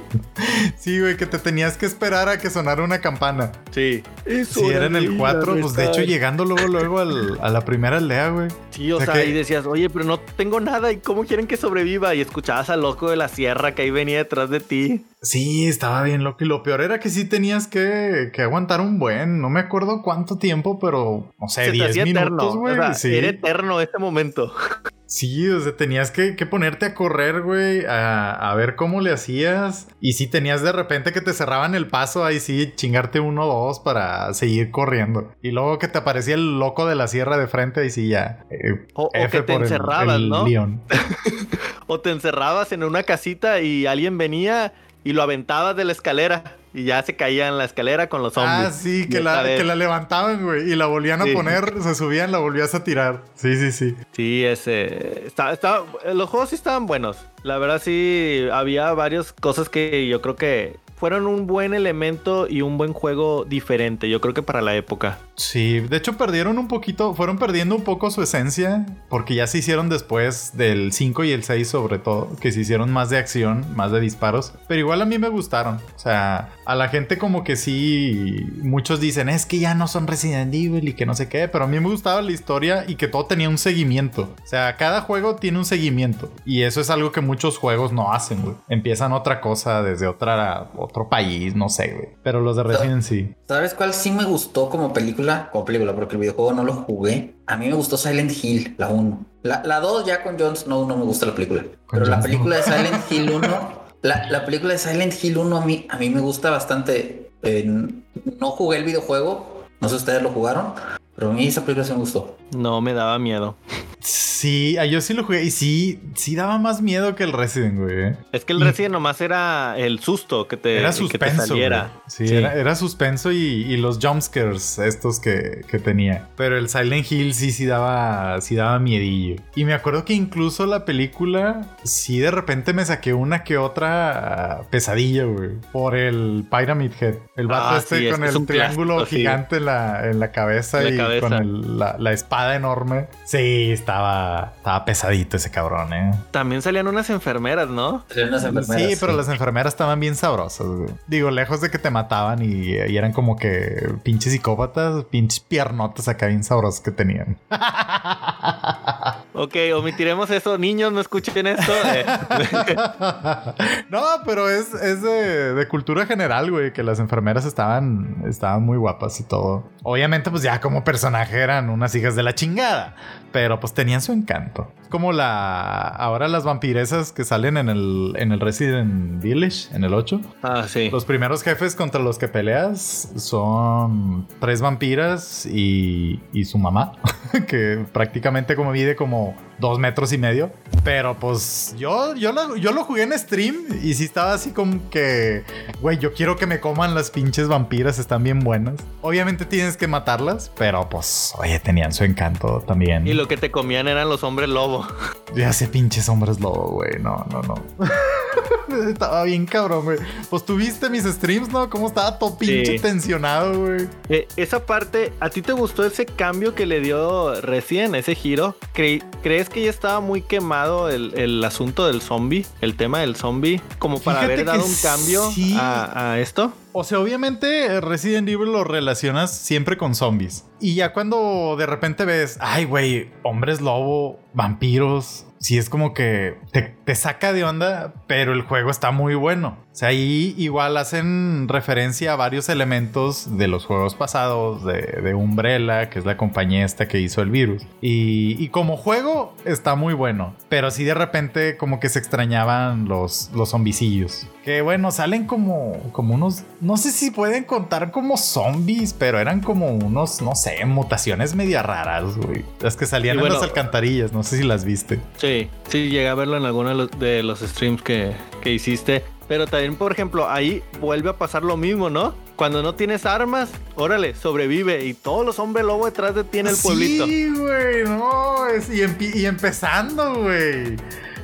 Sí, 0.78 1.00
güey, 1.00 1.16
que 1.16 1.26
te 1.26 1.38
tenías 1.38 1.76
que 1.76 1.86
esperar 1.86 2.28
a 2.28 2.38
que 2.38 2.50
sonara 2.50 2.82
una 2.82 3.00
campana. 3.00 3.52
sí. 3.70 4.02
Si 4.48 4.64
era 4.64 4.86
en 4.86 4.96
el 4.96 5.16
4, 5.18 5.56
pues 5.60 5.74
de 5.74 5.84
hecho 5.86 6.00
llegando 6.02 6.44
luego, 6.46 6.66
luego 6.68 6.98
al- 7.00 7.38
a 7.42 7.50
la 7.50 7.60
primera 7.64 7.98
aldea, 7.98 8.30
güey. 8.30 8.48
Sí, 8.74 8.90
o 8.90 8.96
O 8.96 9.00
sea 9.00 9.14
que- 9.14 9.26
y 9.26 9.32
decías, 9.32 9.66
oye, 9.66 9.88
pero 9.88 10.04
no 10.04 10.18
tengo 10.18 10.58
nada, 10.60 10.90
¿y 10.90 10.96
cómo 10.98 11.24
quieren 11.24 11.46
que 11.46 11.56
sobreviva? 11.56 12.14
Y 12.14 12.20
escuchabas 12.20 12.70
al 12.70 12.80
loco 12.82 13.08
de 13.08 13.16
la 13.16 13.28
sierra 13.28 13.74
que 13.74 13.82
ahí 13.82 13.90
venía 13.90 14.18
detrás 14.18 14.50
de 14.50 14.58
ti. 14.60 15.04
Sí, 15.22 15.66
estaba 15.66 16.02
bien 16.02 16.24
loco. 16.24 16.42
Y 16.44 16.46
lo 16.48 16.62
peor 16.62 16.80
era 16.80 16.98
que 16.98 17.08
sí 17.08 17.24
tenías 17.24 17.66
que, 17.68 18.30
que 18.34 18.42
aguantar 18.42 18.80
un 18.80 18.98
buen. 18.98 19.40
No 19.40 19.48
me 19.48 19.60
acuerdo 19.60 20.02
cuánto 20.02 20.38
tiempo, 20.38 20.78
pero 20.80 21.32
no 21.40 21.48
sé, 21.48 21.66
Se 21.66 21.70
te 21.70 21.72
10 21.72 21.90
hacía 21.90 22.04
minutos, 22.04 22.56
güey. 22.56 22.74
o 22.74 22.76
sea, 22.76 22.94
sí. 22.94 23.14
Era 23.14 23.28
eterno 23.28 23.80
este 23.80 23.98
momento. 23.98 24.52
Sí, 25.06 25.48
o 25.50 25.60
sea, 25.60 25.76
tenías 25.76 26.10
que, 26.10 26.34
que 26.34 26.46
ponerte 26.46 26.86
a 26.86 26.94
correr, 26.94 27.42
güey, 27.42 27.84
a, 27.84 28.32
a 28.32 28.54
ver 28.54 28.74
cómo 28.74 29.00
le 29.02 29.12
hacías. 29.12 29.86
Y 30.00 30.14
si 30.14 30.26
tenías 30.26 30.62
de 30.62 30.72
repente 30.72 31.12
que 31.12 31.20
te 31.20 31.32
cerraban 31.34 31.74
el 31.74 31.86
paso, 31.88 32.24
ahí 32.24 32.40
sí, 32.40 32.72
chingarte 32.74 33.20
uno 33.20 33.44
o 33.46 33.66
dos 33.66 33.80
para 33.80 34.32
seguir 34.34 34.70
corriendo. 34.70 35.32
Y 35.42 35.50
luego 35.50 35.78
que 35.78 35.88
te 35.88 35.98
aparecía 35.98 36.34
el 36.34 36.58
loco 36.58 36.86
de 36.86 36.94
la 36.94 37.06
sierra 37.06 37.36
de 37.36 37.46
frente, 37.48 37.80
ahí 37.80 37.90
sí 37.90 38.08
ya. 38.08 38.44
eh, 38.50 38.86
O- 38.94 39.10
que 39.30 39.42
te 39.42 39.54
el- 39.54 39.62
encerrabas, 39.62 40.16
el 40.16 40.28
¿no? 40.30 40.44
O 41.86 42.00
te 42.00 42.10
encerrabas 42.10 42.72
en 42.72 42.82
una 42.82 43.02
casita 43.02 43.60
y 43.60 43.86
alguien 43.86 44.16
venía 44.16 44.72
y 45.04 45.12
lo 45.12 45.22
aventabas 45.22 45.76
de 45.76 45.84
la 45.84 45.92
escalera. 45.92 46.42
Y 46.76 46.82
ya 46.86 47.00
se 47.04 47.14
caía 47.14 47.46
en 47.46 47.56
la 47.56 47.64
escalera 47.66 48.08
con 48.08 48.20
los 48.24 48.32
zombies. 48.32 48.66
Ah, 48.68 48.72
sí, 48.72 49.08
que 49.08 49.20
la, 49.20 49.44
que 49.44 49.62
la 49.62 49.76
levantaban, 49.76 50.42
güey, 50.42 50.72
y 50.72 50.74
la 50.74 50.86
volvían 50.86 51.20
a 51.22 51.24
Sí. 51.24 51.32
poner, 51.32 51.72
se 51.80 51.94
subían, 51.94 52.32
la 52.32 52.38
volvías 52.38 52.74
a 52.74 52.82
tirar. 52.82 53.22
Sí, 53.36 53.54
sí, 53.56 53.70
sí. 53.70 53.94
Sí, 54.10 54.44
ese. 54.44 55.22
Está, 55.24 55.52
está- 55.52 55.84
los 56.12 56.28
juegos 56.28 56.48
sí 56.48 56.56
estaban 56.56 56.86
buenos. 56.86 57.16
La 57.44 57.58
verdad, 57.58 57.80
sí, 57.80 58.48
había 58.52 58.92
varias 58.92 59.32
cosas 59.32 59.68
que 59.68 60.08
yo 60.08 60.20
creo 60.20 60.34
que 60.34 60.76
fueron 60.96 61.28
un 61.28 61.46
buen 61.46 61.74
elemento 61.74 62.48
y 62.48 62.62
un 62.62 62.76
buen 62.76 62.92
juego 62.92 63.44
diferente. 63.44 64.08
Yo 64.08 64.20
creo 64.20 64.34
que 64.34 64.42
para 64.42 64.60
la 64.60 64.74
época. 64.74 65.18
Sí, 65.36 65.80
de 65.80 65.96
hecho 65.96 66.16
perdieron 66.16 66.58
un 66.58 66.68
poquito, 66.68 67.14
fueron 67.14 67.38
perdiendo 67.38 67.74
un 67.74 67.82
poco 67.82 68.10
su 68.10 68.22
esencia, 68.22 68.86
porque 69.08 69.34
ya 69.34 69.46
se 69.46 69.58
hicieron 69.58 69.88
después 69.88 70.52
del 70.56 70.92
5 70.92 71.24
y 71.24 71.32
el 71.32 71.42
6 71.42 71.68
sobre 71.68 71.98
todo, 71.98 72.36
que 72.40 72.52
se 72.52 72.60
hicieron 72.60 72.92
más 72.92 73.10
de 73.10 73.18
acción, 73.18 73.64
más 73.74 73.90
de 73.90 74.00
disparos, 74.00 74.54
pero 74.68 74.80
igual 74.80 75.02
a 75.02 75.06
mí 75.06 75.18
me 75.18 75.28
gustaron, 75.28 75.76
o 75.76 75.98
sea, 75.98 76.50
a 76.64 76.74
la 76.76 76.88
gente 76.88 77.18
como 77.18 77.42
que 77.42 77.56
sí, 77.56 78.46
muchos 78.62 79.00
dicen, 79.00 79.28
es 79.28 79.44
que 79.44 79.58
ya 79.58 79.74
no 79.74 79.88
son 79.88 80.06
Resident 80.06 80.54
Evil 80.54 80.88
y 80.88 80.94
que 80.94 81.06
no 81.06 81.14
sé 81.14 81.28
qué, 81.28 81.48
pero 81.48 81.64
a 81.64 81.68
mí 81.68 81.80
me 81.80 81.88
gustaba 81.88 82.22
la 82.22 82.30
historia 82.30 82.84
y 82.86 82.94
que 82.94 83.08
todo 83.08 83.26
tenía 83.26 83.48
un 83.48 83.58
seguimiento, 83.58 84.34
o 84.42 84.46
sea, 84.46 84.76
cada 84.76 85.00
juego 85.00 85.34
tiene 85.36 85.58
un 85.58 85.64
seguimiento, 85.64 86.30
y 86.44 86.62
eso 86.62 86.80
es 86.80 86.90
algo 86.90 87.10
que 87.10 87.20
muchos 87.20 87.58
juegos 87.58 87.92
no 87.92 88.12
hacen, 88.12 88.40
güey, 88.42 88.54
empiezan 88.68 89.12
otra 89.12 89.40
cosa 89.40 89.82
desde 89.82 90.06
otra, 90.06 90.70
otro 90.76 91.08
país, 91.08 91.56
no 91.56 91.68
sé, 91.68 91.92
güey, 91.92 92.08
pero 92.22 92.40
los 92.40 92.56
de 92.56 92.62
Resident 92.62 93.02
sí. 93.02 93.34
¿Sabes 93.48 93.74
cuál 93.74 93.92
sí 93.94 94.12
me 94.12 94.24
gustó 94.24 94.70
como 94.70 94.92
película? 94.92 95.23
Como 95.52 95.64
película, 95.64 95.94
porque 95.94 96.14
el 96.14 96.20
videojuego 96.20 96.52
no 96.52 96.64
lo 96.64 96.72
jugué. 96.74 97.34
A 97.46 97.56
mí 97.56 97.68
me 97.68 97.74
gustó 97.74 97.96
Silent 97.96 98.32
Hill, 98.42 98.74
la 98.78 98.88
1. 98.88 99.26
La, 99.42 99.62
la 99.64 99.80
2 99.80 100.06
ya 100.06 100.22
con 100.22 100.38
Jon 100.38 100.56
Snow 100.56 100.86
no 100.86 100.96
me 100.96 101.04
gusta 101.04 101.26
la 101.26 101.34
película. 101.34 101.64
Pero 101.90 102.06
la 102.06 102.20
película 102.20 102.56
de 102.56 102.62
Silent 102.64 103.10
Hill 103.10 103.30
1, 103.30 103.82
la, 104.02 104.30
la 104.30 104.44
película 104.44 104.72
de 104.72 104.78
Silent 104.78 105.14
Hill 105.22 105.38
1 105.38 105.56
a 105.56 105.64
mí, 105.64 105.86
a 105.90 105.98
mí 105.98 106.10
me 106.10 106.20
gusta 106.20 106.50
bastante. 106.50 107.30
Eh, 107.42 107.64
no 107.66 108.50
jugué 108.52 108.78
el 108.78 108.84
videojuego, 108.84 109.64
no 109.80 109.88
sé 109.88 109.96
si 109.96 109.98
ustedes 110.00 110.22
lo 110.22 110.30
jugaron, 110.30 110.72
pero 111.14 111.30
a 111.30 111.32
mí 111.32 111.46
esa 111.46 111.62
película 111.62 111.84
sí 111.84 111.92
me 111.92 111.98
gustó. 111.98 112.36
No 112.54 112.80
me 112.80 112.92
daba 112.94 113.18
miedo. 113.18 113.56
Sí, 114.00 114.76
ah, 114.76 114.84
yo 114.84 115.00
sí 115.00 115.14
lo 115.14 115.24
jugué 115.24 115.44
y 115.44 115.50
sí, 115.50 115.98
sí 116.14 116.34
daba 116.36 116.58
más 116.58 116.82
miedo 116.82 117.14
que 117.14 117.24
el 117.24 117.32
Resident, 117.32 117.78
güey. 117.80 118.08
¿eh? 118.08 118.16
Es 118.32 118.44
que 118.44 118.52
el 118.52 118.60
Y- 118.60 118.64
Resident 118.64 118.92
nomás 118.92 119.22
era 119.22 119.74
el 119.78 120.00
susto 120.00 120.46
que 120.46 120.58
te, 120.58 120.78
Era 120.80 120.90
que 120.90 120.94
te 120.96 120.98
suspenso. 120.98 121.46
saliera. 121.46 121.90
Sí, 122.06 122.28
Sí. 122.28 122.34
Era, 122.36 122.52
era 122.54 122.74
suspenso 122.74 123.32
y, 123.32 123.36
y 123.38 123.76
los 123.78 123.98
jumpscares 124.02 124.78
estos 124.78 125.20
que, 125.20 125.62
que 125.70 125.78
tenía. 125.78 126.28
Pero 126.36 126.58
el 126.58 126.68
Silent 126.68 127.10
Hill 127.10 127.32
sí, 127.32 127.50
sí 127.52 127.64
daba, 127.64 128.38
sí 128.42 128.54
daba 128.54 128.78
miedillo. 128.78 129.36
Y 129.54 129.64
me 129.64 129.72
acuerdo 129.72 130.04
que 130.04 130.12
incluso 130.12 130.66
la 130.66 130.84
película, 130.84 131.76
sí 131.84 132.18
de 132.18 132.30
repente 132.30 132.74
me 132.74 132.84
saqué 132.84 133.14
una 133.14 133.42
que 133.44 133.56
otra 133.56 134.62
pesadilla, 134.70 135.24
güey. 135.24 135.52
Por 135.72 135.94
el 135.96 136.44
Pyramid 136.50 136.90
Head. 137.00 137.14
El 137.36 137.46
vato 137.46 137.76
Ah, 137.76 137.78
este 137.78 137.98
sí, 138.00 138.10
con 138.10 138.22
es 138.24 138.34
el 138.34 138.44
triángulo 138.46 138.96
clásico, 138.98 139.16
gigante 139.16 139.56
en, 139.56 139.64
la, 139.64 140.10
en 140.10 140.20
la 140.20 140.30
cabeza 140.32 140.82
la 140.82 140.90
y 140.90 140.96
cabeza. 140.98 141.20
con 141.20 141.32
el- 141.32 141.78
la, 141.78 141.96
la 141.98 142.12
espada 142.12 142.43
enorme. 142.52 143.06
Sí, 143.24 143.72
estaba, 143.72 144.52
estaba 144.56 144.84
pesadito 144.84 145.36
ese 145.36 145.50
cabrón, 145.50 145.92
eh. 145.92 146.10
También 146.30 146.62
salían 146.62 146.86
unas 146.88 147.08
enfermeras, 147.10 147.68
¿no? 147.68 148.04
Eran 148.14 148.28
unas 148.28 148.44
enfermeras, 148.44 148.90
Sí, 148.90 148.96
pero 149.00 149.12
las 149.14 149.28
enfermeras 149.28 149.72
estaban 149.72 149.98
bien 150.00 150.16
sabrosas, 150.16 150.66
güey. 150.66 150.90
Digo, 151.06 151.30
lejos 151.30 151.60
de 151.60 151.70
que 151.70 151.78
te 151.78 151.90
mataban 151.90 152.42
y, 152.42 152.74
y 152.74 152.96
eran 152.96 153.12
como 153.12 153.36
que 153.36 153.94
pinches 154.02 154.32
psicópatas, 154.32 155.04
pinches 155.04 155.40
piernotas 155.40 156.08
acá 156.08 156.26
bien 156.26 156.44
sabrosas 156.44 156.80
que 156.80 156.90
tenían. 156.90 157.38
Ok, 159.36 159.56
omitiremos 159.76 160.30
eso. 160.30 160.56
Niños, 160.58 160.92
no 160.92 161.00
escuchen 161.00 161.48
esto. 161.48 161.72
Eh, 161.92 162.06
no, 163.90 164.02
pero 164.24 164.48
es, 164.48 164.72
es 164.74 165.02
de, 165.02 165.54
de 165.54 165.68
cultura 165.68 166.06
general, 166.06 166.52
güey, 166.52 166.72
que 166.72 166.84
las 166.84 167.00
enfermeras 167.00 167.44
estaban, 167.44 168.22
estaban 168.28 168.62
muy 168.62 168.78
guapas 168.78 169.18
y 169.18 169.24
todo. 169.24 169.68
Obviamente, 169.82 170.30
pues 170.30 170.42
ya 170.44 170.60
como 170.60 170.84
personaje 170.84 171.40
eran 171.40 171.68
unas 171.68 171.94
hijas 171.96 172.14
de 172.14 172.22
la 172.22 172.36
chingada, 172.36 172.94
pero 173.34 173.58
pues 173.58 173.74
tenían 173.74 174.00
su 174.00 174.12
encanto. 174.12 174.72
Es 174.80 174.86
como 174.86 175.10
la... 175.10 175.88
Ahora 175.88 176.28
las 176.28 176.44
vampiresas 176.44 177.10
que 177.10 177.24
salen 177.24 177.56
en 177.56 177.68
el, 177.68 178.14
en 178.16 178.30
el 178.30 178.38
Resident 178.38 179.20
Village, 179.20 179.74
en 179.74 179.82
el 179.82 179.92
8. 179.92 180.20
ah, 180.44 180.66
sí. 180.68 180.88
Los 180.88 181.04
primeros 181.04 181.42
jefes 181.42 181.74
contra 181.74 182.00
los 182.00 182.16
que 182.16 182.28
peleas 182.28 183.10
son 183.16 184.28
tres 184.38 184.60
vampiras 184.60 185.46
y, 185.46 186.20
y 186.32 186.44
su 186.44 186.58
mamá, 186.58 186.92
que 187.48 187.84
prácticamente 187.92 188.54
como 188.54 188.70
mide 188.70 188.94
como 188.94 189.34
dos 189.64 189.78
metros 189.78 190.12
y 190.12 190.18
medio. 190.18 190.52
Pero 190.84 191.16
pues 191.18 191.74
yo, 191.78 192.14
yo, 192.14 192.32
lo, 192.32 192.56
yo 192.56 192.72
lo 192.72 192.84
jugué 192.84 193.04
en 193.04 193.18
stream 193.18 193.56
y 193.82 193.94
sí 193.94 194.04
estaba 194.04 194.34
así 194.34 194.50
como 194.50 194.90
que, 194.90 195.44
güey, 195.80 195.98
yo 195.98 196.12
quiero 196.12 196.36
que 196.36 196.46
me 196.46 196.60
coman 196.60 196.94
las 196.94 197.10
pinches 197.10 197.48
vampiras, 197.48 197.98
están 197.98 198.22
bien 198.22 198.40
buenas. 198.40 198.74
Obviamente 199.00 199.46
tienes 199.46 199.76
que 199.78 199.88
matarlas, 199.88 200.50
pero 200.58 200.88
pues, 200.90 201.32
oye, 201.38 201.58
tenían 201.58 201.92
su 201.92 202.04
encanto 202.04 202.62
también. 202.66 203.06
Y 203.06 203.14
lo 203.14 203.26
que 203.28 203.38
te 203.38 203.50
comían 203.50 203.88
eran 203.88 204.08
los 204.10 204.22
hombres 204.22 204.50
lobo. 204.50 204.86
Ya 205.34 205.52
sé 205.52 205.68
pinches 205.68 206.08
hombres 206.08 206.40
lobo, 206.40 206.72
güey, 206.72 206.98
no, 207.00 207.26
no, 207.30 207.40
no. 207.42 207.54
estaba 208.88 209.24
bien 209.24 209.46
cabrón, 209.46 209.84
güey. 209.84 209.98
Pues 210.30 210.44
tuviste 210.44 210.88
mis 210.90 211.04
streams, 211.04 211.48
¿no? 211.50 211.68
Cómo 211.70 211.86
estaba 211.88 212.18
todo 212.18 212.38
pinche 212.38 212.72
Sí. 212.72 212.78
tensionado, 212.78 213.58
güey. 213.64 213.88
Eh, 214.08 214.28
esa 214.36 214.64
parte, 214.66 215.12
¿a 215.20 215.30
ti 215.30 215.42
te 215.42 215.52
gustó 215.52 215.84
ese 215.84 216.06
cambio 216.06 216.54
que 216.54 216.66
le 216.66 216.80
dio 216.80 217.40
recién, 217.40 217.94
ese 217.94 218.14
giro? 218.14 218.56
Cre- 218.74 219.02
¿Crees 219.22 219.48
que 219.48 219.62
ya 219.64 219.70
estaba 219.70 220.00
muy 220.00 220.22
quemado 220.22 220.88
el, 220.90 221.12
el 221.18 221.42
asunto 221.44 221.86
del 221.86 222.00
zombie, 222.00 222.46
el 222.60 222.76
tema 222.76 223.00
del 223.00 223.16
zombie, 223.16 223.60
como 223.78 224.00
para 224.00 224.20
Fíjate 224.20 224.32
haber 224.34 224.46
dado 224.46 224.64
un 224.64 224.74
cambio 224.82 225.30
sí. 225.30 225.56
a, 225.58 226.12
a 226.12 226.20
esto? 226.20 226.52
O 226.76 226.82
sea, 226.82 226.98
obviamente 226.98 227.66
eh, 227.66 227.80
Resident 227.80 228.28
Evil 228.28 228.50
lo 228.50 228.64
relacionas 228.64 229.36
siempre 229.36 229.76
con 229.76 229.94
zombies. 229.94 230.44
Y 230.60 230.74
ya 230.74 230.92
cuando 230.92 231.54
de 231.56 231.66
repente 231.66 232.04
ves, 232.04 232.36
ay, 232.40 232.64
güey, 232.64 233.10
hombres 233.22 233.60
lobo, 233.60 234.18
vampiros. 234.32 235.26
Sí, 235.44 235.58
es 235.58 235.68
como 235.68 235.92
que 235.92 236.38
te, 236.52 236.62
te 236.62 236.94
saca 236.94 237.34
de 237.34 237.44
onda, 237.44 237.92
pero 238.06 238.32
el 238.32 238.40
juego 238.40 238.70
está 238.70 238.92
muy 238.92 239.14
bueno. 239.14 239.58
O 239.74 239.76
sea, 239.76 239.88
ahí 239.88 240.36
igual 240.38 240.76
hacen 240.76 241.48
referencia 241.48 242.12
a 242.12 242.16
varios 242.16 242.48
elementos 242.48 243.36
de 243.36 243.48
los 243.48 243.66
juegos 243.66 243.96
pasados, 243.96 244.64
de, 244.64 244.80
de 245.02 245.14
Umbrella, 245.16 245.90
que 245.90 245.98
es 245.98 246.04
la 246.04 246.16
compañía 246.16 246.64
esta 246.64 246.86
que 246.86 247.00
hizo 247.00 247.22
el 247.22 247.30
virus. 247.30 247.62
Y, 247.80 248.36
y 248.38 248.50
como 248.50 248.76
juego 248.76 249.34
está 249.44 249.74
muy 249.74 249.92
bueno, 249.92 250.32
pero 250.48 250.70
sí 250.70 250.84
de 250.84 250.94
repente 250.94 251.56
como 251.56 251.80
que 251.80 251.88
se 251.88 251.98
extrañaban 251.98 252.84
los, 252.86 253.32
los 253.34 253.50
zombicillos. 253.50 254.28
Que 254.44 254.60
bueno, 254.62 254.92
salen 254.92 255.26
como, 255.26 255.72
como 255.90 256.14
unos, 256.14 256.44
no 256.60 256.76
sé 256.76 256.92
si 256.92 257.10
pueden 257.10 257.42
contar 257.42 257.90
como 257.90 258.16
zombies, 258.16 258.92
pero 258.92 259.18
eran 259.18 259.40
como 259.40 259.72
unos, 259.72 260.22
no 260.22 260.36
sé, 260.36 260.64
mutaciones 260.66 261.34
media 261.34 261.64
raras, 261.64 262.16
güey. 262.16 262.44
Las 262.60 262.76
que 262.76 262.86
salían 262.86 263.16
Y 263.16 263.18
en 263.18 263.20
bueno- 263.22 263.34
las 263.34 263.42
alcantarillas, 263.42 264.12
no 264.12 264.22
sé 264.22 264.36
si 264.36 264.44
las 264.44 264.64
viste. 264.64 265.00
Sí, 265.16 265.48
sí, 265.68 265.88
llegué 265.88 266.08
a 266.08 266.14
verlo 266.14 266.36
en 266.36 266.44
alguno 266.44 266.68
de 266.68 266.74
los, 266.76 266.90
de 267.00 267.22
los 267.24 267.40
streams 267.40 267.82
que, 267.82 268.12
que 268.40 268.52
hiciste. 268.52 269.02
Pero 269.28 269.46
también, 269.46 269.76
por 269.76 269.90
ejemplo, 269.92 270.28
ahí 270.28 270.62
vuelve 270.80 271.10
a 271.10 271.16
pasar 271.16 271.42
lo 271.44 271.56
mismo, 271.56 271.88
¿no? 271.88 272.14
Cuando 272.36 272.62
no 272.62 272.74
tienes 272.74 273.06
armas, 273.06 273.48
órale, 273.76 274.14
sobrevive. 274.14 274.84
Y 274.84 274.92
todos 274.94 275.24
los 275.24 275.38
hombres 275.38 275.64
lobo 275.64 275.86
detrás 275.86 276.14
de 276.14 276.24
ti 276.24 276.40
en 276.40 276.48
el 276.48 276.56
pueblito. 276.56 277.06
Sí, 277.06 277.30
güey, 277.30 277.84
no. 277.84 278.46
es- 278.48 278.68
y, 278.70 279.24
empezando, 279.24 280.14
güey. 280.22 280.76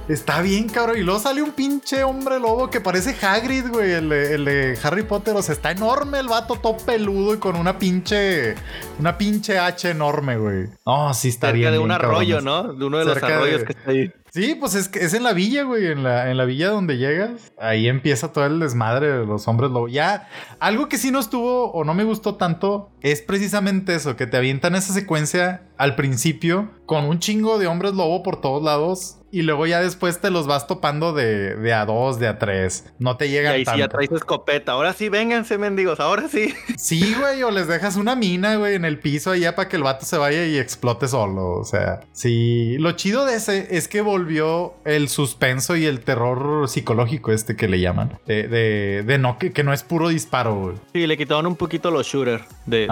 Está 0.08 0.40
bien, 0.42 0.68
cabrón. 0.68 0.96
Y 0.98 1.02
luego 1.02 1.20
sale 1.20 1.40
un 1.42 1.52
pinche 1.52 2.02
hombre 2.02 2.40
lobo 2.40 2.68
que 2.68 2.80
parece 2.80 3.14
Hagrid, 3.24 3.68
güey, 3.68 3.92
el, 3.92 4.08
de- 4.08 4.34
el 4.34 4.44
de 4.44 4.78
Harry 4.82 5.02
Potter. 5.04 5.36
O 5.36 5.42
sea, 5.42 5.52
está 5.54 5.70
enorme 5.70 6.18
el 6.18 6.26
vato, 6.26 6.56
todo 6.56 6.76
peludo 6.78 7.34
y 7.34 7.36
con 7.38 7.54
una 7.54 7.78
pinche. 7.78 8.54
Una 8.98 9.16
pinche 9.18 9.58
H 9.58 9.90
enorme, 9.90 10.36
güey. 10.36 10.66
No, 10.84 11.12
sí 11.14 11.28
está 11.28 11.48
Cerca 11.48 11.58
bien. 11.58 11.72
de 11.72 11.78
un 11.78 11.90
arroyo. 11.92 12.40
¿no? 12.40 12.72
De 12.72 12.84
uno 12.84 12.98
de 12.98 13.04
los 13.04 13.20
de- 13.20 13.26
arroyos 13.26 13.62
que 13.64 13.72
está 13.72 13.90
ahí. 13.90 14.12
Sí, 14.32 14.54
pues 14.54 14.76
es 14.76 14.88
que 14.88 15.00
es 15.00 15.12
en 15.12 15.24
la 15.24 15.32
villa, 15.32 15.64
güey, 15.64 15.86
en 15.86 16.04
la, 16.04 16.30
en 16.30 16.36
la 16.36 16.44
villa 16.44 16.68
donde 16.68 16.98
llegas. 16.98 17.52
Ahí 17.58 17.88
empieza 17.88 18.32
todo 18.32 18.46
el 18.46 18.60
desmadre 18.60 19.08
de 19.08 19.26
los 19.26 19.48
hombres 19.48 19.72
lobo. 19.72 19.88
Ya, 19.88 20.28
algo 20.60 20.88
que 20.88 20.98
sí 20.98 21.10
no 21.10 21.18
estuvo 21.18 21.72
o 21.72 21.84
no 21.84 21.94
me 21.94 22.04
gustó 22.04 22.36
tanto 22.36 22.90
es 23.00 23.22
precisamente 23.22 23.94
eso, 23.94 24.16
que 24.16 24.28
te 24.28 24.36
avientan 24.36 24.76
esa 24.76 24.92
secuencia 24.92 25.62
al 25.80 25.96
principio 25.96 26.70
con 26.86 27.04
un 27.04 27.18
chingo 27.20 27.58
de 27.58 27.66
hombres 27.68 27.94
lobo 27.94 28.22
por 28.22 28.40
todos 28.40 28.62
lados. 28.62 29.16
Y 29.32 29.42
luego 29.42 29.64
ya 29.64 29.80
después 29.80 30.20
te 30.20 30.28
los 30.28 30.48
vas 30.48 30.66
topando 30.66 31.12
de, 31.12 31.54
de 31.54 31.72
a 31.72 31.84
dos, 31.86 32.18
de 32.18 32.26
a 32.26 32.36
tres. 32.40 32.92
No 32.98 33.16
te 33.16 33.28
Y 33.28 33.30
llegan 33.30 33.52
ahí 33.54 33.60
sí 33.64 33.70
ya 33.76 33.84
tanto. 33.86 33.96
traes 33.98 34.10
escopeta. 34.10 34.72
Ahora 34.72 34.92
sí, 34.92 35.08
vénganse, 35.08 35.56
mendigos. 35.56 36.00
Ahora 36.00 36.26
sí. 36.28 36.52
Sí, 36.76 37.14
güey, 37.16 37.40
o 37.44 37.52
les 37.52 37.68
dejas 37.68 37.94
una 37.94 38.16
mina, 38.16 38.56
güey, 38.56 38.74
en 38.74 38.84
el 38.84 38.98
piso 38.98 39.30
allá 39.30 39.54
para 39.54 39.68
que 39.68 39.76
el 39.76 39.84
vato 39.84 40.04
se 40.04 40.18
vaya 40.18 40.44
y 40.46 40.58
explote 40.58 41.06
solo. 41.06 41.52
O 41.60 41.64
sea, 41.64 42.00
sí. 42.10 42.76
Lo 42.78 42.90
chido 42.92 43.24
de 43.24 43.36
ese 43.36 43.68
es 43.76 43.86
que 43.86 44.00
volvió 44.00 44.74
el 44.84 45.08
suspenso 45.08 45.76
y 45.76 45.84
el 45.86 46.00
terror 46.00 46.68
psicológico 46.68 47.30
este 47.30 47.54
que 47.54 47.68
le 47.68 47.78
llaman. 47.78 48.18
De, 48.26 48.48
de, 48.48 49.04
de 49.06 49.18
no, 49.18 49.38
que, 49.38 49.52
que 49.52 49.62
no 49.62 49.72
es 49.72 49.84
puro 49.84 50.08
disparo, 50.08 50.56
güey. 50.56 50.76
Sí, 50.92 51.06
le 51.06 51.16
quitaron 51.16 51.46
un 51.46 51.54
poquito 51.54 51.92
los 51.92 52.04
shooters 52.04 52.42
de- 52.66 52.88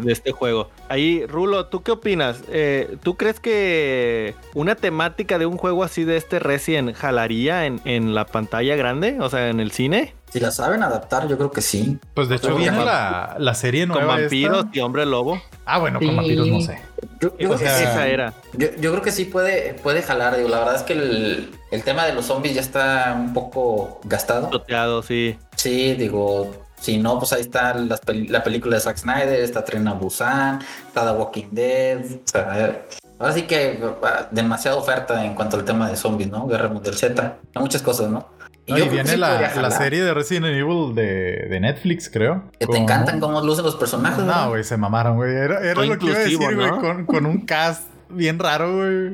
de 0.00 0.12
este 0.12 0.30
juego. 0.30 0.70
Ahí, 0.88 1.26
Rulo, 1.26 1.66
¿tú 1.66 1.82
qué 1.82 1.90
opinas? 1.90 2.21
Eh, 2.48 2.96
¿Tú 3.02 3.16
crees 3.16 3.40
que 3.40 4.34
una 4.54 4.74
temática 4.74 5.38
de 5.38 5.46
un 5.46 5.56
juego 5.56 5.84
así 5.84 6.04
de 6.04 6.16
este 6.16 6.38
Resident 6.38 6.94
jalaría 6.94 7.66
en, 7.66 7.80
en 7.84 8.14
la 8.14 8.24
pantalla 8.26 8.76
grande? 8.76 9.16
O 9.20 9.28
sea, 9.28 9.48
en 9.48 9.60
el 9.60 9.70
cine. 9.72 10.14
Si 10.32 10.40
la 10.40 10.50
saben 10.50 10.82
adaptar, 10.82 11.28
yo 11.28 11.36
creo 11.36 11.50
que 11.50 11.60
sí. 11.60 11.98
Pues 12.14 12.28
de 12.28 12.36
hecho 12.36 12.56
viene 12.56 12.82
la, 12.84 13.36
la 13.38 13.54
serie 13.54 13.86
Con 13.86 13.98
nueva. 13.98 14.16
vampiros 14.16 14.64
esta. 14.64 14.78
y 14.78 14.80
hombre 14.80 15.04
lobo. 15.04 15.42
Ah, 15.66 15.78
bueno, 15.78 15.98
con 15.98 16.08
Sí. 16.08 16.14
vampiros 16.16 16.46
no 16.48 16.60
sé. 16.62 16.78
Yo, 17.20 17.28
yo 17.30 17.36
creo 17.36 17.50
O 17.50 17.58
que 17.58 17.64
sea. 17.66 17.82
Esa 17.82 18.08
era. 18.08 18.32
Yo, 18.54 18.68
yo 18.80 18.90
creo 18.92 19.02
que 19.02 19.12
sí 19.12 19.26
puede, 19.26 19.74
puede 19.74 20.00
jalar. 20.02 20.36
Digo, 20.38 20.48
la 20.48 20.60
verdad 20.60 20.76
es 20.76 20.82
que 20.82 20.94
el, 20.94 21.50
el 21.70 21.82
tema 21.84 22.06
de 22.06 22.14
los 22.14 22.24
zombies 22.26 22.54
ya 22.54 22.62
está 22.62 23.14
un 23.18 23.34
poco 23.34 24.00
gastado. 24.04 24.48
Toteado, 24.48 25.02
sí. 25.02 25.36
Sí, 25.56 25.94
digo, 25.94 26.50
si 26.82 26.98
no, 26.98 27.18
pues 27.18 27.32
ahí 27.32 27.40
está 27.42 27.72
las 27.74 28.00
peli- 28.00 28.28
la 28.28 28.42
película 28.42 28.74
de 28.76 28.80
Zack 28.82 28.96
Snyder, 28.98 29.40
está 29.40 29.64
Tren 29.64 29.86
a 29.88 29.94
Busan, 29.94 30.58
está 30.86 31.04
The 31.06 31.18
Walking 31.18 31.48
Dead. 31.52 32.00
O 32.00 32.20
sea, 32.26 32.82
ahora 33.18 33.32
sí 33.32 33.42
que 33.42 33.78
ah, 34.02 34.26
demasiada 34.30 34.76
oferta 34.76 35.24
en 35.24 35.34
cuanto 35.34 35.56
al 35.56 35.64
tema 35.64 35.88
de 35.88 35.96
zombies, 35.96 36.28
¿no? 36.30 36.46
Guerra 36.46 36.68
Mundial 36.68 36.94
Z, 36.96 37.36
hay 37.54 37.62
muchas 37.62 37.82
cosas, 37.82 38.10
¿no? 38.10 38.28
No, 38.68 38.78
yo 38.78 38.84
y 38.84 38.88
viene 38.90 39.10
sí 39.10 39.16
la, 39.16 39.52
la 39.56 39.70
serie 39.72 40.02
de 40.04 40.14
Resident 40.14 40.46
Evil 40.46 40.94
de, 40.94 41.46
de 41.50 41.60
Netflix, 41.60 42.08
creo. 42.08 42.44
Que 42.60 42.66
te 42.66 42.78
encantan 42.78 43.18
cómo 43.18 43.40
lucen 43.40 43.64
los 43.64 43.74
personajes. 43.74 44.22
No, 44.24 44.50
güey, 44.50 44.62
se 44.62 44.76
mamaron, 44.76 45.16
güey. 45.16 45.34
Era, 45.34 45.60
era 45.68 45.84
lo 45.84 45.98
que 45.98 46.06
iba 46.06 46.14
a 46.16 46.18
decir, 46.20 46.38
güey, 46.38 46.54
¿no? 46.56 46.80
con, 46.80 47.04
con 47.06 47.26
un 47.26 47.40
cast 47.44 47.82
bien 48.12 48.38
raro, 48.38 48.76
güey. 48.76 49.10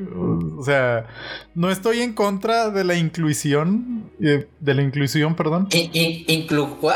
O 0.57 0.63
sea, 0.63 1.05
no 1.55 1.69
estoy 1.71 2.01
en 2.01 2.13
contra 2.13 2.69
de 2.69 2.83
la 2.83 2.95
inclusión, 2.95 4.03
eh, 4.21 4.47
de 4.59 4.73
la 4.73 4.81
inclusión, 4.81 5.35
perdón. 5.35 5.67
In- 5.71 5.89
in- 5.93 6.25
¿Inclu 6.27 6.77
what? 6.81 6.95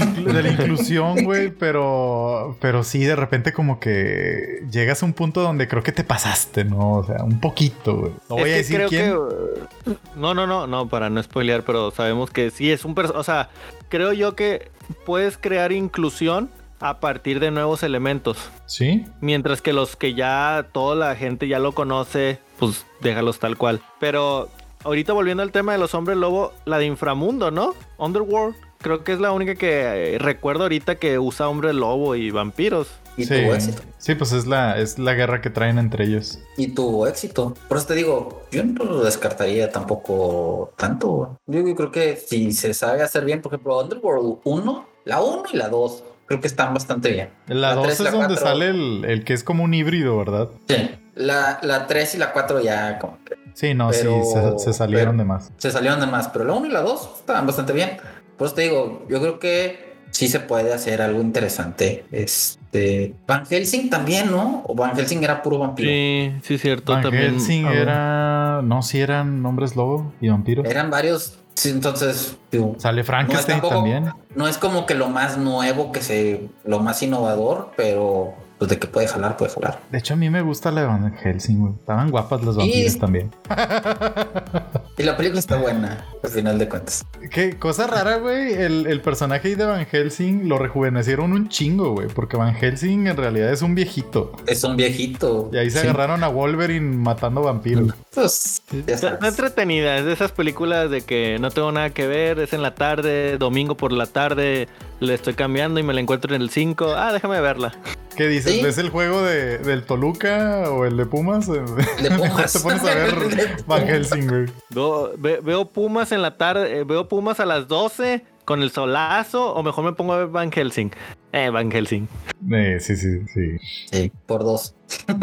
Inclu- 0.00 0.32
de 0.32 0.42
la 0.42 0.48
inclusión, 0.52 1.24
güey, 1.24 1.50
pero, 1.50 2.56
pero 2.60 2.84
sí, 2.84 3.04
de 3.04 3.16
repente 3.16 3.52
como 3.52 3.80
que 3.80 4.62
llegas 4.70 5.02
a 5.02 5.06
un 5.06 5.12
punto 5.12 5.40
donde 5.42 5.68
creo 5.68 5.82
que 5.82 5.92
te 5.92 6.04
pasaste, 6.04 6.64
¿no? 6.64 6.92
O 6.98 7.04
sea, 7.04 7.22
un 7.24 7.40
poquito, 7.40 7.96
güey. 7.96 8.12
No 8.28 8.36
voy 8.36 8.50
Es 8.50 8.54
a 8.54 8.56
decir 8.58 8.76
creo 8.76 8.88
quién. 8.88 9.04
que, 9.10 9.16
uh, 9.16 9.96
no, 10.16 10.34
no, 10.34 10.46
no, 10.46 10.66
no, 10.66 10.88
para 10.88 11.10
no 11.10 11.22
spoilear, 11.22 11.62
pero 11.64 11.90
sabemos 11.90 12.30
que 12.30 12.50
sí 12.50 12.70
es 12.70 12.84
un 12.84 12.94
O 13.14 13.24
sea, 13.24 13.48
creo 13.88 14.12
yo 14.12 14.34
que 14.36 14.70
puedes 15.06 15.38
crear 15.38 15.72
inclusión 15.72 16.50
a 16.80 16.98
partir 16.98 17.40
de 17.40 17.50
nuevos 17.50 17.82
elementos. 17.82 18.38
Sí. 18.66 19.04
Mientras 19.20 19.62
que 19.62 19.72
los 19.72 19.96
que 19.96 20.14
ya 20.14 20.66
toda 20.72 20.96
la 20.96 21.14
gente 21.14 21.46
ya 21.46 21.58
lo 21.58 21.72
conoce, 21.72 22.38
pues 22.58 22.86
déjalos 23.00 23.38
tal 23.38 23.56
cual. 23.56 23.80
Pero 24.00 24.48
ahorita 24.84 25.12
volviendo 25.12 25.42
al 25.42 25.52
tema 25.52 25.72
de 25.72 25.78
los 25.78 25.94
hombres 25.94 26.16
lobo, 26.16 26.52
la 26.64 26.78
de 26.78 26.86
inframundo, 26.86 27.50
¿no? 27.50 27.74
Underworld. 27.98 28.56
Creo 28.78 29.04
que 29.04 29.12
es 29.12 29.20
la 29.20 29.32
única 29.32 29.56
que 29.56 30.14
eh, 30.14 30.18
recuerdo 30.18 30.62
ahorita 30.62 30.94
que 30.94 31.18
usa 31.18 31.48
hombre 31.48 31.74
lobo 31.74 32.14
y 32.14 32.30
vampiros. 32.30 32.88
Y 33.18 33.24
sí. 33.24 33.34
tuvo 33.34 33.54
éxito. 33.54 33.82
Sí, 33.98 34.14
pues 34.14 34.32
es 34.32 34.46
la, 34.46 34.78
es 34.78 34.98
la 34.98 35.12
guerra 35.12 35.42
que 35.42 35.50
traen 35.50 35.78
entre 35.78 36.06
ellos. 36.06 36.38
Y 36.56 36.68
tuvo 36.68 37.06
éxito. 37.06 37.54
Por 37.68 37.76
eso 37.76 37.88
te 37.88 37.94
digo, 37.94 38.42
yo 38.50 38.64
no 38.64 38.84
lo 38.84 39.04
descartaría 39.04 39.70
tampoco 39.70 40.72
tanto. 40.78 41.36
güey. 41.46 41.68
Yo 41.68 41.74
creo 41.74 41.92
que 41.92 42.16
si 42.16 42.52
se 42.52 42.72
sabe 42.72 43.02
hacer 43.02 43.26
bien, 43.26 43.42
por 43.42 43.52
ejemplo, 43.52 43.78
Underworld 43.78 44.38
1, 44.44 44.86
la 45.04 45.20
1 45.20 45.42
y 45.52 45.56
la 45.58 45.68
2, 45.68 46.04
creo 46.30 46.40
que 46.40 46.46
están 46.46 46.72
bastante 46.72 47.10
bien. 47.10 47.28
La 47.48 47.74
2 47.74 47.82
tres 47.86 47.94
es 47.98 48.04
la 48.04 48.10
donde 48.12 48.26
cuatro- 48.28 48.46
sale 48.46 48.68
el, 48.68 49.04
el 49.04 49.24
que 49.24 49.32
es 49.32 49.42
como 49.42 49.64
un 49.64 49.74
híbrido, 49.74 50.16
¿verdad? 50.16 50.48
Sí. 50.68 50.90
La, 51.16 51.58
la 51.62 51.88
3 51.88 52.14
y 52.14 52.18
la 52.18 52.32
4 52.32 52.60
ya 52.60 53.00
como 53.00 53.18
que 53.24 53.34
Sí, 53.54 53.74
no, 53.74 53.90
Pero- 53.90 54.22
sí, 54.22 54.30
se, 54.60 54.66
se 54.66 54.72
salieron 54.72 55.16
pero- 55.16 55.18
de 55.18 55.24
más. 55.24 55.50
se 55.56 55.72
salieron 55.72 55.98
de 55.98 56.06
más, 56.06 56.28
pero 56.28 56.44
la 56.44 56.52
1 56.52 56.66
y 56.66 56.70
la 56.70 56.82
2 56.82 57.10
estaban 57.18 57.46
bastante 57.48 57.72
bien. 57.72 57.96
Por 58.38 58.46
eso 58.46 58.54
te 58.54 58.62
digo, 58.62 59.04
yo 59.10 59.20
creo 59.20 59.40
que 59.40 59.90
sí 60.12 60.28
se 60.28 60.38
puede 60.38 60.72
hacer 60.72 61.02
algo 61.02 61.20
interesante. 61.20 62.04
Este 62.12 63.14
Van 63.26 63.44
Helsing 63.46 63.90
también, 63.90 64.30
¿no? 64.30 64.62
O 64.68 64.74
Van 64.76 64.94
Helsing 64.96 65.22
era 65.24 65.42
puro 65.42 65.58
vampiro. 65.58 65.90
Sí, 65.90 66.32
sí, 66.44 66.58
cierto. 66.58 66.92
Van 66.92 67.02
también. 67.02 67.32
Helsing 67.34 67.66
era. 67.66 68.62
No, 68.62 68.82
si 68.82 69.00
eran 69.00 69.44
hombres 69.44 69.74
lobo 69.74 70.12
y 70.20 70.28
vampiros. 70.28 70.64
Eran 70.66 70.90
varios. 70.90 71.36
Sí, 71.60 71.68
entonces, 71.68 72.38
digo, 72.50 72.74
Sale 72.78 73.04
Frankenstein 73.04 73.60
tampoco- 73.60 73.74
también. 73.74 74.10
no 74.34 74.48
es 74.48 74.56
como 74.56 74.86
que 74.86 74.94
lo 74.94 75.10
más 75.10 75.36
nuevo 75.36 75.92
que 75.92 76.00
se, 76.00 76.48
lo 76.64 76.78
más 76.80 77.02
innovador, 77.02 77.72
pero 77.76 78.32
pues 78.58 78.70
de 78.70 78.78
que 78.78 78.86
puede 78.86 79.06
jalar, 79.08 79.36
puede 79.36 79.52
jalar. 79.52 79.78
De 79.90 79.98
hecho, 79.98 80.14
a 80.14 80.16
mí 80.16 80.30
me 80.30 80.40
gusta 80.40 80.70
la 80.70 80.80
de 80.80 80.86
Van 80.86 81.14
Helsing. 81.14 81.76
Estaban 81.80 82.10
guapas 82.10 82.42
las 82.42 82.56
vampiras 82.56 82.94
Y- 82.94 82.98
también. 82.98 83.30
Y 85.00 85.02
la 85.02 85.16
película 85.16 85.40
está 85.40 85.56
buena, 85.56 86.04
al 86.22 86.30
final 86.30 86.58
de 86.58 86.68
cuentas. 86.68 87.04
Qué 87.30 87.58
cosa 87.58 87.86
rara, 87.86 88.16
güey. 88.16 88.52
El, 88.52 88.86
el 88.86 89.00
personaje 89.00 89.56
de 89.56 89.64
Van 89.64 89.86
Helsing 89.86 90.48
lo 90.48 90.58
rejuvenecieron 90.58 91.32
un 91.32 91.48
chingo, 91.48 91.92
güey. 91.92 92.08
Porque 92.08 92.36
Van 92.36 92.54
Helsing 92.54 93.06
en 93.06 93.16
realidad 93.16 93.52
es 93.52 93.62
un 93.62 93.74
viejito. 93.74 94.32
Es 94.46 94.62
un 94.64 94.76
viejito. 94.76 95.48
Y 95.52 95.56
ahí 95.58 95.70
se 95.70 95.80
Sí. 95.80 95.86
agarraron 95.86 96.22
a 96.24 96.28
Wolverine 96.28 96.96
matando 96.96 97.42
vampiros. 97.42 97.94
Pues, 98.14 98.62
Está, 98.86 99.18
entretenida, 99.22 99.96
es 99.98 100.04
de 100.04 100.12
esas 100.12 100.32
películas 100.32 100.90
de 100.90 101.00
que 101.02 101.38
no 101.40 101.50
tengo 101.50 101.72
nada 101.72 101.90
que 101.90 102.06
ver, 102.06 102.38
es 102.40 102.52
en 102.52 102.62
la 102.62 102.74
tarde, 102.74 103.38
domingo 103.38 103.76
por 103.76 103.92
la 103.92 104.06
tarde, 104.06 104.68
le 105.00 105.14
estoy 105.14 105.34
cambiando 105.34 105.80
y 105.80 105.82
me 105.82 105.94
la 105.94 106.00
encuentro 106.00 106.34
en 106.34 106.42
el 106.42 106.50
5. 106.50 106.92
Ah, 106.96 107.12
déjame 107.12 107.40
verla. 107.40 107.72
¿Qué 108.16 108.26
dices? 108.28 108.52
Sí. 108.56 108.62
¿Ves 108.62 108.76
el 108.76 108.90
juego 108.90 109.22
de, 109.22 109.58
del 109.58 109.84
Toluca 109.84 110.64
o 110.70 110.84
el 110.84 110.96
de 110.96 111.06
Pumas? 111.06 111.46
De 111.46 111.60
Mejor 112.10 112.28
Pumas. 112.28 112.52
te 112.52 112.60
pones 112.60 112.82
a 112.82 112.94
ver 112.94 113.14
De 113.36 113.48
Van. 113.66 113.86
Helsing, 113.86 114.26
güey. 114.28 114.46
Veo, 114.90 115.12
ve- 115.18 115.40
veo 115.42 115.64
Pumas 115.66 116.12
en 116.12 116.22
la 116.22 116.36
tarde, 116.36 116.78
eh, 116.80 116.84
veo 116.84 117.08
Pumas 117.08 117.40
a 117.40 117.46
las 117.46 117.68
12 117.68 118.24
con 118.44 118.62
el 118.62 118.70
solazo 118.70 119.54
o 119.54 119.62
mejor 119.62 119.84
me 119.84 119.92
pongo 119.92 120.12
a 120.14 120.18
ver 120.18 120.26
Van 120.28 120.50
Helsing. 120.50 120.90
Eh, 121.32 121.48
Van 121.50 121.70
Helsing. 121.70 122.08
Eh, 122.52 122.78
sí, 122.80 122.96
sí, 122.96 123.20
sí. 123.32 123.56
Sí, 123.92 124.12
por 124.26 124.42
dos. 124.42 124.74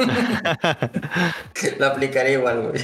la 1.80 1.88
aplicaría 1.88 2.34
igual, 2.34 2.70
güey. 2.72 2.82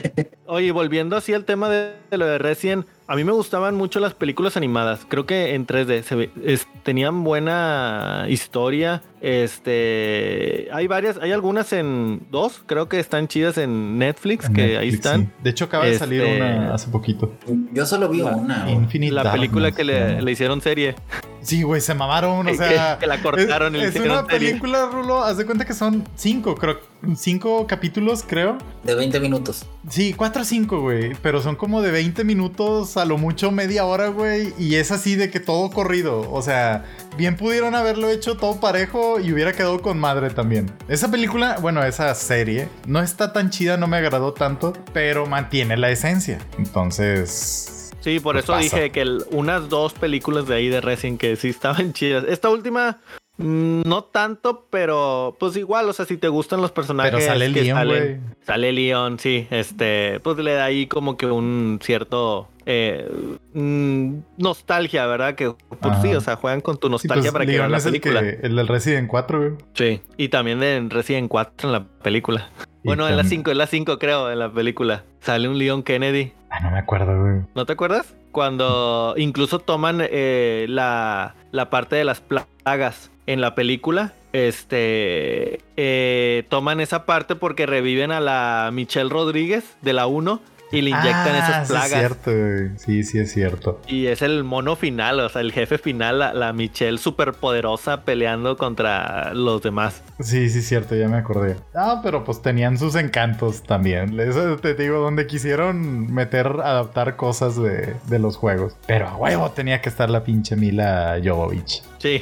Oye, 0.47 0.71
volviendo 0.73 1.15
así 1.15 1.33
al 1.33 1.45
tema 1.45 1.69
de, 1.69 1.93
de 2.11 2.17
lo 2.17 2.25
de 2.25 2.37
Resident, 2.37 2.85
a 3.07 3.15
mí 3.15 3.23
me 3.23 3.31
gustaban 3.31 3.75
mucho 3.75 4.01
las 4.01 4.13
películas 4.13 4.57
animadas. 4.57 5.05
Creo 5.07 5.25
que 5.25 5.55
en 5.55 5.65
3D 5.65 6.01
se 6.03 6.15
ve- 6.15 6.31
es- 6.43 6.67
tenían 6.83 7.23
buena 7.23 8.25
historia. 8.27 9.01
Este, 9.21 10.67
hay 10.73 10.87
varias, 10.87 11.17
hay 11.21 11.31
algunas 11.31 11.71
en 11.71 12.27
dos, 12.29 12.61
creo 12.65 12.89
que 12.89 12.99
están 12.99 13.29
chidas 13.29 13.57
en 13.57 13.97
Netflix, 13.97 14.47
En 14.47 14.53
que 14.53 14.77
ahí 14.77 14.89
están. 14.89 15.21
sí. 15.21 15.29
De 15.43 15.49
hecho, 15.51 15.65
acaba 15.65 15.85
de 15.85 15.97
salir 15.97 16.21
Este- 16.21 16.35
una 16.37 16.73
hace 16.73 16.89
poquito. 16.89 17.33
Yo 17.71 17.85
solo 17.85 18.09
vi 18.09 18.21
una. 18.21 18.69
Infinite 18.69 19.13
La 19.13 19.31
película 19.31 19.71
que 19.71 19.85
le, 19.85 20.15
¿no? 20.15 20.21
le 20.21 20.31
hicieron 20.31 20.59
serie. 20.61 20.95
Sí, 21.43 21.61
güey, 21.63 21.81
se 21.81 21.93
mamaron, 21.93 22.47
o 22.47 22.53
sea... 22.55 22.97
que 22.99 23.07
la 23.07 23.21
cortaron 23.21 23.75
Es, 23.75 23.95
es 23.95 24.01
una 24.01 24.25
película, 24.25 24.87
Rulo, 24.87 25.23
haz 25.23 25.37
de 25.37 25.45
cuenta 25.45 25.65
que 25.65 25.73
son 25.73 26.07
cinco, 26.15 26.55
creo, 26.55 26.79
cinco 27.15 27.67
capítulos, 27.67 28.23
creo. 28.27 28.57
De 28.83 28.95
20 28.95 29.19
minutos. 29.19 29.65
Sí, 29.89 30.13
cuatro 30.13 30.43
o 30.43 30.45
cinco, 30.45 30.81
güey, 30.81 31.13
pero 31.21 31.41
son 31.41 31.55
como 31.55 31.81
de 31.81 31.91
20 31.91 32.23
minutos, 32.23 32.97
a 32.97 33.05
lo 33.05 33.17
mucho 33.17 33.51
media 33.51 33.85
hora, 33.85 34.07
güey, 34.07 34.53
y 34.57 34.75
es 34.75 34.91
así 34.91 35.15
de 35.15 35.29
que 35.29 35.39
todo 35.39 35.69
corrido, 35.69 36.31
o 36.31 36.41
sea, 36.41 36.85
bien 37.17 37.35
pudieron 37.35 37.75
haberlo 37.75 38.09
hecho 38.09 38.37
todo 38.37 38.59
parejo 38.59 39.19
y 39.19 39.33
hubiera 39.33 39.51
quedado 39.51 39.81
con 39.81 39.99
madre 39.99 40.29
también. 40.29 40.71
Esa 40.87 41.11
película, 41.11 41.57
bueno, 41.61 41.83
esa 41.83 42.13
serie, 42.15 42.69
no 42.87 43.01
está 43.01 43.33
tan 43.33 43.49
chida, 43.49 43.77
no 43.77 43.87
me 43.87 43.97
agradó 43.97 44.33
tanto, 44.33 44.73
pero 44.93 45.25
mantiene 45.25 45.75
la 45.77 45.89
esencia, 45.89 46.39
entonces... 46.57 47.72
Sí, 48.03 48.19
por 48.19 48.35
Pues 48.35 48.43
eso 48.43 48.53
pasa. 48.53 48.63
dije 48.63 48.89
que 48.91 49.01
el- 49.01 49.23
unas 49.31 49.69
dos 49.69 49.93
películas 49.93 50.45
de 50.47 50.55
ahí 50.55 50.67
de 50.67 50.81
Resident 50.81 51.19
que 51.19 51.35
sí 51.37 51.49
estaban 51.49 51.93
chidas. 51.93 52.25
Esta 52.27 52.49
última 52.49 52.99
Mm, 53.37 53.81
No 53.87 54.03
tanto, 54.03 54.67
pero 54.69 55.35
pues 55.39 55.57
igual, 55.57 55.89
o 55.89 55.93
sea, 55.93 56.05
si 56.05 56.17
te 56.17 56.27
gustan 56.27 56.61
los 56.61 56.71
personajes. 56.71 57.13
Pero 57.15 57.25
sale 57.25 57.51
que 57.51 57.63
Leon, 57.63 57.77
salen-. 57.79 58.21
Sale 58.45 58.71
Leon, 58.71 59.17
sí. 59.17 59.47
Este, 59.49 60.19
pues 60.19 60.37
le 60.37 60.53
da 60.53 60.65
ahí 60.65 60.85
como 60.85 61.17
que 61.17 61.25
un 61.25 61.79
cierto 61.81 62.47
eh, 62.67 63.09
mm, 63.55 64.17
nostalgia, 64.37 65.07
¿verdad? 65.07 65.33
Que 65.33 65.49
pues 65.51 65.81
Ajá. 65.81 65.99
sí, 66.03 66.13
o 66.13 66.21
sea, 66.21 66.35
juegan 66.35 66.61
con 66.61 66.77
tu 66.77 66.87
Sí, 66.87 66.91
nostalgia 66.91 67.23
pues, 67.23 67.31
para 67.33 67.45
que 67.47 67.57
vean 67.57 67.71
la 67.71 67.77
es 67.79 67.85
el, 67.87 67.93
película. 67.93 68.21
que, 68.21 68.39
el 68.43 68.55
del 68.55 68.67
Resident 68.67 69.07
4, 69.09 69.39
güey. 69.39 69.51
Sí. 69.73 70.01
Y 70.15 70.29
también 70.29 70.61
en 70.61 70.91
Resident 70.91 71.27
4 71.27 71.67
en 71.69 71.73
la 71.73 71.83
película. 72.03 72.49
Y 72.83 72.87
Bueno, 72.89 73.07
en 73.09 73.17
la 73.17 73.23
tam- 73.23 73.29
5, 73.29 73.49
en 73.51 73.57
la 73.57 73.65
5 73.67 73.97
creo, 73.97 74.29
en 74.31 74.37
la 74.37 74.51
película. 74.53 75.03
Sale 75.21 75.47
un 75.49 75.57
Leon 75.57 75.81
Kennedy. 75.81 76.33
Ah, 76.53 76.59
no 76.59 76.69
me 76.69 76.77
acuerdo. 76.77 77.47
¿No 77.55 77.65
te 77.65 77.73
acuerdas? 77.73 78.13
Cuando 78.31 79.15
incluso 79.17 79.57
toman 79.57 80.01
eh, 80.01 80.67
la, 80.69 81.33
la 81.51 81.71
parte 81.71 81.95
de 81.95 82.03
las 82.03 82.21
plagas 82.21 83.09
en 83.25 83.41
la 83.41 83.55
película. 83.55 84.13
Este 84.33 85.61
eh, 85.77 86.45
toman 86.49 86.79
esa 86.79 87.05
parte 87.07 87.35
porque 87.35 87.65
reviven 87.65 88.11
a 88.11 88.19
la 88.19 88.69
Michelle 88.71 89.09
Rodríguez 89.09 89.75
de 89.81 89.93
la 89.93 90.05
1 90.05 90.41
y 90.73 90.81
le 90.81 90.89
inyectan 90.89 91.35
ah, 91.35 91.37
esas 91.39 91.67
sí 91.67 91.73
plagas. 91.73 91.91
es 91.91 91.99
cierto, 91.99 92.31
güey. 92.31 92.69
Sí, 92.77 93.03
sí 93.03 93.19
es 93.19 93.31
cierto. 93.31 93.79
Y 93.87 94.07
es 94.07 94.21
el 94.21 94.43
mono 94.43 94.75
final, 94.75 95.19
o 95.19 95.29
sea, 95.29 95.41
el 95.41 95.51
jefe 95.51 95.77
final, 95.77 96.19
la, 96.19 96.33
la 96.33 96.51
Michelle 96.53 96.97
superpoderosa 96.97 98.01
peleando 98.01 98.57
contra 98.57 99.33
los 99.33 99.61
demás. 99.61 100.01
Sí, 100.19 100.49
sí 100.49 100.59
es 100.59 100.67
cierto, 100.67 100.95
ya 100.95 101.07
me 101.07 101.17
acordé. 101.17 101.55
Ah, 101.75 102.01
pero 102.03 102.23
pues 102.23 102.41
tenían 102.41 102.77
sus 102.77 102.95
encantos 102.95 103.63
también. 103.63 104.19
Eso 104.19 104.57
te 104.57 104.73
digo, 104.73 104.99
donde 104.99 105.27
quisieron 105.27 106.11
meter, 106.13 106.47
adaptar 106.47 107.15
cosas 107.15 107.55
de, 107.55 107.95
de 108.07 108.19
los 108.19 108.37
juegos. 108.37 108.75
Pero 108.87 109.07
a 109.07 109.15
huevo 109.15 109.51
tenía 109.51 109.81
que 109.81 109.89
estar 109.89 110.09
la 110.09 110.23
pinche 110.23 110.55
Mila 110.55 111.19
Jovovich. 111.23 111.83
Sí. 112.03 112.21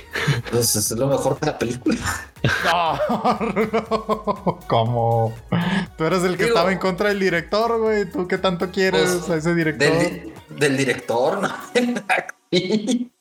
Pues 0.52 0.76
es 0.76 0.92
lo 0.92 1.08
mejor 1.08 1.40
de 1.40 1.48
la 1.48 1.58
película. 1.58 1.98
No, 2.64 3.00
no. 3.50 4.60
¿Cómo? 4.68 5.34
Tú 5.98 6.04
eres 6.06 6.22
el 6.24 6.38
que 6.38 6.44
Digo- 6.44 6.56
estaba 6.56 6.72
en 6.72 6.78
contra 6.78 7.10
del 7.10 7.20
director, 7.20 7.80
güey. 7.80 8.06
¿Tú 8.06 8.28
qué 8.28 8.38
tanto 8.38 8.70
quieres 8.70 9.10
Pues, 9.10 9.30
a 9.32 9.36
ese 9.38 9.56
director? 9.56 9.90
Del, 9.92 10.24
di- 10.24 10.34
del 10.60 10.78
director, 10.78 11.42
¿no? 11.42 11.50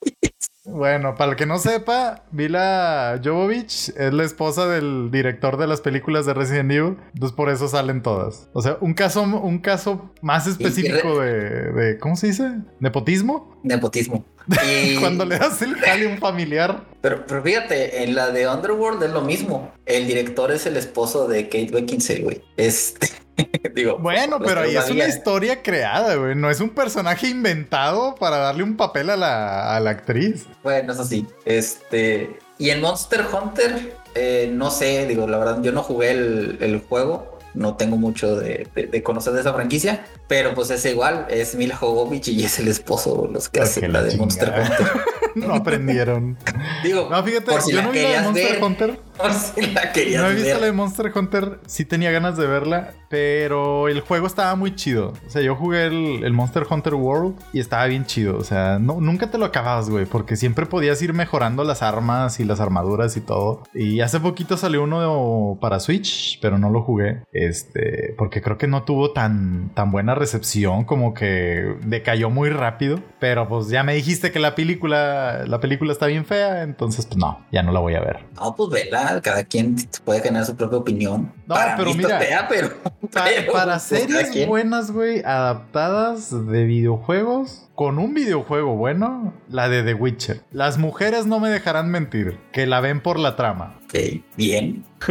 Bueno, 0.72 1.14
para 1.16 1.32
el 1.32 1.36
que 1.36 1.46
no 1.46 1.58
sepa, 1.58 2.24
Mila 2.32 3.20
Jovovich 3.24 3.90
es 3.96 4.12
la 4.12 4.24
esposa 4.24 4.66
del 4.68 5.10
director 5.10 5.56
de 5.56 5.66
las 5.66 5.80
películas 5.80 6.26
de 6.26 6.34
Resident 6.34 6.70
Evil. 6.72 6.96
Entonces 7.14 7.36
por 7.36 7.50
eso 7.50 7.68
salen 7.68 8.02
todas. 8.02 8.48
O 8.52 8.62
sea, 8.62 8.76
un 8.80 8.94
caso, 8.94 9.22
un 9.22 9.58
caso 9.58 10.10
más 10.22 10.46
específico 10.46 11.20
de, 11.20 11.72
de- 11.72 11.98
¿cómo 11.98 12.16
se 12.16 12.28
dice? 12.28 12.50
¿Nepotismo? 12.78 13.58
Nepotismo. 13.62 14.24
Y- 14.66 14.96
Cuando 14.96 15.24
le 15.24 15.38
das 15.38 15.60
el 15.62 15.76
jale 15.76 16.06
a 16.06 16.12
un 16.12 16.18
familiar. 16.18 16.84
Pero, 17.02 17.24
pero 17.26 17.42
fíjate, 17.42 18.02
en 18.02 18.14
la 18.14 18.30
de 18.30 18.48
Underworld 18.48 19.02
es 19.02 19.10
lo 19.12 19.20
mismo. 19.22 19.70
El 19.86 20.06
director 20.06 20.50
es 20.50 20.66
el 20.66 20.76
esposo 20.76 21.28
de 21.28 21.44
Kate 21.44 21.70
Beckinsale, 21.72 22.22
güey. 22.22 22.42
Este, 22.56 23.08
digo. 23.74 23.98
Bueno, 23.98 24.38
los 24.38 24.48
pero 24.48 24.62
ahí 24.62 24.76
es 24.76 24.90
una 24.90 25.06
historia 25.06 25.62
creada, 25.62 26.14
güey. 26.16 26.34
No 26.34 26.50
es 26.50 26.60
un 26.60 26.70
personaje 26.70 27.28
inventado 27.28 28.14
para 28.14 28.38
darle 28.38 28.62
un 28.62 28.76
papel 28.76 29.10
a 29.10 29.16
la, 29.16 29.76
a 29.76 29.80
la 29.80 29.90
actriz. 29.90 30.46
Bueno, 30.62 30.92
eso 30.92 31.04
sí. 31.04 31.26
Este. 31.44 32.38
Y 32.58 32.70
en 32.70 32.80
Monster 32.80 33.24
Hunter, 33.32 33.94
eh, 34.14 34.50
no 34.52 34.70
sé, 34.70 35.06
digo, 35.06 35.26
la 35.26 35.38
verdad, 35.38 35.62
yo 35.62 35.72
no 35.72 35.82
jugué 35.82 36.10
el, 36.10 36.58
el 36.60 36.80
juego. 36.80 37.38
No 37.52 37.74
tengo 37.76 37.96
mucho 37.96 38.36
de, 38.36 38.68
de- 38.76 38.86
de 38.86 39.02
conocer 39.02 39.32
de 39.32 39.40
esa 39.40 39.52
franquicia, 39.52 40.04
pero 40.28 40.54
pues 40.54 40.70
es 40.70 40.84
igual, 40.84 41.26
es 41.30 41.56
Mila 41.56 41.74
Jovovich 41.76 42.28
y 42.28 42.44
es 42.44 42.60
el 42.60 42.68
esposo 42.68 43.28
los 43.32 43.48
que 43.48 43.58
Ah, 43.58 43.64
hacen 43.64 43.92
la 43.92 44.02
la 44.02 44.06
de 44.06 44.16
Monster. 44.16 44.54
Hunter. 44.56 44.86
No 45.34 45.54
aprendieron. 45.54 46.36
Digo, 46.84 47.08
No, 47.10 47.22
fíjate, 47.24 47.46
por 47.50 47.62
si 47.62 47.70
yo 47.72 47.78
la 47.78 47.82
no 47.84 47.90
vi 47.92 48.02
la 48.02 48.08
de 48.10 48.20
Monster 48.20 48.52
ver, 48.52 48.62
Hunter. 48.62 49.00
si 49.54 49.66
la 49.72 49.92
querías 49.92 50.22
No 50.22 50.30
he 50.30 50.34
visto 50.34 50.58
la 50.58 50.66
de 50.66 50.72
Monster 50.72 51.12
Hunter, 51.14 51.60
sí 51.66 51.84
tenía 51.84 52.10
ganas 52.10 52.36
de 52.36 52.46
verla, 52.46 52.92
pero 53.08 53.88
el 53.88 54.00
juego 54.00 54.26
estaba 54.26 54.54
muy 54.56 54.74
chido. 54.74 55.12
O 55.26 55.30
sea, 55.30 55.42
yo 55.42 55.56
jugué 55.56 55.86
el, 55.86 56.24
el 56.24 56.32
Monster 56.32 56.64
Hunter 56.68 56.94
World 56.94 57.36
y 57.52 57.60
estaba 57.60 57.86
bien 57.86 58.06
chido. 58.06 58.36
O 58.36 58.44
sea, 58.44 58.78
no, 58.78 59.00
nunca 59.00 59.30
te 59.30 59.38
lo 59.38 59.46
acababas, 59.46 59.90
güey, 59.90 60.06
porque 60.06 60.36
siempre 60.36 60.66
podías 60.66 61.00
ir 61.02 61.12
mejorando 61.12 61.64
las 61.64 61.82
armas 61.82 62.40
y 62.40 62.44
las 62.44 62.60
armaduras 62.60 63.16
y 63.16 63.20
todo. 63.20 63.62
Y 63.74 64.00
hace 64.00 64.20
poquito 64.20 64.56
salió 64.56 64.84
uno 64.84 65.58
para 65.60 65.80
Switch, 65.80 66.38
pero 66.40 66.58
no 66.58 66.70
lo 66.70 66.82
jugué. 66.82 67.24
Este, 67.32 68.14
porque 68.16 68.42
creo 68.42 68.58
que 68.58 68.66
no 68.66 68.84
tuvo 68.84 69.12
tan, 69.12 69.70
tan 69.74 69.90
buena 69.90 70.14
recepción, 70.14 70.84
como 70.84 71.14
que 71.14 71.76
decayó 71.84 72.30
muy 72.30 72.50
rápido. 72.50 73.00
Pero 73.18 73.48
pues 73.48 73.68
ya 73.68 73.82
me 73.82 73.94
dijiste 73.94 74.30
que 74.32 74.38
la 74.38 74.54
película, 74.54 75.44
la 75.46 75.60
película 75.60 75.92
está 75.92 76.06
bien 76.06 76.24
fea, 76.24 76.62
entonces 76.62 77.06
pues 77.06 77.18
no, 77.18 77.44
ya 77.52 77.62
no 77.62 77.72
la 77.72 77.80
voy 77.80 77.94
a 77.94 78.00
ver. 78.00 78.20
No, 78.36 78.54
pues 78.54 78.70
vela, 78.70 79.09
cada 79.22 79.44
quien 79.44 79.76
puede 80.04 80.20
generar 80.20 80.46
su 80.46 80.56
propia 80.56 80.78
opinión. 80.78 81.32
No, 81.46 81.54
Para 81.54 81.76
pero 81.76 81.94
mí 81.94 82.02
está 82.02 82.18
mira, 82.18 82.46
pero, 82.48 82.68
Pa- 83.12 83.24
pero, 83.24 83.52
para 83.52 83.72
pues, 83.72 83.82
series 83.82 84.30
quien. 84.30 84.48
buenas, 84.48 84.90
güey, 84.90 85.20
adaptadas 85.24 86.30
de 86.48 86.64
videojuegos, 86.64 87.68
con 87.74 87.98
un 87.98 88.14
videojuego 88.14 88.76
bueno, 88.76 89.32
la 89.48 89.68
de 89.68 89.82
The 89.82 89.94
Witcher. 89.94 90.42
Las 90.52 90.78
mujeres 90.78 91.26
no 91.26 91.40
me 91.40 91.48
dejarán 91.50 91.90
mentir, 91.90 92.38
que 92.52 92.66
la 92.66 92.80
ven 92.80 93.00
por 93.00 93.18
la 93.18 93.36
trama. 93.36 93.78
Ok, 93.84 94.22
bien. 94.36 94.84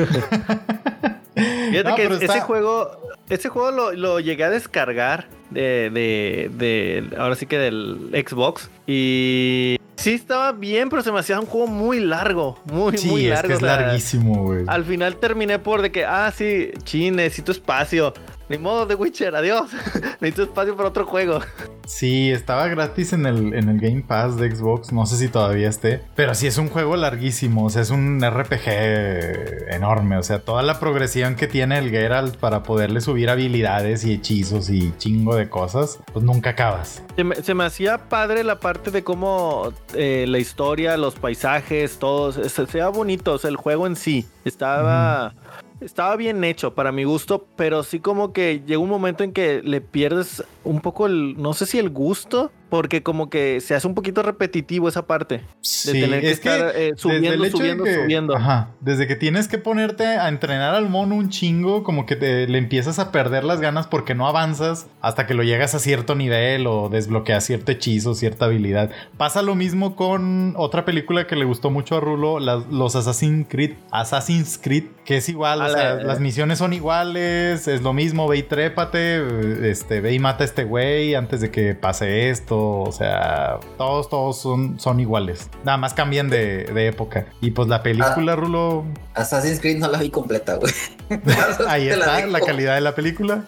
Fíjate 1.35 1.89
No, 1.89 1.95
que 1.95 2.05
ese 2.05 2.25
está- 2.25 2.41
juego, 2.41 2.91
ese 3.29 3.49
juego 3.49 3.71
lo, 3.71 3.91
lo 3.93 4.19
llegué 4.19 4.43
a 4.43 4.49
descargar 4.49 5.27
de, 5.49 5.89
de, 5.91 6.49
de- 6.53 7.17
ahora 7.17 7.35
sí 7.35 7.45
que 7.45 7.57
del 7.57 8.09
Xbox 8.27 8.69
y 8.87 9.77
sí 9.95 10.11
estaba 10.13 10.51
bien, 10.51 10.89
pero 10.89 11.01
se 11.01 11.11
me 11.11 11.19
hacía 11.19 11.39
un 11.39 11.45
juego 11.45 11.67
muy 11.67 11.99
largo, 11.99 12.59
muy, 12.65 12.97
Sí, 12.97 13.07
muy 13.09 13.25
es 13.25 13.29
largo. 13.31 13.47
que 13.49 13.53
es 13.55 13.63
o 13.63 13.65
sea, 13.65 13.75
larguísimo, 13.81 14.43
güey. 14.43 14.63
Al 14.67 14.85
final 14.85 15.15
terminé 15.17 15.59
por 15.59 15.81
de 15.81 15.91
que, 15.91 16.05
ah, 16.05 16.31
sí, 16.35 16.71
chin, 16.83 17.15
necesito 17.17 17.51
espacio. 17.51 18.13
Ni 18.49 18.57
modo 18.57 18.85
de 18.85 18.95
Witcher, 18.95 19.35
adiós. 19.35 19.69
necesito 20.19 20.43
espacio 20.43 20.75
para 20.75 20.89
otro 20.89 21.05
juego. 21.05 21.39
Sí, 21.85 22.31
estaba 22.31 22.67
gratis 22.67 23.13
en 23.13 23.25
el, 23.25 23.53
en 23.53 23.69
el 23.69 23.79
Game 23.79 24.03
Pass 24.07 24.37
de 24.37 24.55
Xbox, 24.55 24.91
no 24.91 25.05
sé 25.07 25.17
si 25.17 25.27
todavía 25.27 25.69
esté, 25.69 26.03
pero 26.15 26.35
sí 26.35 26.45
es 26.45 26.59
un 26.59 26.69
juego 26.69 26.95
larguísimo, 26.95 27.65
o 27.65 27.69
sea, 27.71 27.81
es 27.81 27.89
un 27.89 28.21
RPG 28.23 29.73
enorme, 29.73 30.17
o 30.17 30.23
sea, 30.23 30.39
toda 30.39 30.61
la 30.61 30.79
progresión 30.79 31.35
que 31.35 31.47
tiene 31.47 31.79
el 31.79 31.89
Geralt 31.89 32.37
para 32.37 32.61
poderle 32.61 33.01
subir 33.01 33.31
habilidades 33.31 34.05
y 34.05 34.13
hechizos 34.13 34.69
y 34.69 34.93
chingo 34.97 35.35
de 35.35 35.49
cosas, 35.49 35.99
pues 36.13 36.23
nunca 36.23 36.51
acabas. 36.51 37.01
Se 37.15 37.23
me, 37.23 37.35
se 37.35 37.55
me 37.55 37.63
hacía 37.65 37.97
padre 38.09 38.43
la 38.43 38.59
parte 38.59 38.91
de 38.91 39.03
cómo 39.03 39.73
eh, 39.95 40.25
la 40.27 40.37
historia, 40.37 40.95
los 40.95 41.15
paisajes, 41.15 41.97
todo, 41.97 42.31
se, 42.31 42.49
se 42.49 42.65
veía 42.65 42.89
bonito, 42.89 43.33
o 43.33 43.37
sea, 43.39 43.49
el 43.49 43.57
juego 43.57 43.87
en 43.87 43.95
sí 43.95 44.27
estaba, 44.45 45.33
estaba 45.81 46.15
bien 46.15 46.43
hecho 46.43 46.73
para 46.73 46.91
mi 46.91 47.03
gusto, 47.03 47.47
pero 47.55 47.83
sí 47.83 47.99
como 47.99 48.33
que 48.33 48.61
llega 48.65 48.79
un 48.79 48.89
momento 48.89 49.23
en 49.23 49.31
que 49.31 49.61
le 49.63 49.81
pierdes 49.81 50.43
un 50.63 50.81
poco 50.81 51.05
el, 51.05 51.41
no 51.41 51.53
sé 51.53 51.65
si 51.65 51.79
el 51.79 51.89
gusto, 51.89 52.51
porque 52.69 53.03
como 53.03 53.29
que 53.29 53.59
se 53.61 53.75
hace 53.75 53.87
un 53.87 53.95
poquito 53.95 54.21
repetitivo 54.23 54.87
esa 54.87 55.07
parte. 55.07 55.41
Sí, 55.61 55.99
tener 56.01 56.21
que 56.21 56.31
estar, 56.31 56.59
eh, 56.75 56.91
desde 56.91 56.97
subiendo, 56.97 57.43
de 57.43 57.51
subiendo, 57.51 57.83
que- 57.83 57.95
subiendo. 57.95 58.35
Ajá, 58.35 58.69
desde 58.81 59.07
que 59.07 59.15
tienes 59.15 59.47
que 59.47 59.57
ponerte 59.57 60.05
a 60.05 60.29
entrenar 60.29 60.75
al 60.75 60.89
mono 60.89 61.15
un 61.15 61.29
chingo, 61.29 61.83
como 61.83 62.05
que 62.05 62.15
te, 62.15 62.47
le 62.47 62.57
empiezas 62.57 62.99
a 62.99 63.11
perder 63.11 63.43
las 63.43 63.59
ganas 63.61 63.87
porque 63.87 64.15
no 64.15 64.27
avanzas 64.27 64.87
hasta 65.01 65.25
que 65.27 65.33
lo 65.33 65.43
llegas 65.43 65.73
a 65.75 65.79
cierto 65.79 66.15
nivel 66.15 66.67
o 66.67 66.89
desbloqueas 66.89 67.43
cierto 67.45 67.71
hechizo, 67.71 68.13
cierta 68.13 68.45
habilidad. 68.45 68.91
Pasa 69.17 69.41
lo 69.41 69.55
mismo 69.55 69.95
con 69.95 70.53
otra 70.57 70.85
película 70.85 71.27
que 71.27 71.35
le 71.35 71.45
gustó 71.45 71.69
mucho 71.69 71.97
a 71.97 71.99
Rulo, 71.99 72.39
las- 72.39 72.67
los 72.67 72.95
Assassin's 72.95 73.47
Creed, 73.49 73.73
Assassin's 73.91 74.59
Creed, 74.61 74.83
que 75.05 75.17
es 75.17 75.29
igual, 75.29 75.61
o 75.61 75.67
la- 75.67 75.69
sea, 75.69 75.95
las 75.95 76.19
misiones 76.19 76.59
son 76.59 76.73
iguales, 76.73 77.67
es 77.67 77.81
lo 77.81 77.93
mismo, 77.93 78.27
ve 78.27 78.37
y 78.37 78.43
trépate, 78.43 79.69
este, 79.71 80.01
ve 80.01 80.13
y 80.13 80.19
mata 80.19 80.43
a 80.43 80.45
este 80.45 80.63
güey 80.63 81.15
antes 81.15 81.41
de 81.41 81.49
que 81.51 81.73
pase 81.75 82.29
esto, 82.29 82.58
o 82.59 82.91
sea, 82.91 83.59
todos, 83.77 84.09
todos 84.09 84.39
son, 84.39 84.79
son 84.79 84.99
iguales, 84.99 85.49
nada 85.63 85.77
más 85.77 85.93
cambian 85.93 86.29
de, 86.29 86.65
de 86.65 86.87
época. 86.87 87.27
Y 87.41 87.51
pues 87.51 87.67
la 87.67 87.83
película, 87.83 88.35
Rulo, 88.35 88.85
Assassin's 89.13 89.59
Creed 89.59 89.77
no 89.79 89.87
la 89.89 89.99
vi 89.99 90.09
completa, 90.09 90.55
güey. 90.55 90.73
ahí 91.67 91.89
está, 91.89 92.25
la 92.25 92.39
calidad 92.41 92.75
de 92.75 92.81
la 92.81 92.95
película. 92.95 93.45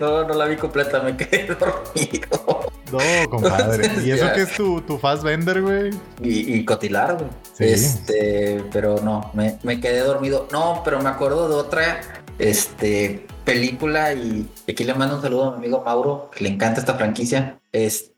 No, 0.00 0.24
no 0.26 0.34
la 0.34 0.46
vi 0.46 0.56
completa, 0.56 1.00
me 1.00 1.16
quedé 1.16 1.46
dormido. 1.60 2.60
No, 2.92 3.30
compadre. 3.30 3.90
Y 4.04 4.10
eso 4.10 4.26
Ya. 4.26 4.32
que 4.34 4.42
es 4.42 4.54
tu, 4.54 4.80
tu 4.82 4.98
fast 4.98 5.22
vender, 5.22 5.62
güey. 5.62 5.90
Y, 6.20 6.56
y 6.56 6.64
cotilar, 6.64 7.14
güey. 7.14 7.28
Sí. 7.54 7.64
Este, 7.64 8.62
pero 8.72 9.00
no, 9.02 9.30
me, 9.34 9.58
me 9.62 9.80
quedé 9.80 10.00
dormido. 10.00 10.46
No, 10.52 10.82
pero 10.84 11.00
me 11.00 11.08
acuerdo 11.08 11.48
de 11.48 11.54
otra 11.54 12.00
este, 12.38 13.26
película 13.44 14.12
y 14.12 14.46
aquí 14.68 14.84
le 14.84 14.94
mando 14.94 15.16
un 15.16 15.22
saludo 15.22 15.44
a 15.48 15.50
mi 15.52 15.56
amigo 15.58 15.82
Mauro, 15.84 16.30
que 16.36 16.44
le 16.44 16.50
encanta 16.50 16.80
esta 16.80 16.94
franquicia. 16.94 17.58
Este, 17.72 18.11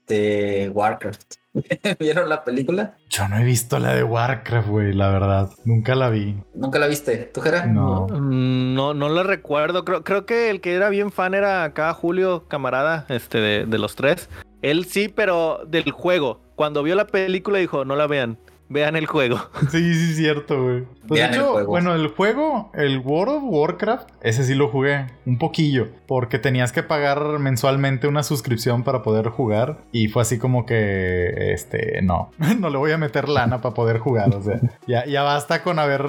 Warcraft. 0.72 1.34
¿Vieron 2.00 2.28
la 2.28 2.42
película? 2.44 2.96
Yo 3.08 3.28
no 3.28 3.38
he 3.38 3.44
visto 3.44 3.78
la 3.78 3.94
de 3.94 4.02
Warcraft, 4.02 4.68
güey, 4.68 4.92
la 4.92 5.08
verdad. 5.10 5.50
Nunca 5.64 5.94
la 5.94 6.10
vi. 6.10 6.36
¿Nunca 6.54 6.78
la 6.78 6.86
viste? 6.88 7.30
¿Tú, 7.32 7.40
Jera? 7.40 7.66
No. 7.66 8.06
Mm, 8.08 8.74
No, 8.74 8.92
no 8.94 9.08
lo 9.08 9.22
recuerdo. 9.22 9.84
Creo, 9.84 10.02
creo 10.02 10.26
que 10.26 10.50
el 10.50 10.60
que 10.60 10.74
era 10.74 10.88
bien 10.88 11.12
fan 11.12 11.34
era 11.34 11.62
acá 11.64 11.92
Julio, 11.94 12.46
camarada, 12.48 13.06
este, 13.08 13.38
de, 13.38 13.66
de 13.66 13.78
los 13.78 13.94
tres. 13.94 14.28
Él 14.62 14.84
sí, 14.84 15.08
pero 15.08 15.60
del 15.66 15.90
juego. 15.92 16.40
Cuando 16.56 16.82
vio 16.82 16.94
la 16.96 17.06
película 17.06 17.58
dijo, 17.58 17.84
no 17.84 17.94
la 17.96 18.06
vean. 18.06 18.38
Vean 18.68 18.96
el 18.96 19.06
juego. 19.06 19.38
Sí, 19.70 19.94
sí, 19.94 20.14
cierto, 20.14 20.62
güey. 20.62 20.84
Pues 21.06 21.20
Vean 21.20 21.30
de 21.32 21.36
el 21.36 21.42
hecho, 21.42 21.52
juego. 21.52 21.68
bueno, 21.68 21.94
el 21.94 22.08
juego, 22.08 22.70
el 22.74 22.98
World 22.98 23.36
of 23.36 23.42
Warcraft, 23.46 24.08
ese 24.22 24.44
sí 24.44 24.54
lo 24.54 24.68
jugué 24.68 25.06
un 25.26 25.38
poquillo, 25.38 25.88
porque 26.06 26.38
tenías 26.38 26.72
que 26.72 26.82
pagar 26.82 27.38
mensualmente 27.40 28.06
una 28.06 28.22
suscripción 28.22 28.84
para 28.84 29.02
poder 29.02 29.28
jugar 29.28 29.78
y 29.92 30.08
fue 30.08 30.22
así 30.22 30.38
como 30.38 30.64
que, 30.64 31.52
este, 31.52 32.00
no, 32.02 32.30
no 32.58 32.70
le 32.70 32.78
voy 32.78 32.92
a 32.92 32.98
meter 32.98 33.28
lana 33.28 33.60
para 33.60 33.74
poder 33.74 33.98
jugar, 33.98 34.34
o 34.34 34.42
sea, 34.42 34.60
ya, 34.86 35.04
ya 35.06 35.22
basta 35.22 35.62
con 35.62 35.78
haber, 35.78 36.02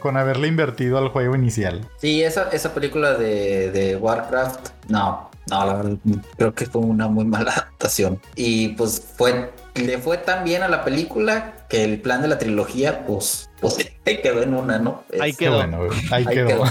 con 0.00 0.16
haberle 0.16 0.48
invertido 0.48 0.98
al 0.98 1.08
juego 1.08 1.34
inicial. 1.34 1.88
Sí, 1.96 2.22
esa, 2.22 2.50
esa 2.50 2.74
película 2.74 3.14
de, 3.14 3.70
de 3.70 3.96
Warcraft, 3.96 4.68
no, 4.88 5.30
no, 5.50 5.66
la 5.66 5.74
verdad, 5.74 5.96
creo 6.36 6.54
que 6.54 6.66
fue 6.66 6.82
una 6.82 7.08
muy 7.08 7.24
mala 7.24 7.50
adaptación. 7.56 8.20
Y 8.36 8.68
pues 8.70 9.00
fue, 9.16 9.50
le 9.74 9.98
fue 9.98 10.18
tan 10.18 10.44
bien 10.44 10.62
a 10.62 10.68
la 10.68 10.84
película 10.84 11.54
que 11.70 11.84
el 11.84 12.00
plan 12.00 12.20
de 12.20 12.28
la 12.28 12.36
trilogía, 12.38 13.06
pues, 13.06 13.48
pues 13.60 13.76
quedó 14.04 14.42
en 14.42 14.54
una, 14.54 14.78
¿no? 14.78 15.04
Ahí 15.20 15.30
Es- 15.30 15.36
Qué 15.38 15.44
Quedó. 15.46 15.56
bueno. 15.56 15.78
Ahí, 16.10 16.24
Ahí 16.26 16.34
quedó. 16.34 16.46
quedó. 16.48 16.64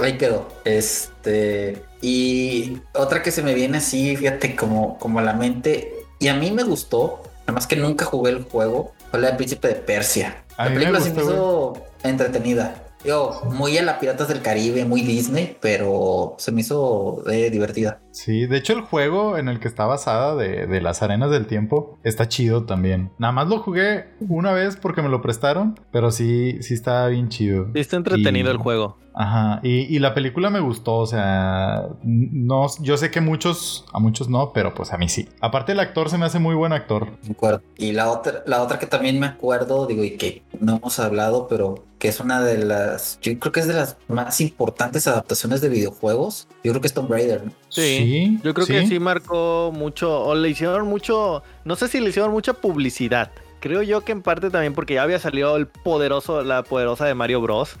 Ahí 0.00 0.18
quedó. 0.18 0.48
Este. 0.64 1.82
Y 2.00 2.78
otra 2.94 3.22
que 3.22 3.30
se 3.30 3.42
me 3.42 3.54
viene 3.54 3.78
así, 3.78 4.16
fíjate, 4.16 4.54
como, 4.56 4.98
como 4.98 5.18
a 5.18 5.22
la 5.22 5.32
mente. 5.32 5.94
Y 6.18 6.28
a 6.28 6.34
mí 6.34 6.50
me 6.50 6.62
gustó, 6.62 7.22
nada 7.40 7.52
más 7.54 7.66
que 7.66 7.76
nunca 7.76 8.04
jugué 8.04 8.30
el 8.32 8.44
juego. 8.44 8.92
Fue 9.10 9.20
la 9.20 9.30
de 9.30 9.36
Príncipe 9.36 9.68
de 9.68 9.74
Persia. 9.74 10.44
A 10.56 10.64
la 10.64 10.70
mí 10.70 10.76
me 10.76 10.80
película 10.86 11.00
se 11.04 11.14
me 11.14 11.22
hizo 11.22 11.72
entretenida. 12.02 12.74
Yo, 13.04 13.40
muy 13.50 13.76
a 13.78 13.82
la 13.82 13.98
Piratas 13.98 14.28
del 14.28 14.42
Caribe, 14.42 14.84
muy 14.84 15.02
Disney, 15.02 15.56
pero 15.60 16.34
se 16.38 16.52
me 16.52 16.60
hizo 16.60 17.24
eh, 17.28 17.50
divertida. 17.50 18.00
Sí, 18.12 18.46
de 18.46 18.58
hecho 18.58 18.74
el 18.74 18.82
juego 18.82 19.36
en 19.38 19.48
el 19.48 19.58
que 19.58 19.66
está 19.66 19.86
basada 19.86 20.36
de, 20.36 20.66
de 20.68 20.80
las 20.80 21.02
arenas 21.02 21.30
del 21.30 21.46
tiempo 21.46 21.98
está 22.04 22.28
chido 22.28 22.64
también. 22.64 23.10
Nada 23.18 23.32
más 23.32 23.48
lo 23.48 23.58
jugué 23.58 24.06
una 24.20 24.52
vez 24.52 24.76
porque 24.76 25.02
me 25.02 25.08
lo 25.08 25.20
prestaron, 25.20 25.80
pero 25.90 26.12
sí, 26.12 26.58
sí 26.62 26.74
está 26.74 27.08
bien 27.08 27.28
chido. 27.28 27.66
Sí, 27.74 27.80
está 27.80 27.96
entretenido 27.96 28.48
Y- 28.50 28.52
el 28.52 28.58
juego. 28.58 29.01
Ajá, 29.14 29.60
y, 29.62 29.94
y 29.94 29.98
la 29.98 30.14
película 30.14 30.48
me 30.50 30.60
gustó, 30.60 30.96
o 30.96 31.06
sea, 31.06 31.86
no, 32.02 32.66
yo 32.80 32.96
sé 32.96 33.10
que 33.10 33.20
muchos, 33.20 33.84
a 33.92 33.98
muchos 33.98 34.28
no, 34.28 34.52
pero 34.52 34.74
pues 34.74 34.92
a 34.92 34.98
mí 34.98 35.08
sí. 35.08 35.28
Aparte 35.40 35.72
el 35.72 35.80
actor 35.80 36.08
se 36.08 36.18
me 36.18 36.24
hace 36.24 36.38
muy 36.38 36.54
buen 36.54 36.72
actor. 36.72 37.08
Me 37.24 37.32
acuerdo. 37.32 37.62
Y 37.76 37.92
la 37.92 38.10
otra, 38.10 38.42
la 38.46 38.62
otra 38.62 38.78
que 38.78 38.86
también 38.86 39.20
me 39.20 39.26
acuerdo, 39.26 39.86
digo, 39.86 40.02
y 40.04 40.16
que 40.16 40.42
no 40.60 40.76
hemos 40.76 40.98
hablado, 40.98 41.46
pero 41.48 41.84
que 41.98 42.08
es 42.08 42.20
una 42.20 42.42
de 42.42 42.58
las, 42.58 43.18
yo 43.20 43.38
creo 43.38 43.52
que 43.52 43.60
es 43.60 43.68
de 43.68 43.74
las 43.74 43.96
más 44.08 44.40
importantes 44.40 45.06
adaptaciones 45.06 45.60
de 45.60 45.68
videojuegos. 45.68 46.48
Yo 46.64 46.72
creo 46.72 46.80
que 46.80 46.88
es 46.88 46.94
Tomb 46.94 47.10
Raider, 47.10 47.44
¿no? 47.44 47.52
Sí, 47.68 48.40
yo 48.42 48.54
creo 48.54 48.66
que 48.66 48.80
sí. 48.80 48.86
sí 48.88 48.98
marcó 48.98 49.72
mucho, 49.72 50.22
o 50.24 50.34
le 50.34 50.48
hicieron 50.48 50.88
mucho, 50.88 51.42
no 51.64 51.76
sé 51.76 51.88
si 51.88 52.00
le 52.00 52.08
hicieron 52.08 52.32
mucha 52.32 52.54
publicidad. 52.54 53.30
Creo 53.60 53.82
yo 53.82 54.00
que 54.00 54.10
en 54.10 54.22
parte 54.22 54.50
también 54.50 54.74
porque 54.74 54.94
ya 54.94 55.04
había 55.04 55.20
salido 55.20 55.56
el 55.56 55.68
poderoso, 55.68 56.42
la 56.42 56.64
poderosa 56.64 57.06
de 57.06 57.14
Mario 57.14 57.40
Bros. 57.40 57.76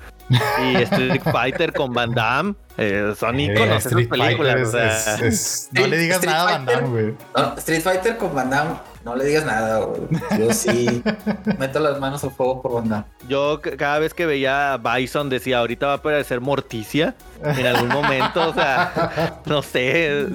Y 0.62 0.76
Street 0.82 1.22
Fighter 1.32 1.72
con 1.72 1.92
Van 1.92 2.12
Damme. 2.12 2.54
eh, 2.78 3.14
son 3.18 3.38
Eh, 3.38 3.44
íconos 3.44 3.78
esas 3.78 3.92
películas. 3.92 4.28
Fighter 4.36 4.62
o 4.64 4.70
sea, 4.70 4.86
es- 4.96 5.06
es- 5.08 5.20
es- 5.22 5.68
no 5.72 5.86
le 5.86 5.98
digas 5.98 6.16
Street 6.18 6.32
nada 6.34 6.48
a 6.48 6.52
Van. 6.52 6.64
Damme, 6.66 6.88
güey. 6.88 7.14
No, 7.36 7.54
Street 7.58 7.82
Fighter 7.82 8.16
con 8.16 8.34
Van 8.34 8.48
Damme, 8.50 8.74
no 9.04 9.14
le 9.16 9.24
digas 9.24 9.44
nada, 9.44 9.78
güey. 9.80 10.00
Yo 10.38 10.52
sí 10.52 11.02
meto 11.58 11.80
las 11.80 11.98
manos 12.00 12.24
al 12.24 12.30
fuego 12.30 12.62
por 12.62 12.72
Van 12.74 12.88
Damme. 12.88 13.04
Yo 13.28 13.60
cada 13.76 13.98
vez 13.98 14.14
que 14.14 14.24
veía 14.26 14.72
a 14.74 14.78
Bison 14.78 15.28
decía, 15.28 15.58
ahorita 15.58 15.86
va 15.86 15.92
a 15.92 15.96
aparecer 15.96 16.40
Morticia 16.40 17.14
en 17.44 17.66
algún 17.66 17.88
momento. 17.88 18.48
O 18.48 18.54
sea, 18.54 19.40
no 19.46 19.62
sé. 19.62 20.26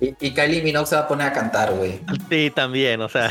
Y, 0.00 0.14
y 0.20 0.34
Kylie 0.34 0.62
Minogue 0.62 0.86
se 0.86 0.96
va 0.96 1.02
a 1.02 1.08
poner 1.08 1.28
a 1.28 1.32
cantar, 1.32 1.72
güey. 1.72 2.00
Sí, 2.28 2.52
también. 2.54 3.00
O 3.00 3.08
sea, 3.08 3.30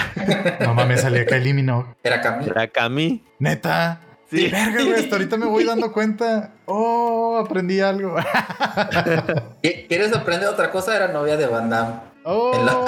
No 0.61 0.73
mames, 0.73 1.01
salía 1.01 1.25
Kylie 1.25 1.53
Minogue. 1.53 1.85
Era 2.03 2.21
Camila. 2.21 2.51
era 2.51 2.67
Cami. 2.67 3.23
Neta. 3.39 3.99
Sí. 4.31 4.47
Verga, 4.47 4.83
güey, 4.83 4.95
hasta 4.95 5.15
ahorita 5.17 5.35
me 5.37 5.45
voy 5.45 5.65
dando 5.65 5.91
cuenta. 5.91 6.51
Oh, 6.65 7.37
aprendí 7.43 7.81
algo. 7.81 8.15
¿Qui- 9.61 9.87
¿Quieres 9.87 10.13
aprender 10.13 10.47
otra 10.49 10.71
cosa? 10.71 10.95
Era 10.95 11.09
novia 11.09 11.35
de 11.37 11.45
Van 11.47 11.69
Damme. 11.69 12.10
Oh. 12.23 12.51
En 12.53 12.65
la 12.65 12.85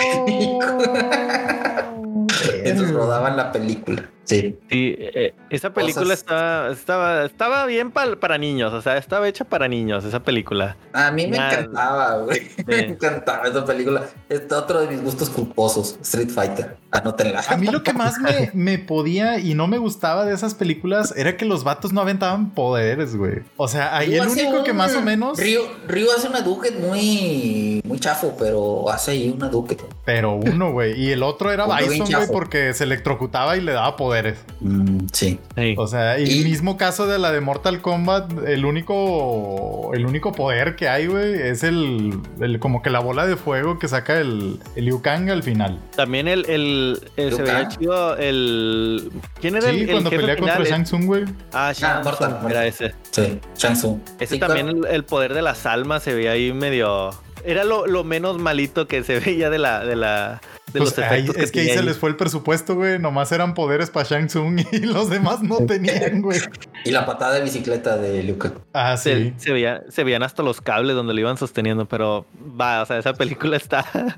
Entonces 2.64 2.94
rodaban 2.94 3.38
la 3.38 3.52
película. 3.52 4.10
Sí. 4.26 4.58
Sí, 4.70 4.96
eh, 4.98 5.34
esa 5.50 5.74
película 5.74 6.14
estaba, 6.14 6.72
estaba, 6.72 7.26
estaba 7.26 7.66
bien 7.66 7.92
pal- 7.92 8.18
para 8.18 8.38
niños, 8.38 8.72
o 8.72 8.82
sea, 8.82 8.96
estaba 8.98 9.28
hecha 9.28 9.44
para 9.44 9.68
niños 9.68 10.06
esa 10.06 10.22
película. 10.24 10.78
A 10.94 11.12
mí 11.12 11.28
me 11.28 11.38
Nada. 11.38 11.54
encantaba, 11.60 12.18
güey. 12.20 12.42
Me 12.66 12.80
encantaba 12.86 13.48
esa 13.48 13.66
película. 13.66 14.06
Es 14.30 14.50
otro 14.50 14.80
de 14.80 14.88
mis 14.88 15.04
gustos 15.04 15.30
culposos. 15.30 15.98
Street 16.02 16.30
Fighter. 16.30 16.78
Anótenla. 16.92 17.44
A 17.50 17.58
mí 17.58 17.68
lo 17.68 17.84
que 17.84 17.92
más 17.92 18.18
me, 18.20 18.50
me 18.54 18.78
podía 18.80 19.40
y 19.40 19.56
no 19.56 19.68
me 19.68 19.78
gustaba 19.78 20.24
de 20.26 20.34
esas 20.34 20.54
películas 20.56 21.14
era 21.18 21.36
que 21.36 21.44
los 21.44 21.66
vatos 21.66 21.92
no 21.92 22.00
aventaban 22.00 22.52
poderes, 22.52 23.18
güey. 23.18 23.42
O 23.58 23.68
sea, 23.68 23.98
ahí 23.98 24.12
Ryu 24.18 24.24
el 24.24 24.30
único 24.30 24.64
que 24.64 24.72
más 24.72 24.96
o 24.96 25.02
menos, 25.02 25.38
Ryu, 25.38 25.64
Ryu 25.88 26.08
hace 26.16 26.30
una 26.30 26.42
Duket 26.42 26.80
muy, 26.80 27.73
muy 27.94 28.00
chafo, 28.00 28.36
pero 28.38 28.90
hace 28.90 29.12
ahí 29.12 29.30
una 29.36 29.48
Duket. 29.50 29.82
pero 30.04 30.34
uno, 30.36 30.72
güey. 30.72 31.00
Y 31.00 31.12
el 31.12 31.22
otro 31.24 31.52
era 31.52 31.66
Bison, 31.78 32.08
güey, 32.12 32.28
porque 32.32 32.74
se 32.74 32.84
electrocutaba 32.86 33.56
y 33.56 33.62
le 33.62 33.72
daba 33.74 33.96
poderes. 33.96 34.40
Mm, 34.62 35.06
sí. 35.14 35.40
Sí. 35.56 35.76
O 35.78 35.88
sea, 35.88 36.20
y 36.20 36.24
Y- 36.24 36.40
el 36.40 36.46
mismo 36.46 36.76
caso 36.78 37.06
de 37.08 37.20
la 37.20 37.32
de 37.32 37.40
Mortal 37.42 37.82
Kombat, 37.82 38.32
el 38.48 38.66
único, 38.66 39.92
el 39.94 40.06
único 40.06 40.32
poder 40.32 40.76
que 40.76 40.90
hay, 40.90 41.08
güey, 41.08 41.34
es 41.42 41.64
el, 41.64 42.20
el- 42.42 42.60
como 42.60 42.82
que 42.82 42.90
la 42.90 43.00
bola 43.00 43.26
de 43.28 43.36
fuego 43.38 43.78
que 43.80 43.88
saca 43.88 44.20
el, 44.20 44.60
el 44.76 44.86
Liu 44.86 45.02
Kang 45.02 45.30
al 45.30 45.44
final. 45.44 45.80
También 45.96 46.28
el, 46.28 46.46
el, 46.50 47.00
el- 47.18 47.32
se 47.34 47.38
Liu 47.44 47.46
veía 47.46 47.68
chido 47.68 48.18
el. 48.18 49.12
¿Quién 49.40 49.56
era 49.56 49.70
Sí, 49.70 49.76
el, 49.76 49.82
el 49.82 49.92
cuando 49.92 50.10
pelea 50.10 50.36
final? 50.36 50.56
contra 50.58 50.70
Shang 50.72 50.84
Tsung, 50.86 51.06
güey. 51.06 51.26
Ah, 51.52 51.72
Shang 51.76 52.04
Mortal, 52.04 52.30
Tsung, 52.30 52.42
Mortal. 52.42 52.52
era 52.52 52.66
ese. 52.66 52.94
Sí. 53.12 53.40
Shang 53.58 53.74
Tsung. 53.76 54.00
Ese 54.20 54.38
también 54.38 54.68
claro. 54.68 54.88
el, 54.88 54.96
el 54.96 55.04
poder 55.06 55.34
de 55.34 55.42
las 55.42 55.66
almas 55.66 56.04
se 56.04 56.14
veía 56.14 56.32
ahí 56.32 56.52
medio. 56.54 57.12
Era 57.46 57.64
lo, 57.64 57.88
lo 57.88 58.04
menos 58.04 58.40
malito 58.40 58.88
que 58.88 59.04
se 59.04 59.20
veía 59.22 59.50
de 59.50 59.60
la, 59.60 59.84
de 59.86 59.96
la, 59.96 60.42
de 60.74 60.80
Pues 60.80 60.98
los 60.98 61.00
ahí- 61.00 61.22
efectos 61.22 61.36
que 61.36 61.44
es 61.44 61.52
que 61.52 61.60
ahí 61.62 61.70
se 61.70 61.84
les 61.84 61.98
fue 61.98 62.10
el 62.10 62.16
presupuesto, 62.16 62.76
güey. 62.76 63.00
Nomás 63.00 63.32
eran 63.32 63.54
poderes 63.54 63.90
para 63.90 64.08
Shang 64.08 64.28
Tsung 64.28 64.60
y 64.72 64.80
los 64.80 65.10
demás 65.10 65.42
no 65.42 65.58
tenían, 65.66 66.22
güey. 66.22 66.40
Y 66.86 66.92
la 66.92 67.06
patada 67.06 67.36
de 67.36 67.42
bicicleta 67.42 67.98
de 67.98 68.38
Kang. 68.38 68.54
Ah, 68.74 68.98
Se, 68.98 69.16
sí. 69.16 69.34
se 69.38 69.54
veía, 69.54 69.84
se 69.90 70.04
veían 70.04 70.24
hasta 70.24 70.44
los 70.44 70.60
cables 70.62 70.96
donde 70.96 71.14
lo 71.14 71.20
iban 71.22 71.38
sosteniendo, 71.38 71.86
pero 71.86 72.26
va, 72.60 72.82
o 72.82 72.86
sea, 72.86 72.98
esa 72.98 73.14
película 73.14 73.58
está. 73.58 73.86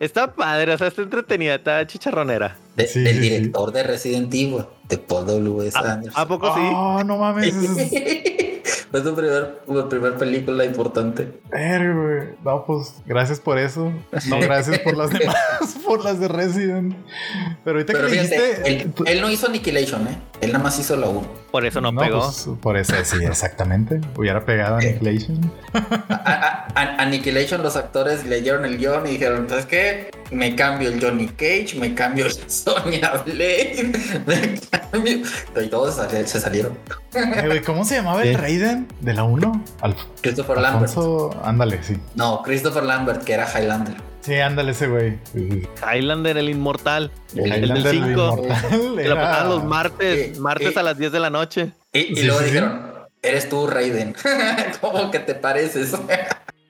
Está 0.00 0.32
padre, 0.34 0.74
o 0.74 0.78
sea, 0.78 0.88
está 0.88 1.02
entretenida, 1.02 1.54
está 1.54 1.86
chicharronera. 1.86 2.56
De- 2.76 2.86
Sí, 2.88 3.06
sí. 3.06 3.12
director 3.18 3.72
de 3.72 3.82
Resident 3.84 4.34
Evil, 4.34 4.64
de 4.88 4.98
Paul. 4.98 5.28
¿A, 5.74 5.92
Anderson. 5.92 6.12
¿a 6.22 6.26
poco 6.28 6.54
sí? 6.54 6.60
Oh, 6.74 7.02
no 7.04 7.16
mames. 7.18 7.54
es- 7.54 8.84
Fue 8.90 9.02
su 9.02 9.14
primer, 9.14 9.60
primer 9.88 10.14
película 10.16 10.64
importante. 10.64 11.40
Güey. 11.50 12.28
No, 12.44 12.64
pues 12.66 12.94
gracias 13.06 13.40
por 13.40 13.58
eso. 13.58 13.92
No, 14.28 14.40
gracias 14.40 14.78
por 14.80 14.96
las 14.96 15.10
demás, 15.18 15.36
por 15.86 16.04
las 16.04 16.18
de 16.20 16.28
Resident. 16.28 16.94
Pero 17.64 17.78
ahorita 17.78 17.92
Pero 17.94 18.08
que 18.08 18.12
fíjate, 18.18 18.36
dijiste. 18.46 18.68
él, 18.68 18.92
él 19.06 19.20
no 19.22 19.30
hizo 19.30 19.46
Annihilation, 19.46 20.06
¿eh? 20.08 20.18
Él 20.40 20.52
nada 20.52 20.64
más 20.64 20.78
hizo 20.78 20.96
la 20.96 21.08
1. 21.08 21.41
Por 21.52 21.64
eso 21.66 21.80
no, 21.80 21.94
pegó. 21.94 22.20
pues, 22.20 22.48
por 22.60 22.76
eso, 22.76 22.94
sí, 23.04 23.18
exactamente. 23.24 24.00
Hubiera 24.16 24.44
pegado 24.44 24.76
a 24.76 24.78
Annihilation. 24.78 25.52
Annihilation, 26.74 27.62
los 27.62 27.76
actores 27.76 28.24
leyeron 28.24 28.64
el 28.64 28.78
guion 28.78 29.06
y 29.06 29.10
dijeron: 29.12 29.48
¿Sabes 29.48 29.66
qué? 29.66 30.10
Me 30.30 30.56
cambio 30.56 30.88
el 30.88 31.00
Johnny 31.00 31.28
Cage, 31.28 31.74
me 31.78 31.94
cambio 31.94 32.26
el 32.26 32.32
Sonya 32.50 33.12
Blade, 33.24 33.92
me 34.26 34.60
cambio. 34.90 35.18
Y 35.62 35.68
todos 35.68 35.94
se 35.94 36.00
sali- 36.08 36.26
se 36.26 36.40
salieron. 36.40 36.78
Eh, 37.14 37.62
¿Cómo 37.64 37.84
se 37.84 37.96
llamaba 37.96 38.22
el 38.22 38.30
Sí. 38.30 38.36
Raiden 38.40 38.88
de 39.00 39.12
la 39.12 39.24
1? 39.24 39.64
Alf 39.82 39.98
Christopher 40.22 40.56
Lambert. 40.58 40.88
Alfonso, 40.88 41.38
ándale, 41.44 41.82
sí. 41.82 41.98
No, 42.14 42.42
Christopher 42.42 42.82
Lambert, 42.84 43.22
que 43.24 43.34
era 43.34 43.46
Highlander. 43.46 43.94
Sí, 44.22 44.34
ándale 44.36 44.72
ese 44.72 44.86
güey. 44.86 45.18
Sí, 45.32 45.48
sí. 45.50 45.68
Highlander, 45.84 46.36
el 46.38 46.48
inmortal. 46.48 47.10
El 47.34 47.40
El 47.40 47.50
del 47.50 47.62
Highlander, 47.78 47.92
5. 47.92 48.06
inmortal, 48.08 48.96
Que 48.96 49.08
lo 49.08 49.14
pasaban 49.16 49.48
los 49.48 49.64
martes, 49.64 50.18
Eh, 50.18 50.32
martes 50.38 50.76
eh. 50.76 50.78
a 50.78 50.82
las 50.82 50.96
10 50.98 51.12
de 51.12 51.20
la 51.20 51.30
noche. 51.30 51.72
Y, 51.92 51.98
y 52.12 52.16
Sí, 52.16 52.22
luego 52.24 52.38
sí, 52.40 52.44
sí. 52.46 52.50
dijeron: 52.52 52.92
Eres 53.20 53.48
tú, 53.48 53.66
Raiden. 53.66 54.14
¿Cómo 54.80 55.10
que 55.10 55.18
te 55.18 55.34
pareces? 55.34 55.92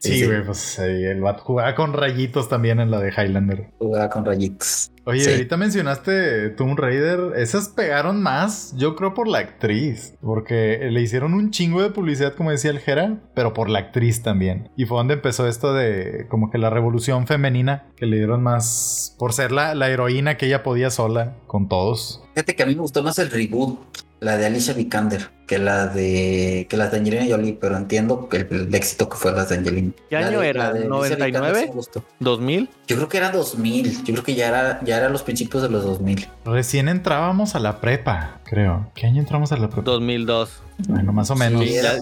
Sí, 0.03 0.27
güey, 0.27 0.45
pues 0.45 0.79
ahí 0.81 1.05
el 1.05 1.21
vato 1.21 1.45
jugaba 1.45 1.75
con 1.77 1.93
rayitos 1.93 2.49
también 2.49 2.81
en 2.81 2.91
la 2.91 2.99
de 2.99 3.11
Highlander. 3.11 3.71
Jugaba 3.79 4.11
con 4.11 4.25
rayitos. 4.25 4.91
Oye, 5.05 5.21
Sí. 5.21 5.31
ahorita 5.31 5.57
mencionaste 5.57 6.51
Tomb 6.51 6.79
Raider. 6.79 7.33
Esas 7.37 7.69
pegaron 7.69 8.21
más, 8.23 8.75
yo 8.77 8.95
creo, 8.97 9.15
por 9.15 9.29
la 9.29 9.39
actriz. 9.39 10.15
Porque 10.21 10.89
le 10.91 11.01
hicieron 11.01 11.35
un 11.35 11.51
chingo 11.51 11.83
de 11.83 11.91
publicidad, 11.91 12.35
como 12.35 12.51
decía 12.51 12.71
el 12.73 12.79
Jera, 12.81 13.21
pero 13.35 13.53
por 13.55 13.69
la 13.71 13.79
actriz 13.81 14.23
también. 14.23 14.71
Y 14.77 14.87
fue 14.87 14.99
donde 14.99 15.15
empezó 15.15 15.47
esto 15.47 15.73
de 15.75 16.27
como 16.29 16.51
que 16.51 16.59
la 16.59 16.71
revolución 16.71 17.27
femenina, 17.29 17.87
que 17.97 18.07
le 18.07 18.17
dieron 18.17 18.43
más 18.43 19.15
por 19.19 19.33
ser 19.33 19.53
la, 19.53 19.75
la 19.77 19.89
heroína 19.89 20.37
que 20.37 20.47
ella 20.47 20.63
podía 20.65 20.91
sola 20.91 21.37
con 21.47 21.69
todos. 21.69 22.23
Fíjate 22.35 22.57
que 22.57 22.63
a 22.63 22.67
mí 22.67 22.75
me 22.75 22.81
gustó 22.83 23.03
más 23.03 23.19
el 23.21 23.31
reboot. 23.31 23.79
La 24.23 24.37
de 24.37 24.47
Alicia 24.47 24.73
Vikander 24.73 25.31
que 25.47 25.59
la 25.59 25.89
de 25.89 26.67
que 26.71 26.77
las 26.77 26.93
de 26.93 26.99
Angelina 26.99 27.27
Jolie, 27.29 27.59
pero 27.61 27.77
entiendo 27.77 28.29
que 28.29 28.39
el, 28.39 28.75
éxito 28.75 29.09
que 29.09 29.17
fue 29.17 29.33
las 29.33 29.49
de 29.49 29.57
Angelina. 29.57 29.93
¿Qué 30.09 30.17
año 30.17 30.43
era? 30.43 30.73
¿99? 30.73 31.73
¿2000? 32.21 32.69
Yo 32.87 32.97
creo 32.97 33.09
que 33.09 33.19
era 33.19 33.31
2000. 33.31 34.05
Yo 34.05 34.15
creo 34.15 34.25
que 34.25 34.35
ya 34.35 34.49
era 34.49 34.81
ya 34.85 34.99
era 34.99 35.09
los 35.09 35.25
principios 35.25 35.63
de 35.63 35.69
los 35.69 35.85
2000. 35.85 36.29
Recién 36.45 36.89
entrábamos 36.89 37.57
a 37.57 37.59
la 37.59 37.81
prepa, 37.81 38.39
creo. 38.45 38.91
¿Qué 38.95 39.07
año 39.07 39.21
entramos 39.21 39.51
a 39.51 39.57
la 39.57 39.69
prepa? 39.69 39.91
2002. 39.91 40.63
Bueno, 40.89 41.13
más 41.13 41.31
o 41.31 41.35
menos. 41.35 41.65
ya, 41.69 41.97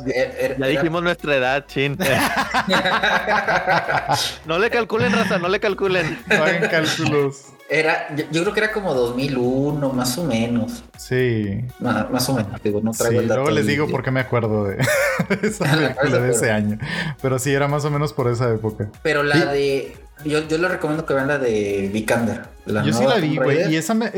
dijimos 0.69 1.03
nuestra 1.03 1.35
edad, 1.35 1.65
chin. 1.67 1.99
no 4.47 4.59
le 4.59 4.71
calculen, 4.71 5.13
raza, 5.13 5.39
no 5.39 5.49
le 5.49 5.59
calculen. 5.59 6.19
No 6.29 6.47
en 6.47 6.69
cálculos. 6.69 7.47
Era, 7.73 8.09
yo, 8.33 8.43
creo 8.43 8.53
que 8.53 8.61
era 8.61 8.73
como 8.73 8.95
2001, 8.95 9.93
más 9.93 10.19
o 10.19 10.25
menos. 10.25 10.83
Sí. 10.99 11.65
Más, 11.79 12.29
o 12.29 12.35
menos, 12.35 12.61
digo, 12.65 12.81
no 12.83 12.91
traigo 12.91 13.21
el 13.21 13.29
dato. 13.29 13.43
Luego 13.43 13.55
les 13.55 13.67
digo 13.67 13.87
por 13.87 14.03
qué 14.03 14.11
me 14.11 14.19
acuerdo 14.19 14.65
de, 14.65 14.79
esa 15.43 15.65
película 15.77 16.19
de 16.19 16.31
ese 16.33 16.51
año. 16.51 16.79
Pero 17.23 17.39
sí, 17.39 17.53
era 17.53 17.69
más 17.69 17.85
o 17.85 17.91
menos 17.91 18.13
por 18.13 18.29
esa 18.29 18.53
época. 18.53 18.91
Pero 19.05 19.23
la 19.23 19.53
de. 19.53 19.97
Yo, 20.25 20.47
yo 20.49 20.59
les 20.59 20.71
recomiendo 20.71 21.07
que 21.07 21.15
vean 21.15 21.29
la 21.29 21.39
de 21.39 21.89
Vikander. 21.93 22.43
yo 22.67 22.93
sí 22.93 23.05
la 23.05 23.17
vi, 23.17 23.37
güey. 23.37 23.73
Y 23.73 23.77
esa 23.77 23.95
me, 23.95 24.11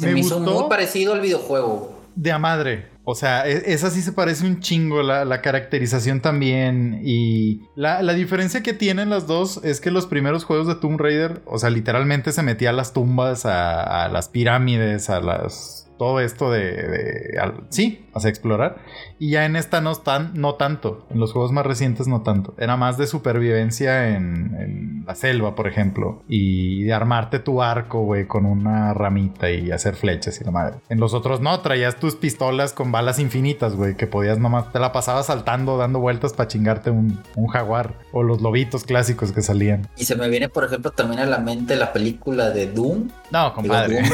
me, 0.00 0.20
hizo 0.20 0.38
muy 0.38 0.68
parecido 0.68 1.12
al 1.12 1.20
videojuego. 1.20 1.99
De 2.14 2.32
a 2.32 2.38
madre. 2.38 2.88
O 3.04 3.14
sea, 3.14 3.48
e, 3.48 3.72
esa 3.72 3.90
sí 3.90 4.02
se 4.02 4.12
parece 4.12 4.46
un 4.46 4.60
chingo, 4.60 5.02
la, 5.02 5.42
caracterización 5.42 6.20
también. 6.20 7.00
Y 7.04 7.62
la, 7.76 8.02
diferencia 8.14 8.62
que 8.62 8.72
tienen 8.72 9.10
las 9.10 9.26
dos 9.26 9.60
es 9.64 9.80
que 9.80 9.90
los 9.90 10.06
primeros 10.06 10.44
juegos 10.44 10.66
de 10.66 10.76
Tomb 10.76 11.00
Raider, 11.00 11.42
o 11.46 11.58
sea, 11.58 11.70
literalmente 11.70 12.32
se 12.32 12.42
metía 12.42 12.70
a 12.70 12.74
las 12.74 12.92
tumbas, 12.92 13.46
a 13.46 14.08
las 14.08 14.28
pirámides, 14.28 15.10
a 15.10 15.20
las 15.20 15.80
todo 16.00 16.18
esto 16.20 16.50
de, 16.50 17.38
sí, 17.68 18.06
o 18.12 18.20
sea, 18.20 18.30
explorar. 18.30 18.78
Y 19.18 19.30
ya 19.30 19.44
en 19.44 19.56
esta 19.56 19.80
no 19.80 19.94
tan, 19.94 20.32
no 20.34 20.54
tanto, 20.54 21.06
en 21.10 21.20
los 21.20 21.32
juegos 21.32 21.52
más 21.52 21.66
recientes 21.66 22.06
no 22.06 22.22
tanto. 22.22 22.54
Era 22.58 22.76
más 22.76 22.96
de 22.98 23.06
supervivencia 23.06 24.16
en, 24.16 25.04
la 25.06 25.14
selva, 25.14 25.54
por 25.54 25.66
ejemplo, 25.66 26.22
y 26.28 26.84
de 26.84 26.92
armarte 26.92 27.38
tu 27.38 27.62
arco, 27.62 28.04
güey, 28.04 28.26
con 28.26 28.44
una 28.44 28.94
ramita 28.94 29.50
y 29.50 29.70
hacer 29.70 29.96
flechas 29.96 30.40
y 30.40 30.44
la 30.44 30.50
madre. 30.50 30.76
En 30.88 31.00
los 31.00 31.14
otros 31.14 31.40
no, 31.40 31.58
traías 31.60 31.96
tus 31.96 32.14
pistolas 32.16 32.72
con 32.72 32.92
balas 32.92 33.18
infinitas, 33.18 33.74
güey, 33.74 33.96
que 33.96 34.06
podías 34.06 34.38
nomás, 34.38 34.72
te 34.72 34.78
la 34.78 34.92
pasabas 34.92 35.26
saltando, 35.26 35.76
dando 35.78 35.98
vueltas 36.00 36.32
para 36.32 36.48
chingarte 36.48 36.90
un, 36.90 37.20
jaguar 37.50 37.94
o 38.12 38.22
los 38.22 38.40
lobitos 38.42 38.84
clásicos 38.84 39.32
que 39.32 39.42
salían. 39.42 39.88
Y 39.96 40.04
se 40.04 40.14
me 40.14 40.28
viene, 40.28 40.48
por 40.48 40.64
ejemplo, 40.64 40.90
también 40.92 41.20
a 41.20 41.26
la 41.26 41.38
mente 41.38 41.74
la 41.74 41.92
película 41.92 42.50
de 42.50 42.68
Doom. 42.68 43.08
No, 43.32 43.52
compadre. 43.54 44.02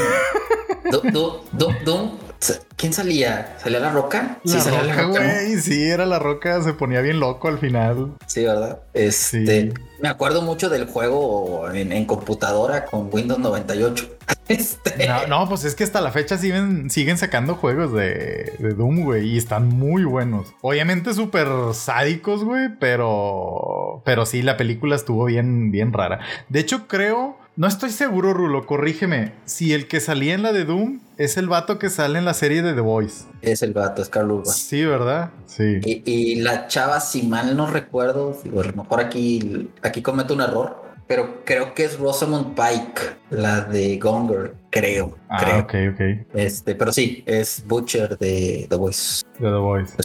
¿Quién 2.75 2.93
salía? 2.93 3.55
¿Salía 3.57 3.79
la 3.79 3.91
roca? 3.91 4.39
sí, 4.45 4.59
salía 4.59 4.83
la 4.83 4.93
roca, 4.95 5.21
güey. 5.21 5.57
Sí, 5.57 5.89
era 5.89 6.05
la 6.05 6.19
roca, 6.19 6.61
se 6.61 6.73
ponía 6.73 7.01
bien 7.01 7.19
loco 7.19 7.47
al 7.47 7.57
final. 7.57 8.13
Sí, 8.27 8.43
¿verdad? 8.43 8.79
Este, 8.93 9.73
Me 9.99 10.09
acuerdo 10.09 10.43
mucho 10.43 10.69
del 10.69 10.85
juego 10.85 11.71
en, 11.71 12.05
computadora 12.05 12.85
con 12.85 13.09
Windows 13.11 13.39
98. 13.39 14.13
Este. 14.49 15.09
No, 15.27 15.49
pues 15.49 15.65
es 15.65 15.75
que 15.75 15.83
hasta 15.83 15.99
la 15.99 16.11
fecha 16.11 16.37
siguen, 16.37 16.89
siguen 16.89 17.17
sacando 17.17 17.55
juegos 17.55 17.91
de, 17.91 18.53
de 18.59 18.73
Doom, 18.73 19.03
güey, 19.03 19.27
y 19.27 19.37
están 19.37 19.67
muy 19.67 20.05
buenos. 20.05 20.53
Obviamente 20.61 21.13
súper 21.13 21.49
sádicos, 21.73 22.45
güey, 22.45 22.69
pero, 22.79 24.01
pero 24.05 24.25
sí, 24.25 24.41
la 24.41 24.55
película 24.55 24.95
estuvo 24.95 25.25
bien, 25.25 25.69
bien 25.69 25.91
rara. 25.91 26.21
De 26.47 26.61
hecho, 26.61 26.87
creo 26.87 27.36
no 27.57 27.65
estoy 27.65 27.89
seguro, 27.89 28.33
Rulo, 28.33 28.67
corrígeme. 28.67 29.33
Si 29.45 29.73
el 29.73 29.87
que 29.87 29.99
salía 29.99 30.35
en 30.35 30.43
la 30.43 30.53
de 30.53 30.63
Doom 30.63 30.99
es 31.17 31.37
el 31.37 31.49
vato 31.49 31.79
que 31.79 31.89
sale 31.89 32.19
en 32.19 32.25
la 32.25 32.35
serie 32.35 32.61
de 32.61 32.75
The 32.75 32.81
Voice. 32.81 33.25
Es 33.41 33.63
el 33.63 33.73
vato, 33.73 34.03
es 34.03 34.09
Carl 34.09 34.31
Urban. 34.31 34.53
Sí, 34.53 34.85
¿verdad? 34.85 35.31
Sí. 35.47 35.79
Y, 35.83 36.35
la 36.35 36.67
chava, 36.67 36.99
si 36.99 37.23
mal 37.23 37.57
no 37.57 37.65
recuerdo, 37.65 38.39
a 38.45 38.63
lo 38.63 38.73
mejor 38.73 38.99
aquí, 38.99 39.69
aquí 39.81 40.03
cometo 40.03 40.35
un 40.35 40.41
error, 40.41 40.83
pero 41.07 41.43
creo 41.45 41.73
que 41.73 41.85
es 41.85 41.97
Rosamund 41.97 42.53
Pike, 42.53 43.01
la 43.31 43.61
de 43.61 43.97
Gonger, 43.97 44.53
creo. 44.69 45.17
Ah, 45.27 45.39
creo. 45.43 45.59
ok, 45.61 45.95
ok. 45.95 46.27
Este, 46.35 46.75
pero 46.75 46.91
sí, 46.91 47.23
es 47.25 47.63
Butcher 47.65 48.19
de 48.19 48.67
The 48.69 48.75
Voice. 48.75 49.25
De 49.39 49.49
The 49.49 49.57
Voice. 49.57 49.95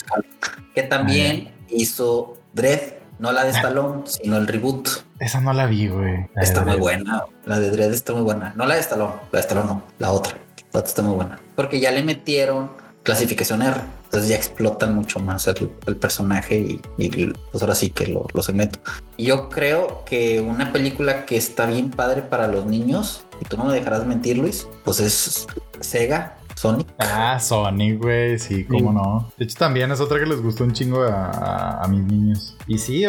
que 0.74 0.84
también 0.84 1.53
hizo 1.68 2.38
Dread 2.55 3.01
no 3.22 3.30
la 3.30 3.44
de 3.44 3.50
Stallone, 3.50 4.02
sino 4.04 4.36
el 4.36 4.48
reboot. 4.48 4.88
Esa 5.20 5.40
no 5.40 5.52
la 5.52 5.66
vi, 5.66 5.86
güey. 5.86 6.26
Está 6.34 6.64
muy 6.64 6.76
buena. 6.76 7.24
La 7.46 7.60
de 7.60 7.70
Dredd 7.70 7.92
está 7.92 8.12
muy 8.12 8.22
buena. 8.22 8.52
No 8.56 8.66
la 8.66 8.74
de 8.74 8.80
Stallone, 8.80 9.14
la 9.30 9.38
de 9.38 9.40
Stallone 9.40 9.68
no, 9.68 9.82
la 10.00 10.10
otra. 10.10 10.36
La 10.72 10.80
otra 10.80 10.88
está 10.88 11.02
muy 11.02 11.14
buena. 11.14 11.38
Porque 11.54 11.78
ya 11.78 11.92
le 11.92 12.02
metieron 12.02 12.72
clasificación 13.04 13.62
R. 13.62 13.80
Entonces 14.06 14.28
ya 14.28 14.34
explotan 14.34 14.96
mucho 14.96 15.20
más 15.20 15.46
el, 15.46 15.68
personaje 16.00 16.56
y, 16.56 16.80
pues 17.52 17.62
ahora 17.62 17.76
sí 17.76 17.90
que 17.90 18.08
lo, 18.08 18.26
lo 18.34 18.42
se 18.42 18.52
meto. 18.52 18.80
Y 19.16 19.26
yo 19.26 19.48
creo 19.48 20.04
que 20.04 20.40
una 20.40 20.72
película 20.72 21.24
que 21.24 21.36
está 21.36 21.66
bien 21.66 21.90
padre 21.90 22.22
para 22.22 22.48
los 22.48 22.66
niños, 22.66 23.22
y 23.40 23.44
tú 23.44 23.56
no 23.56 23.66
me 23.66 23.72
dejarás 23.72 24.04
mentir, 24.04 24.36
Luis, 24.36 24.66
pues 24.84 24.98
es 24.98 25.46
Sega 25.80 26.36
Sonic. 26.62 26.86
Ah, 26.98 27.40
Sonic, 27.40 28.00
güey, 28.00 28.38
sí, 28.38 28.64
cómo 28.64 28.92
no. 28.92 29.32
De 29.36 29.46
hecho, 29.46 29.56
también 29.58 29.90
es 29.90 30.00
otra 30.00 30.20
que 30.20 30.26
les 30.26 30.40
gustó 30.40 30.62
un 30.62 30.72
chingo 30.72 31.02
a, 31.02 31.84
mis 31.90 32.04
niños. 32.04 32.56
Y 32.68 32.78
sí, 32.78 33.04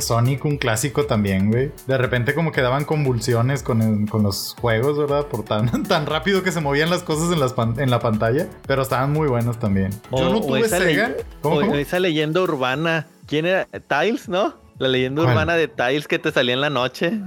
Sonic, 0.00 0.44
un 0.44 0.58
clásico 0.58 1.06
también, 1.06 1.50
güey. 1.50 1.72
De 1.86 1.96
repente, 1.96 2.34
como 2.34 2.52
que 2.52 2.60
daban 2.60 2.84
convulsiones 2.84 3.62
con, 3.62 4.06
los 4.22 4.54
juegos, 4.60 4.98
¿verdad? 4.98 5.24
Por 5.28 5.46
tan, 5.46 5.82
tan 5.88 6.04
rápido 6.04 6.42
que 6.42 6.52
se 6.52 6.60
movían 6.60 6.90
las 6.90 7.02
cosas 7.02 7.32
en, 7.32 7.40
las 7.40 7.54
en 7.78 7.88
la 7.88 8.00
pantalla. 8.00 8.46
Pero 8.66 8.82
estaban 8.82 9.14
muy 9.14 9.28
buenos 9.28 9.58
también. 9.58 9.92
Yo 10.12 10.30
no 10.30 10.42
tuve 10.42 10.68
Sega. 10.68 11.14
¿Cómo, 11.40 11.62
esa 11.76 12.00
leyenda 12.00 12.42
urbana. 12.42 13.06
¿Quién 13.26 13.46
era? 13.46 13.64
Tiles, 13.64 14.28
¿no? 14.28 14.56
La 14.78 14.88
leyenda 14.88 15.22
urbana 15.22 15.54
de 15.54 15.68
Tiles 15.68 16.06
que 16.06 16.18
te 16.18 16.30
salía 16.32 16.52
en 16.52 16.60
la 16.60 16.70
noche. 16.70 17.18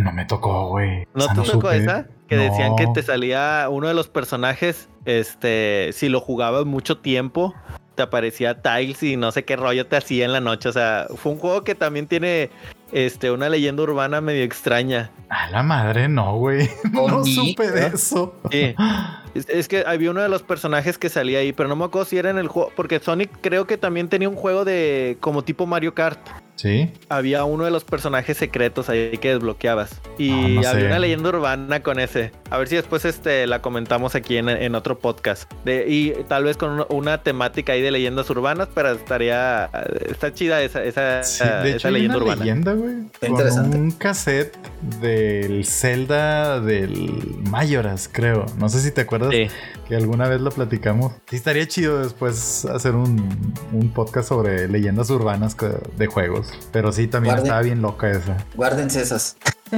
No 0.00 0.10
me 0.10 0.24
tocó, 0.24 0.68
güey. 0.70 1.06
¿No 1.14 1.26
te 1.28 1.50
tocó 1.50 1.70
esa? 1.70 2.06
Que 2.32 2.50
decían 2.50 2.76
que 2.76 2.86
te 2.88 3.02
salía 3.02 3.66
uno 3.70 3.88
de 3.88 3.94
los 3.94 4.08
personajes, 4.08 4.88
este, 5.04 5.90
si 5.92 6.08
lo 6.08 6.20
jugabas 6.20 6.64
mucho 6.64 6.98
tiempo, 6.98 7.54
te 7.94 8.02
aparecía 8.02 8.62
Tiles 8.62 9.02
y 9.02 9.16
no 9.16 9.32
sé 9.32 9.44
qué 9.44 9.56
rollo 9.56 9.86
te 9.86 9.96
hacía 9.96 10.24
en 10.24 10.32
la 10.32 10.40
noche. 10.40 10.68
O 10.68 10.72
sea, 10.72 11.06
fue 11.16 11.32
un 11.32 11.38
juego 11.38 11.62
que 11.62 11.74
también 11.74 12.06
tiene 12.06 12.50
este, 12.92 13.30
una 13.30 13.48
leyenda 13.48 13.82
urbana 13.82 14.20
medio 14.20 14.44
extraña. 14.44 15.10
A 15.28 15.50
la 15.50 15.62
madre, 15.62 16.08
no, 16.08 16.36
güey. 16.36 16.68
No 16.92 17.24
supe 17.24 17.70
de 17.70 17.88
eso. 17.88 18.34
Sí. 18.50 18.74
Es, 19.34 19.68
que 19.68 19.84
había 19.86 20.10
uno 20.10 20.20
de 20.20 20.28
los 20.28 20.42
personajes 20.42 20.98
que 20.98 21.08
salía 21.08 21.38
ahí, 21.38 21.52
pero 21.52 21.68
no 21.68 21.76
me 21.76 21.84
acuerdo 21.84 22.04
si 22.06 22.18
era 22.18 22.30
en 22.30 22.38
el 22.38 22.48
juego, 22.48 22.70
porque 22.76 23.00
Sonic 23.00 23.30
creo 23.40 23.66
que 23.66 23.78
también 23.78 24.08
tenía 24.08 24.28
un 24.28 24.36
juego 24.36 24.64
de 24.64 25.16
como 25.20 25.42
tipo 25.42 25.66
Mario 25.66 25.94
Kart. 25.94 26.20
Sí. 26.56 26.92
Había 27.08 27.44
uno 27.44 27.64
de 27.64 27.70
los 27.70 27.82
personajes 27.82 28.36
secretos 28.36 28.88
ahí 28.88 29.16
que 29.18 29.30
desbloqueabas. 29.30 30.00
Y 30.18 30.58
ah, 30.58 30.70
había 30.70 30.86
una 30.86 30.98
leyenda 30.98 31.30
urbana 31.30 31.82
con 31.82 31.98
ese. 31.98 32.30
A 32.50 32.58
ver 32.58 32.68
si 32.68 32.76
después 32.76 33.04
este, 33.04 33.46
la 33.46 33.62
comentamos 33.62 34.14
aquí 34.14 34.36
en, 34.36 34.74
otro 34.74 34.98
podcast. 34.98 35.50
De, 35.64 35.86
y 35.88 36.12
tal 36.28 36.44
vez 36.44 36.56
con 36.56 36.86
una, 36.90 37.22
temática 37.22 37.72
ahí 37.72 37.80
de 37.80 37.90
leyendas 37.90 38.28
urbanas, 38.30 38.68
pero 38.74 38.92
estaría. 38.92 39.70
Está 40.08 40.32
chida 40.34 40.62
esa, 40.62 40.84
esa, 40.84 41.62
de 41.62 41.72
hecho, 41.72 41.90
leyenda 41.90 42.14
hay 42.14 42.16
una 42.16 42.16
urbana. 42.16 42.44
Leyenda, 42.44 42.72
güey. 42.74 42.94
Con 43.18 43.74
un 43.74 43.90
cassette 43.92 44.56
del 45.00 45.64
Zelda 45.64 46.60
del 46.60 47.40
Mayoras, 47.50 48.08
creo. 48.12 48.46
No 48.58 48.68
sé 48.68 48.80
si 48.80 48.92
te 48.92 49.00
acuerdas 49.00 49.21
que 49.30 49.96
alguna 49.96 50.28
vez 50.28 50.40
lo 50.40 50.50
platicamos. 50.50 51.12
Sí, 51.28 51.36
estaría 51.36 51.66
chido 51.66 52.02
después 52.02 52.64
hacer 52.66 52.94
un, 52.94 53.92
podcast 53.94 54.28
sobre 54.28 54.68
leyendas 54.68 55.10
urbanas 55.10 55.56
de 55.96 56.06
juegos. 56.06 56.48
Pero 56.72 56.92
sí, 56.92 57.06
también 57.06 57.36
estaba 57.38 57.60
bien 57.62 57.82
loca 57.82 58.10
esa. 58.10 58.36
Guárdense 58.54 59.02
esas. 59.02 59.36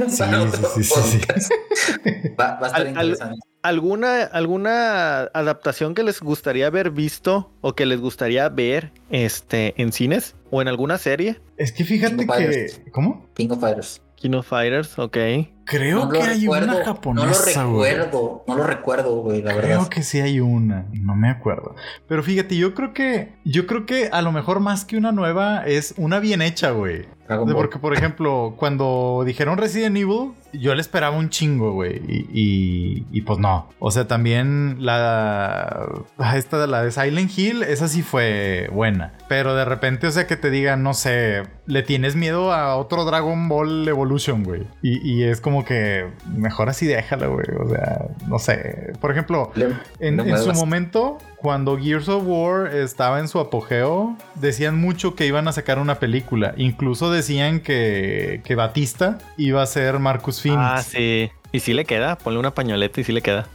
Sí, 0.09 0.23
sí, 0.75 0.83
sí, 0.83 1.19
Va, 2.39 2.59
a 2.61 2.67
estar 2.67 2.87
interesante. 2.87 3.39
¿Alguna, 3.61 4.23
¿Alguna 4.23 5.21
adaptación 5.33 5.95
que 5.95 6.03
les 6.03 6.19
gustaría 6.19 6.67
haber 6.67 6.91
visto 6.91 7.51
o 7.61 7.73
que 7.73 7.85
les 7.85 7.99
gustaría 7.99 8.47
ver 8.49 8.91
este, 9.09 9.73
en 9.81 9.91
cines 9.91 10.35
o 10.51 10.61
en 10.61 10.67
alguna 10.67 10.97
serie? 10.97 11.41
Es 11.57 11.71
que 11.71 11.83
fíjate 11.83 12.27
que. 12.27 12.91
¿Cómo? 12.91 13.27
King 13.33 13.49
of 13.49 13.61
Fighters. 13.61 14.01
King 14.17 14.33
of 14.33 14.47
Fighters, 14.47 14.99
ok. 14.99 15.17
Creo 15.65 16.09
que 16.09 16.21
hay 16.21 16.47
una 16.47 16.85
japonesa. 16.85 17.63
No 17.63 17.71
lo 17.71 17.83
recuerdo, 17.83 18.43
no 18.47 18.55
lo 18.55 18.63
recuerdo, 18.63 19.15
güey, 19.21 19.41
la 19.41 19.55
verdad. 19.55 19.77
Creo 19.77 19.89
que 19.89 20.03
sí 20.03 20.19
hay 20.19 20.39
una, 20.39 20.85
no 20.93 21.15
me 21.15 21.29
acuerdo. 21.29 21.75
Pero 22.07 22.21
fíjate, 22.23 22.55
yo 22.55 22.73
creo 22.73 22.93
que, 22.93 23.33
yo 23.43 23.65
creo 23.65 23.85
que 23.85 24.09
a 24.11 24.21
lo 24.21 24.31
mejor 24.31 24.59
más 24.59 24.85
que 24.85 24.97
una 24.97 25.11
nueva 25.11 25.65
es 25.65 25.95
una 25.97 26.19
bien 26.19 26.41
hecha, 26.41 26.71
güey. 26.71 27.07
Porque, 27.27 27.79
por 27.79 27.93
ejemplo, 27.93 28.53
cuando 28.57 29.23
dijeron 29.25 29.57
Resident 29.57 29.97
Evil, 29.97 30.33
yo 30.59 30.75
le 30.75 30.81
esperaba 30.81 31.15
un 31.17 31.29
chingo, 31.29 31.73
güey. 31.73 32.01
Y, 32.07 33.05
y, 33.11 33.21
pues 33.21 33.39
no. 33.39 33.69
O 33.79 33.91
sea, 33.91 34.07
también 34.07 34.77
la. 34.79 35.87
Esta 36.35 36.59
de 36.59 36.67
la 36.67 36.83
de 36.83 36.91
Silent 36.91 37.37
Hill, 37.37 37.63
esa 37.63 37.87
sí 37.87 38.01
fue 38.01 38.69
buena. 38.71 39.13
Pero 39.27 39.55
de 39.55 39.65
repente, 39.65 40.07
o 40.07 40.11
sea, 40.11 40.27
que 40.27 40.35
te 40.35 40.49
digan, 40.49 40.83
no 40.83 40.93
sé, 40.93 41.43
le 41.65 41.83
tienes 41.83 42.15
miedo 42.15 42.53
a 42.53 42.75
otro 42.75 43.05
Dragon 43.05 43.47
Ball 43.47 43.87
Evolution, 43.87 44.43
güey. 44.43 44.67
Y, 44.81 45.23
es 45.23 45.41
como 45.41 45.65
que 45.65 46.11
mejor 46.35 46.69
así 46.69 46.85
déjalo, 46.85 47.33
güey. 47.33 47.45
O 47.59 47.69
sea, 47.69 48.07
no 48.27 48.39
sé. 48.39 48.93
Por 49.01 49.11
ejemplo, 49.11 49.51
en, 49.99 50.37
su 50.37 50.53
momento, 50.53 51.17
cuando 51.37 51.77
Gears 51.77 52.09
of 52.09 52.23
War 52.25 52.75
estaba 52.75 53.19
en 53.19 53.27
su 53.27 53.39
apogeo, 53.39 54.15
decían 54.35 54.79
mucho 54.79 55.15
que 55.15 55.25
iban 55.25 55.47
a 55.47 55.51
sacar 55.51 55.79
una 55.79 55.95
película. 55.95 56.53
Incluso 56.57 57.11
decían 57.11 57.59
que, 57.59 58.41
que 58.43 58.55
Batista 58.55 59.17
iba 59.37 59.61
a 59.61 59.65
ser 59.65 59.99
Marcus 59.99 60.41
Phoenix. 60.45 60.61
Ah, 60.61 60.83
sí. 60.83 61.31
Y 61.51 61.59
si 61.61 61.73
le 61.73 61.85
queda, 61.85 62.17
ponle 62.17 62.39
una 62.39 62.53
pañoleta 62.53 63.01
y 63.01 63.03
si 63.03 63.11
le 63.11 63.21
queda. 63.21 63.47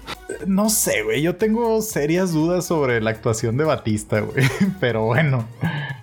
No 0.47 0.71
sé, 0.71 1.03
güey. 1.03 1.23
Yo 1.23 1.37
tengo 1.37 1.83
serias 1.83 2.33
dudas 2.33 2.67
sobre 2.67 3.01
la 3.01 3.11
actuación 3.11 3.57
de 3.57 3.65
Batista, 3.65 4.21
güey. 4.21 4.45
Pero 4.81 5.05
bueno. 5.05 5.47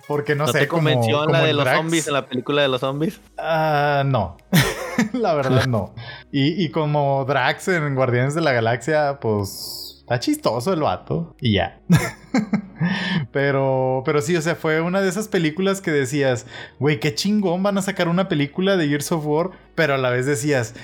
Porque 0.06 0.34
no, 0.34 0.46
sé. 0.46 0.60
¿Te 0.60 0.68
convenció 0.68 1.26
la 1.26 1.42
de 1.42 1.52
los 1.52 1.68
zombies 1.68 2.06
en 2.06 2.14
la 2.14 2.26
película 2.26 2.62
de 2.62 2.68
los 2.68 2.80
zombies? 2.80 3.20
Ah, 3.36 4.04
no. 4.06 4.36
la 5.12 5.34
verdad 5.34 5.66
no. 5.66 5.94
Y, 6.32 6.64
y 6.64 6.70
como 6.70 7.24
Drax 7.26 7.68
en 7.68 7.94
Guardianes 7.94 8.34
de 8.34 8.40
la 8.40 8.52
Galaxia, 8.52 9.18
pues 9.20 9.88
Está 10.08 10.20
chistoso 10.20 10.72
el 10.72 10.80
vato. 10.80 11.36
Y 11.38 11.56
ya. 11.56 11.82
pero, 13.30 14.02
pero 14.06 14.22
sí, 14.22 14.34
o 14.36 14.40
sea, 14.40 14.54
fue 14.54 14.80
una 14.80 15.02
de 15.02 15.08
esas 15.10 15.28
películas 15.28 15.82
que 15.82 15.90
decías, 15.90 16.46
güey, 16.78 16.98
qué 16.98 17.14
chingón 17.14 17.62
van 17.62 17.76
a 17.76 17.82
sacar 17.82 18.08
una 18.08 18.26
película 18.26 18.78
de 18.78 18.88
Gears 18.88 19.12
of 19.12 19.26
War, 19.26 19.50
pero 19.78 19.94
a 19.94 19.96
la 19.96 20.10
vez 20.10 20.26
decías, 20.26 20.74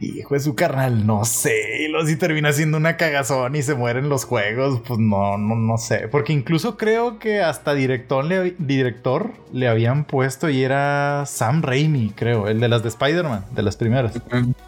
hijo 0.00 0.32
de 0.32 0.40
su 0.40 0.54
carnal, 0.54 1.06
no 1.06 1.26
sé, 1.26 1.84
y 1.84 1.88
luego 1.88 2.06
si 2.06 2.16
termina 2.16 2.54
siendo 2.54 2.78
una 2.78 2.96
cagazón 2.96 3.54
y 3.54 3.62
se 3.62 3.74
mueren 3.74 4.08
los 4.08 4.24
juegos, 4.24 4.80
pues 4.88 4.98
no, 4.98 5.36
no, 5.36 5.54
no 5.56 5.76
sé. 5.76 6.08
Porque 6.08 6.32
incluso 6.32 6.78
creo 6.78 7.18
que 7.18 7.42
hasta 7.42 7.74
director 7.74 8.24
le, 8.24 8.54
director 8.58 9.32
le 9.52 9.68
habían 9.68 10.06
puesto 10.06 10.48
y 10.48 10.62
era 10.62 11.24
Sam 11.26 11.60
Raimi, 11.60 12.14
creo, 12.16 12.48
el 12.48 12.60
de 12.60 12.68
las 12.68 12.82
de 12.82 12.88
Spider-Man, 12.88 13.44
de 13.54 13.62
las 13.62 13.76
primeras. 13.76 14.14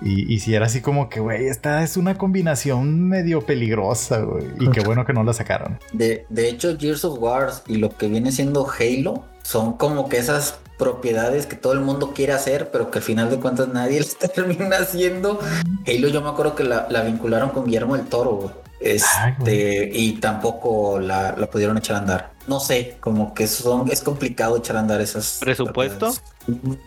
y, 0.02 0.30
y 0.30 0.38
si 0.40 0.54
era 0.54 0.66
así 0.66 0.82
como 0.82 1.09
que, 1.09 1.20
güey, 1.20 1.46
esta 1.46 1.82
es 1.82 1.96
una 1.96 2.18
combinación 2.18 3.09
medio 3.09 3.40
peligrosa 3.40 4.22
y 4.61 4.68
qué 4.68 4.80
bueno 4.80 5.07
que 5.07 5.14
no 5.14 5.24
la 5.24 5.32
sacaron. 5.32 5.78
De, 5.94 6.26
de 6.28 6.50
hecho, 6.50 6.76
Gears 6.78 7.07
of 7.07 7.18
War 7.20 7.48
y 7.68 7.76
lo 7.76 7.88
que 7.96 8.09
viene 8.09 8.32
siendo 8.32 8.68
Halo 8.68 9.24
son 9.47 9.74
como 9.74 10.09
que 10.09 10.18
esas 10.18 10.59
propiedades 10.76 11.47
que 11.47 11.55
todo 11.55 11.72
el 11.72 11.80
mundo 11.80 12.12
quiere 12.12 12.32
hacer, 12.32 12.70
pero 12.72 12.90
que 12.90 12.99
al 12.99 13.05
final 13.05 13.30
de 13.30 13.38
cuentas 13.38 13.68
nadie 13.68 14.01
les 14.01 14.16
termina 14.18 14.78
haciendo. 14.78 15.38
Halo, 15.86 16.09
yo 16.09 16.20
me 16.20 16.28
acuerdo 16.28 16.57
que 16.57 16.64
la, 16.64 17.03
vincularon 17.03 17.51
con 17.51 17.64
Guillermo 17.64 17.97
del 17.97 18.07
Toro, 18.07 18.51
Este, 18.80 19.88
y 19.92 20.14
tampoco 20.14 20.99
la, 20.99 21.36
la, 21.36 21.49
pudieron 21.49 21.78
echar 21.78 21.97
a 21.97 21.99
andar. 22.01 22.32
No 22.49 22.59
sé, 22.59 22.97
como 22.99 23.34
que 23.34 23.47
son, 23.47 23.88
es 23.90 24.03
complicado 24.03 24.57
echar 24.57 24.76
a 24.76 24.80
andar 24.80 25.01
esas. 25.01 25.38
¿Presupuesto? 25.40 26.12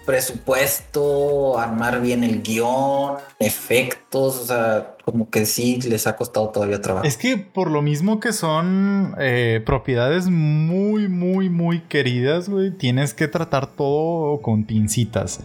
Presupuesto, 0.05 1.59
armar 1.59 2.01
bien 2.01 2.23
el 2.23 2.41
guion, 2.41 3.15
efectos, 3.39 4.39
o 4.39 4.45
sea, 4.45 4.95
como 5.03 5.29
que 5.29 5.45
sí 5.45 5.79
les 5.81 6.07
ha 6.07 6.15
costado 6.15 6.49
todavía 6.49 6.81
trabajo. 6.81 7.05
Es 7.05 7.17
que 7.17 7.37
por 7.37 7.69
lo 7.69 7.81
mismo 7.81 8.19
que 8.19 8.31
son 8.31 9.15
eh, 9.19 9.61
propiedades 9.65 10.27
muy, 10.27 11.07
muy, 11.07 11.49
muy 11.49 11.81
queridas, 11.81 12.49
güey, 12.49 12.71
tienes 12.71 13.13
que 13.13 13.27
tratar 13.27 13.67
todo 13.67 14.41
con 14.41 14.65
pincitas. 14.65 15.43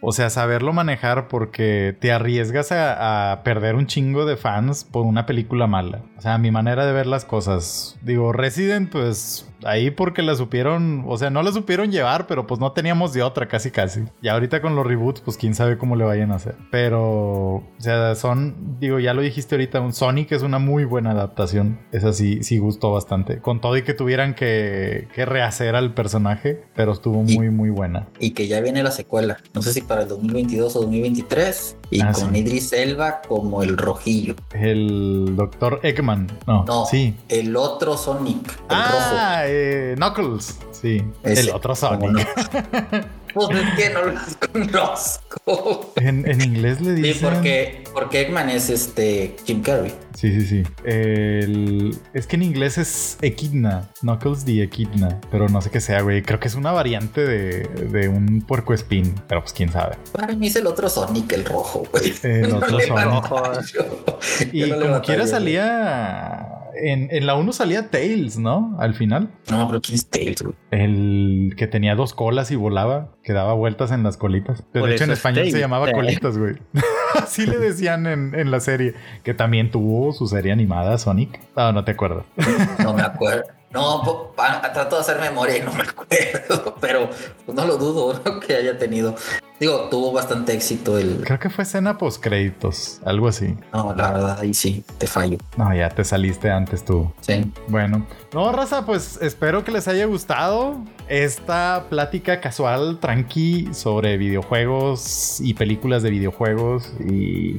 O 0.00 0.12
sea, 0.12 0.30
saberlo 0.30 0.72
manejar 0.72 1.28
porque 1.28 1.96
te 1.98 2.12
arriesgas 2.12 2.72
a, 2.72 3.40
perder 3.44 3.76
un 3.76 3.86
chingo 3.86 4.26
de 4.26 4.36
fans 4.36 4.84
por 4.84 5.06
una 5.06 5.26
película 5.26 5.66
mala. 5.66 6.02
O 6.16 6.20
sea, 6.20 6.38
mi 6.38 6.50
manera 6.50 6.86
de 6.86 6.92
ver 6.92 7.06
las 7.06 7.24
cosas. 7.24 7.96
Digo, 8.02 8.32
Resident, 8.32 8.90
pues 8.90 9.47
ahí 9.64 9.90
porque 9.90 10.22
la 10.22 10.34
supieron, 10.34 11.04
o 11.06 11.16
sea, 11.18 11.30
no 11.30 11.42
la 11.42 11.52
supieron 11.52 11.90
llevar, 11.90 12.26
pero 12.26 12.46
pues 12.46 12.60
no 12.60 12.72
teníamos 12.72 13.12
de 13.12 13.22
otra 13.22 13.48
casi 13.48 13.70
casi. 13.70 14.04
Y 14.22 14.28
ahorita 14.28 14.60
con 14.60 14.74
los 14.74 14.86
reboots, 14.86 15.20
pues 15.20 15.36
quién 15.36 15.54
sabe 15.54 15.78
cómo 15.78 15.96
le 15.96 16.04
vayan 16.04 16.32
a 16.32 16.36
hacer. 16.36 16.56
Pero, 16.70 17.02
o 17.02 17.64
sea, 17.78 18.14
son, 18.14 18.76
digo, 18.78 18.98
ya 18.98 19.14
lo 19.14 19.22
dijiste 19.22 19.54
ahorita, 19.54 19.80
un 19.80 19.92
Sonic 19.92 20.32
es 20.32 20.42
una 20.42 20.58
muy 20.58 20.84
buena 20.84 21.12
adaptación. 21.12 21.80
Esa 21.92 22.12
sí, 22.12 22.42
sí 22.42 22.58
gustó 22.58 22.92
bastante. 22.92 23.38
Con 23.38 23.60
todo 23.60 23.76
y 23.76 23.82
que 23.82 23.94
tuvieran 23.94 24.34
que, 24.34 25.08
que 25.14 25.24
rehacer 25.24 25.76
al 25.76 25.94
personaje, 25.94 26.64
pero 26.74 26.92
estuvo 26.92 27.22
muy, 27.22 27.50
muy 27.50 27.70
buena. 27.70 28.08
Y 28.18 28.30
que 28.30 28.48
ya 28.48 28.60
viene 28.60 28.82
la 28.82 28.90
secuela. 28.90 29.38
No 29.54 29.62
sé 29.62 29.72
si 29.72 29.82
para 29.82 30.02
el 30.02 30.08
2022 30.08 30.76
o 30.76 30.80
2023. 30.80 31.76
Y 31.90 32.00
ah, 32.02 32.12
con 32.12 32.34
Idris 32.36 32.72
Elba 32.72 33.22
como 33.26 33.62
el 33.62 33.76
rojillo. 33.76 34.34
El 34.52 35.34
doctor 35.36 35.80
Eggman. 35.82 36.26
No, 36.46 36.64
no 36.64 36.86
sí. 36.86 37.14
El 37.28 37.56
otro 37.56 37.96
Sonic. 37.96 38.52
El 38.70 38.76
ah, 38.76 38.90
rojo. 38.92 39.47
Eh, 39.48 39.94
Knuckles. 39.96 40.58
Sí. 40.72 41.02
el 41.24 41.50
otro 41.50 41.74
Sonic. 41.74 42.26
Pues 43.34 43.50
es 43.50 43.74
que 43.76 43.90
no 43.90 44.04
lo 44.04 44.72
conozco. 44.72 45.92
En, 45.96 46.28
en 46.28 46.40
inglés 46.40 46.80
le 46.80 46.94
dicen. 46.94 47.14
Sí, 47.14 47.20
porque, 47.22 47.84
porque 47.92 48.22
Eggman 48.22 48.48
es 48.48 48.70
este 48.70 49.36
Jim 49.44 49.62
Carrey. 49.62 49.94
Sí, 50.14 50.32
sí, 50.32 50.46
sí. 50.46 50.62
El... 50.84 51.96
Es 52.14 52.26
que 52.26 52.36
en 52.36 52.42
inglés 52.42 52.78
es 52.78 53.18
Equidna. 53.20 53.90
Knuckles 54.00 54.44
the 54.44 54.62
Equidna. 54.62 55.20
Pero 55.30 55.48
no 55.48 55.60
sé 55.60 55.70
qué 55.70 55.80
sea, 55.80 56.00
güey. 56.00 56.22
Creo 56.22 56.40
que 56.40 56.48
es 56.48 56.54
una 56.54 56.72
variante 56.72 57.24
de, 57.24 57.62
de 57.90 58.08
un 58.08 58.40
puerco 58.40 58.74
espín. 58.74 59.14
Pero 59.28 59.42
pues 59.42 59.52
quién 59.52 59.70
sabe. 59.70 59.96
Para 60.12 60.34
mí 60.34 60.46
es 60.46 60.56
el 60.56 60.66
otro 60.66 60.88
Sonic, 60.88 61.32
el 61.32 61.44
rojo, 61.44 61.86
güey. 61.92 62.14
El 62.22 62.52
otro 62.52 62.80
Sonic. 62.88 64.52
Y 64.52 64.70
como 64.70 65.02
quiera 65.02 65.26
salía 65.26 66.67
en, 66.80 67.26
la 67.26 67.34
1 67.34 67.52
salía 67.52 67.90
Tails, 67.90 68.38
¿no? 68.38 68.76
Al 68.78 68.94
final. 68.94 69.30
No, 69.50 69.68
pero 69.68 69.80
¿quién 69.80 69.96
es 69.96 70.08
Tails, 70.08 70.42
güey? 70.42 70.54
El 70.70 71.54
que 71.56 71.66
tenía 71.66 71.94
dos 71.94 72.14
colas 72.14 72.50
y 72.50 72.56
volaba, 72.56 73.08
que 73.22 73.32
daba 73.32 73.54
vueltas 73.54 73.90
en 73.92 74.02
las 74.02 74.16
colitas. 74.16 74.64
de 74.72 74.94
hecho, 74.94 75.04
en 75.04 75.10
español 75.10 75.50
se 75.50 75.58
llamaba 75.58 75.90
colitas, 75.92 76.38
güey. 76.38 76.54
Así 77.14 77.46
le 77.46 77.58
decían 77.58 78.06
en, 78.06 78.50
la 78.50 78.60
serie. 78.60 78.94
Que 79.22 79.34
también 79.34 79.70
tuvo 79.70 80.12
su 80.12 80.26
serie 80.26 80.52
animada, 80.52 80.98
Sonic. 80.98 81.40
Ah, 81.56 81.72
no 81.72 81.84
te 81.84 81.92
acuerdo. 81.92 82.24
no 82.82 82.94
me 82.94 83.02
acuerdo. 83.02 83.44
No, 83.70 84.32
trato 84.72 84.96
de 84.96 85.00
hacer 85.02 85.20
memoria 85.20 85.58
y 85.58 85.62
no 85.62 85.72
me 85.72 85.82
acuerdo, 85.82 86.74
pero 86.80 87.10
no 87.46 87.66
lo 87.66 87.76
dudo 87.76 88.40
que 88.40 88.54
haya 88.54 88.78
tenido. 88.78 89.14
Digo, 89.60 89.88
tuvo 89.90 90.12
bastante 90.12 90.52
éxito 90.54 90.98
el. 90.98 91.22
Creo 91.24 91.38
que 91.40 91.50
fue 91.50 91.64
escena 91.64 91.98
post 91.98 92.22
créditos, 92.22 93.00
algo 93.04 93.26
así. 93.26 93.56
No, 93.72 93.92
la 93.94 94.12
verdad, 94.12 94.38
ahí 94.40 94.54
sí, 94.54 94.84
te 94.98 95.08
fallo. 95.08 95.38
No, 95.56 95.74
ya 95.74 95.88
te 95.88 96.04
saliste 96.04 96.50
antes 96.50 96.84
tú. 96.84 97.10
Sí. 97.20 97.50
Bueno, 97.66 98.06
no, 98.32 98.52
raza, 98.52 98.86
pues 98.86 99.18
espero 99.20 99.64
que 99.64 99.72
les 99.72 99.88
haya 99.88 100.04
gustado 100.06 100.76
esta 101.08 101.86
plática 101.90 102.40
casual, 102.40 102.98
tranqui, 103.00 103.68
sobre 103.72 104.16
videojuegos 104.16 105.40
y 105.40 105.54
películas 105.54 106.04
de 106.04 106.10
videojuegos 106.10 106.92
y, 107.00 107.58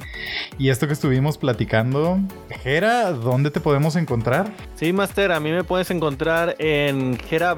y 0.57 0.69
esto 0.69 0.87
que 0.87 0.93
estuvimos 0.93 1.37
platicando. 1.37 2.19
Jera, 2.63 3.11
¿dónde 3.11 3.51
te 3.51 3.59
podemos 3.59 3.97
encontrar? 3.97 4.53
Sí, 4.75 4.93
Master, 4.93 5.33
a 5.33 5.39
mí 5.41 5.51
me 5.51 5.65
puedes 5.65 5.91
encontrar 5.91 6.55
en 6.59 7.17
Jera 7.17 7.53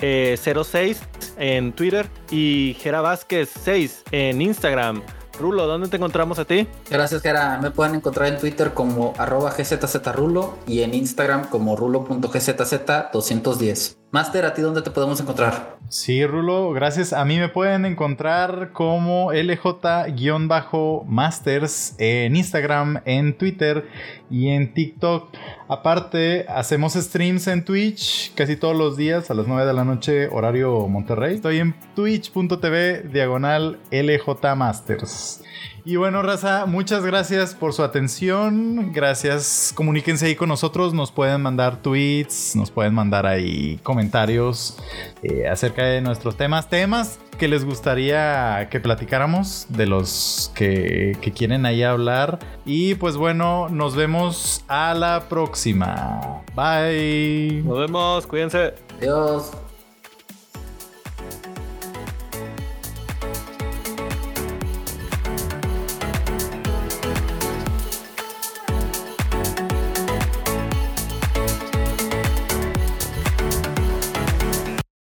Bass 0.00 0.68
06 0.68 1.00
en 1.38 1.72
Twitter 1.72 2.08
y 2.30 2.76
Jera 2.80 3.00
Vázquez 3.00 3.50
6 3.62 4.04
en 4.10 4.42
Instagram. 4.42 5.02
Rulo, 5.38 5.66
¿dónde 5.66 5.88
te 5.88 5.96
encontramos 5.96 6.38
a 6.38 6.44
ti? 6.44 6.68
Gracias, 6.88 7.20
Jera. 7.22 7.58
Me 7.60 7.72
pueden 7.72 7.96
encontrar 7.96 8.28
en 8.28 8.38
Twitter 8.38 8.72
como 8.72 9.12
arroba 9.18 9.52
gzzrulo 9.56 10.56
y 10.66 10.82
en 10.82 10.94
Instagram 10.94 11.48
como 11.48 11.76
rulo.gzz210. 11.76 13.96
Master, 14.14 14.44
¿a 14.44 14.54
ti 14.54 14.62
dónde 14.62 14.80
te 14.80 14.92
podemos 14.92 15.20
encontrar? 15.20 15.76
Sí, 15.88 16.24
Rulo, 16.24 16.70
gracias. 16.70 17.12
A 17.12 17.24
mí 17.24 17.36
me 17.36 17.48
pueden 17.48 17.84
encontrar 17.84 18.70
como 18.72 19.32
LJ-Masters 19.32 21.96
en 21.98 22.36
Instagram, 22.36 23.00
en 23.06 23.36
Twitter 23.36 23.88
y 24.30 24.50
en 24.50 24.72
TikTok. 24.72 25.30
Aparte, 25.66 26.46
hacemos 26.48 26.92
streams 26.92 27.48
en 27.48 27.64
Twitch 27.64 28.32
casi 28.36 28.54
todos 28.54 28.76
los 28.76 28.96
días 28.96 29.32
a 29.32 29.34
las 29.34 29.48
9 29.48 29.66
de 29.66 29.72
la 29.72 29.84
noche, 29.84 30.28
horario 30.28 30.86
Monterrey. 30.86 31.34
Estoy 31.34 31.58
en 31.58 31.74
twitch.tv 31.96 33.08
diagonal 33.12 33.80
LJ 33.90 34.54
Masters. 34.54 35.42
Y 35.86 35.96
bueno, 35.96 36.22
raza, 36.22 36.64
muchas 36.64 37.04
gracias 37.04 37.54
por 37.54 37.74
su 37.74 37.82
atención. 37.82 38.92
Gracias. 38.94 39.72
Comuníquense 39.74 40.26
ahí 40.26 40.34
con 40.34 40.48
nosotros. 40.48 40.94
Nos 40.94 41.12
pueden 41.12 41.42
mandar 41.42 41.82
tweets, 41.82 42.56
nos 42.56 42.70
pueden 42.70 42.94
mandar 42.94 43.26
ahí 43.26 43.78
comentarios 43.82 44.78
eh, 45.22 45.46
acerca 45.46 45.84
de 45.84 46.00
nuestros 46.00 46.38
temas. 46.38 46.70
Temas 46.70 47.18
que 47.38 47.48
les 47.48 47.66
gustaría 47.66 48.68
que 48.70 48.80
platicáramos, 48.80 49.66
de 49.68 49.86
los 49.86 50.50
que, 50.54 51.18
que 51.20 51.32
quieren 51.32 51.66
ahí 51.66 51.82
hablar. 51.82 52.38
Y 52.64 52.94
pues 52.94 53.18
bueno, 53.18 53.68
nos 53.68 53.94
vemos 53.94 54.64
a 54.68 54.94
la 54.94 55.28
próxima. 55.28 56.42
Bye. 56.54 57.62
Nos 57.62 57.78
vemos, 57.78 58.26
cuídense. 58.26 58.72
Adiós. 58.98 59.52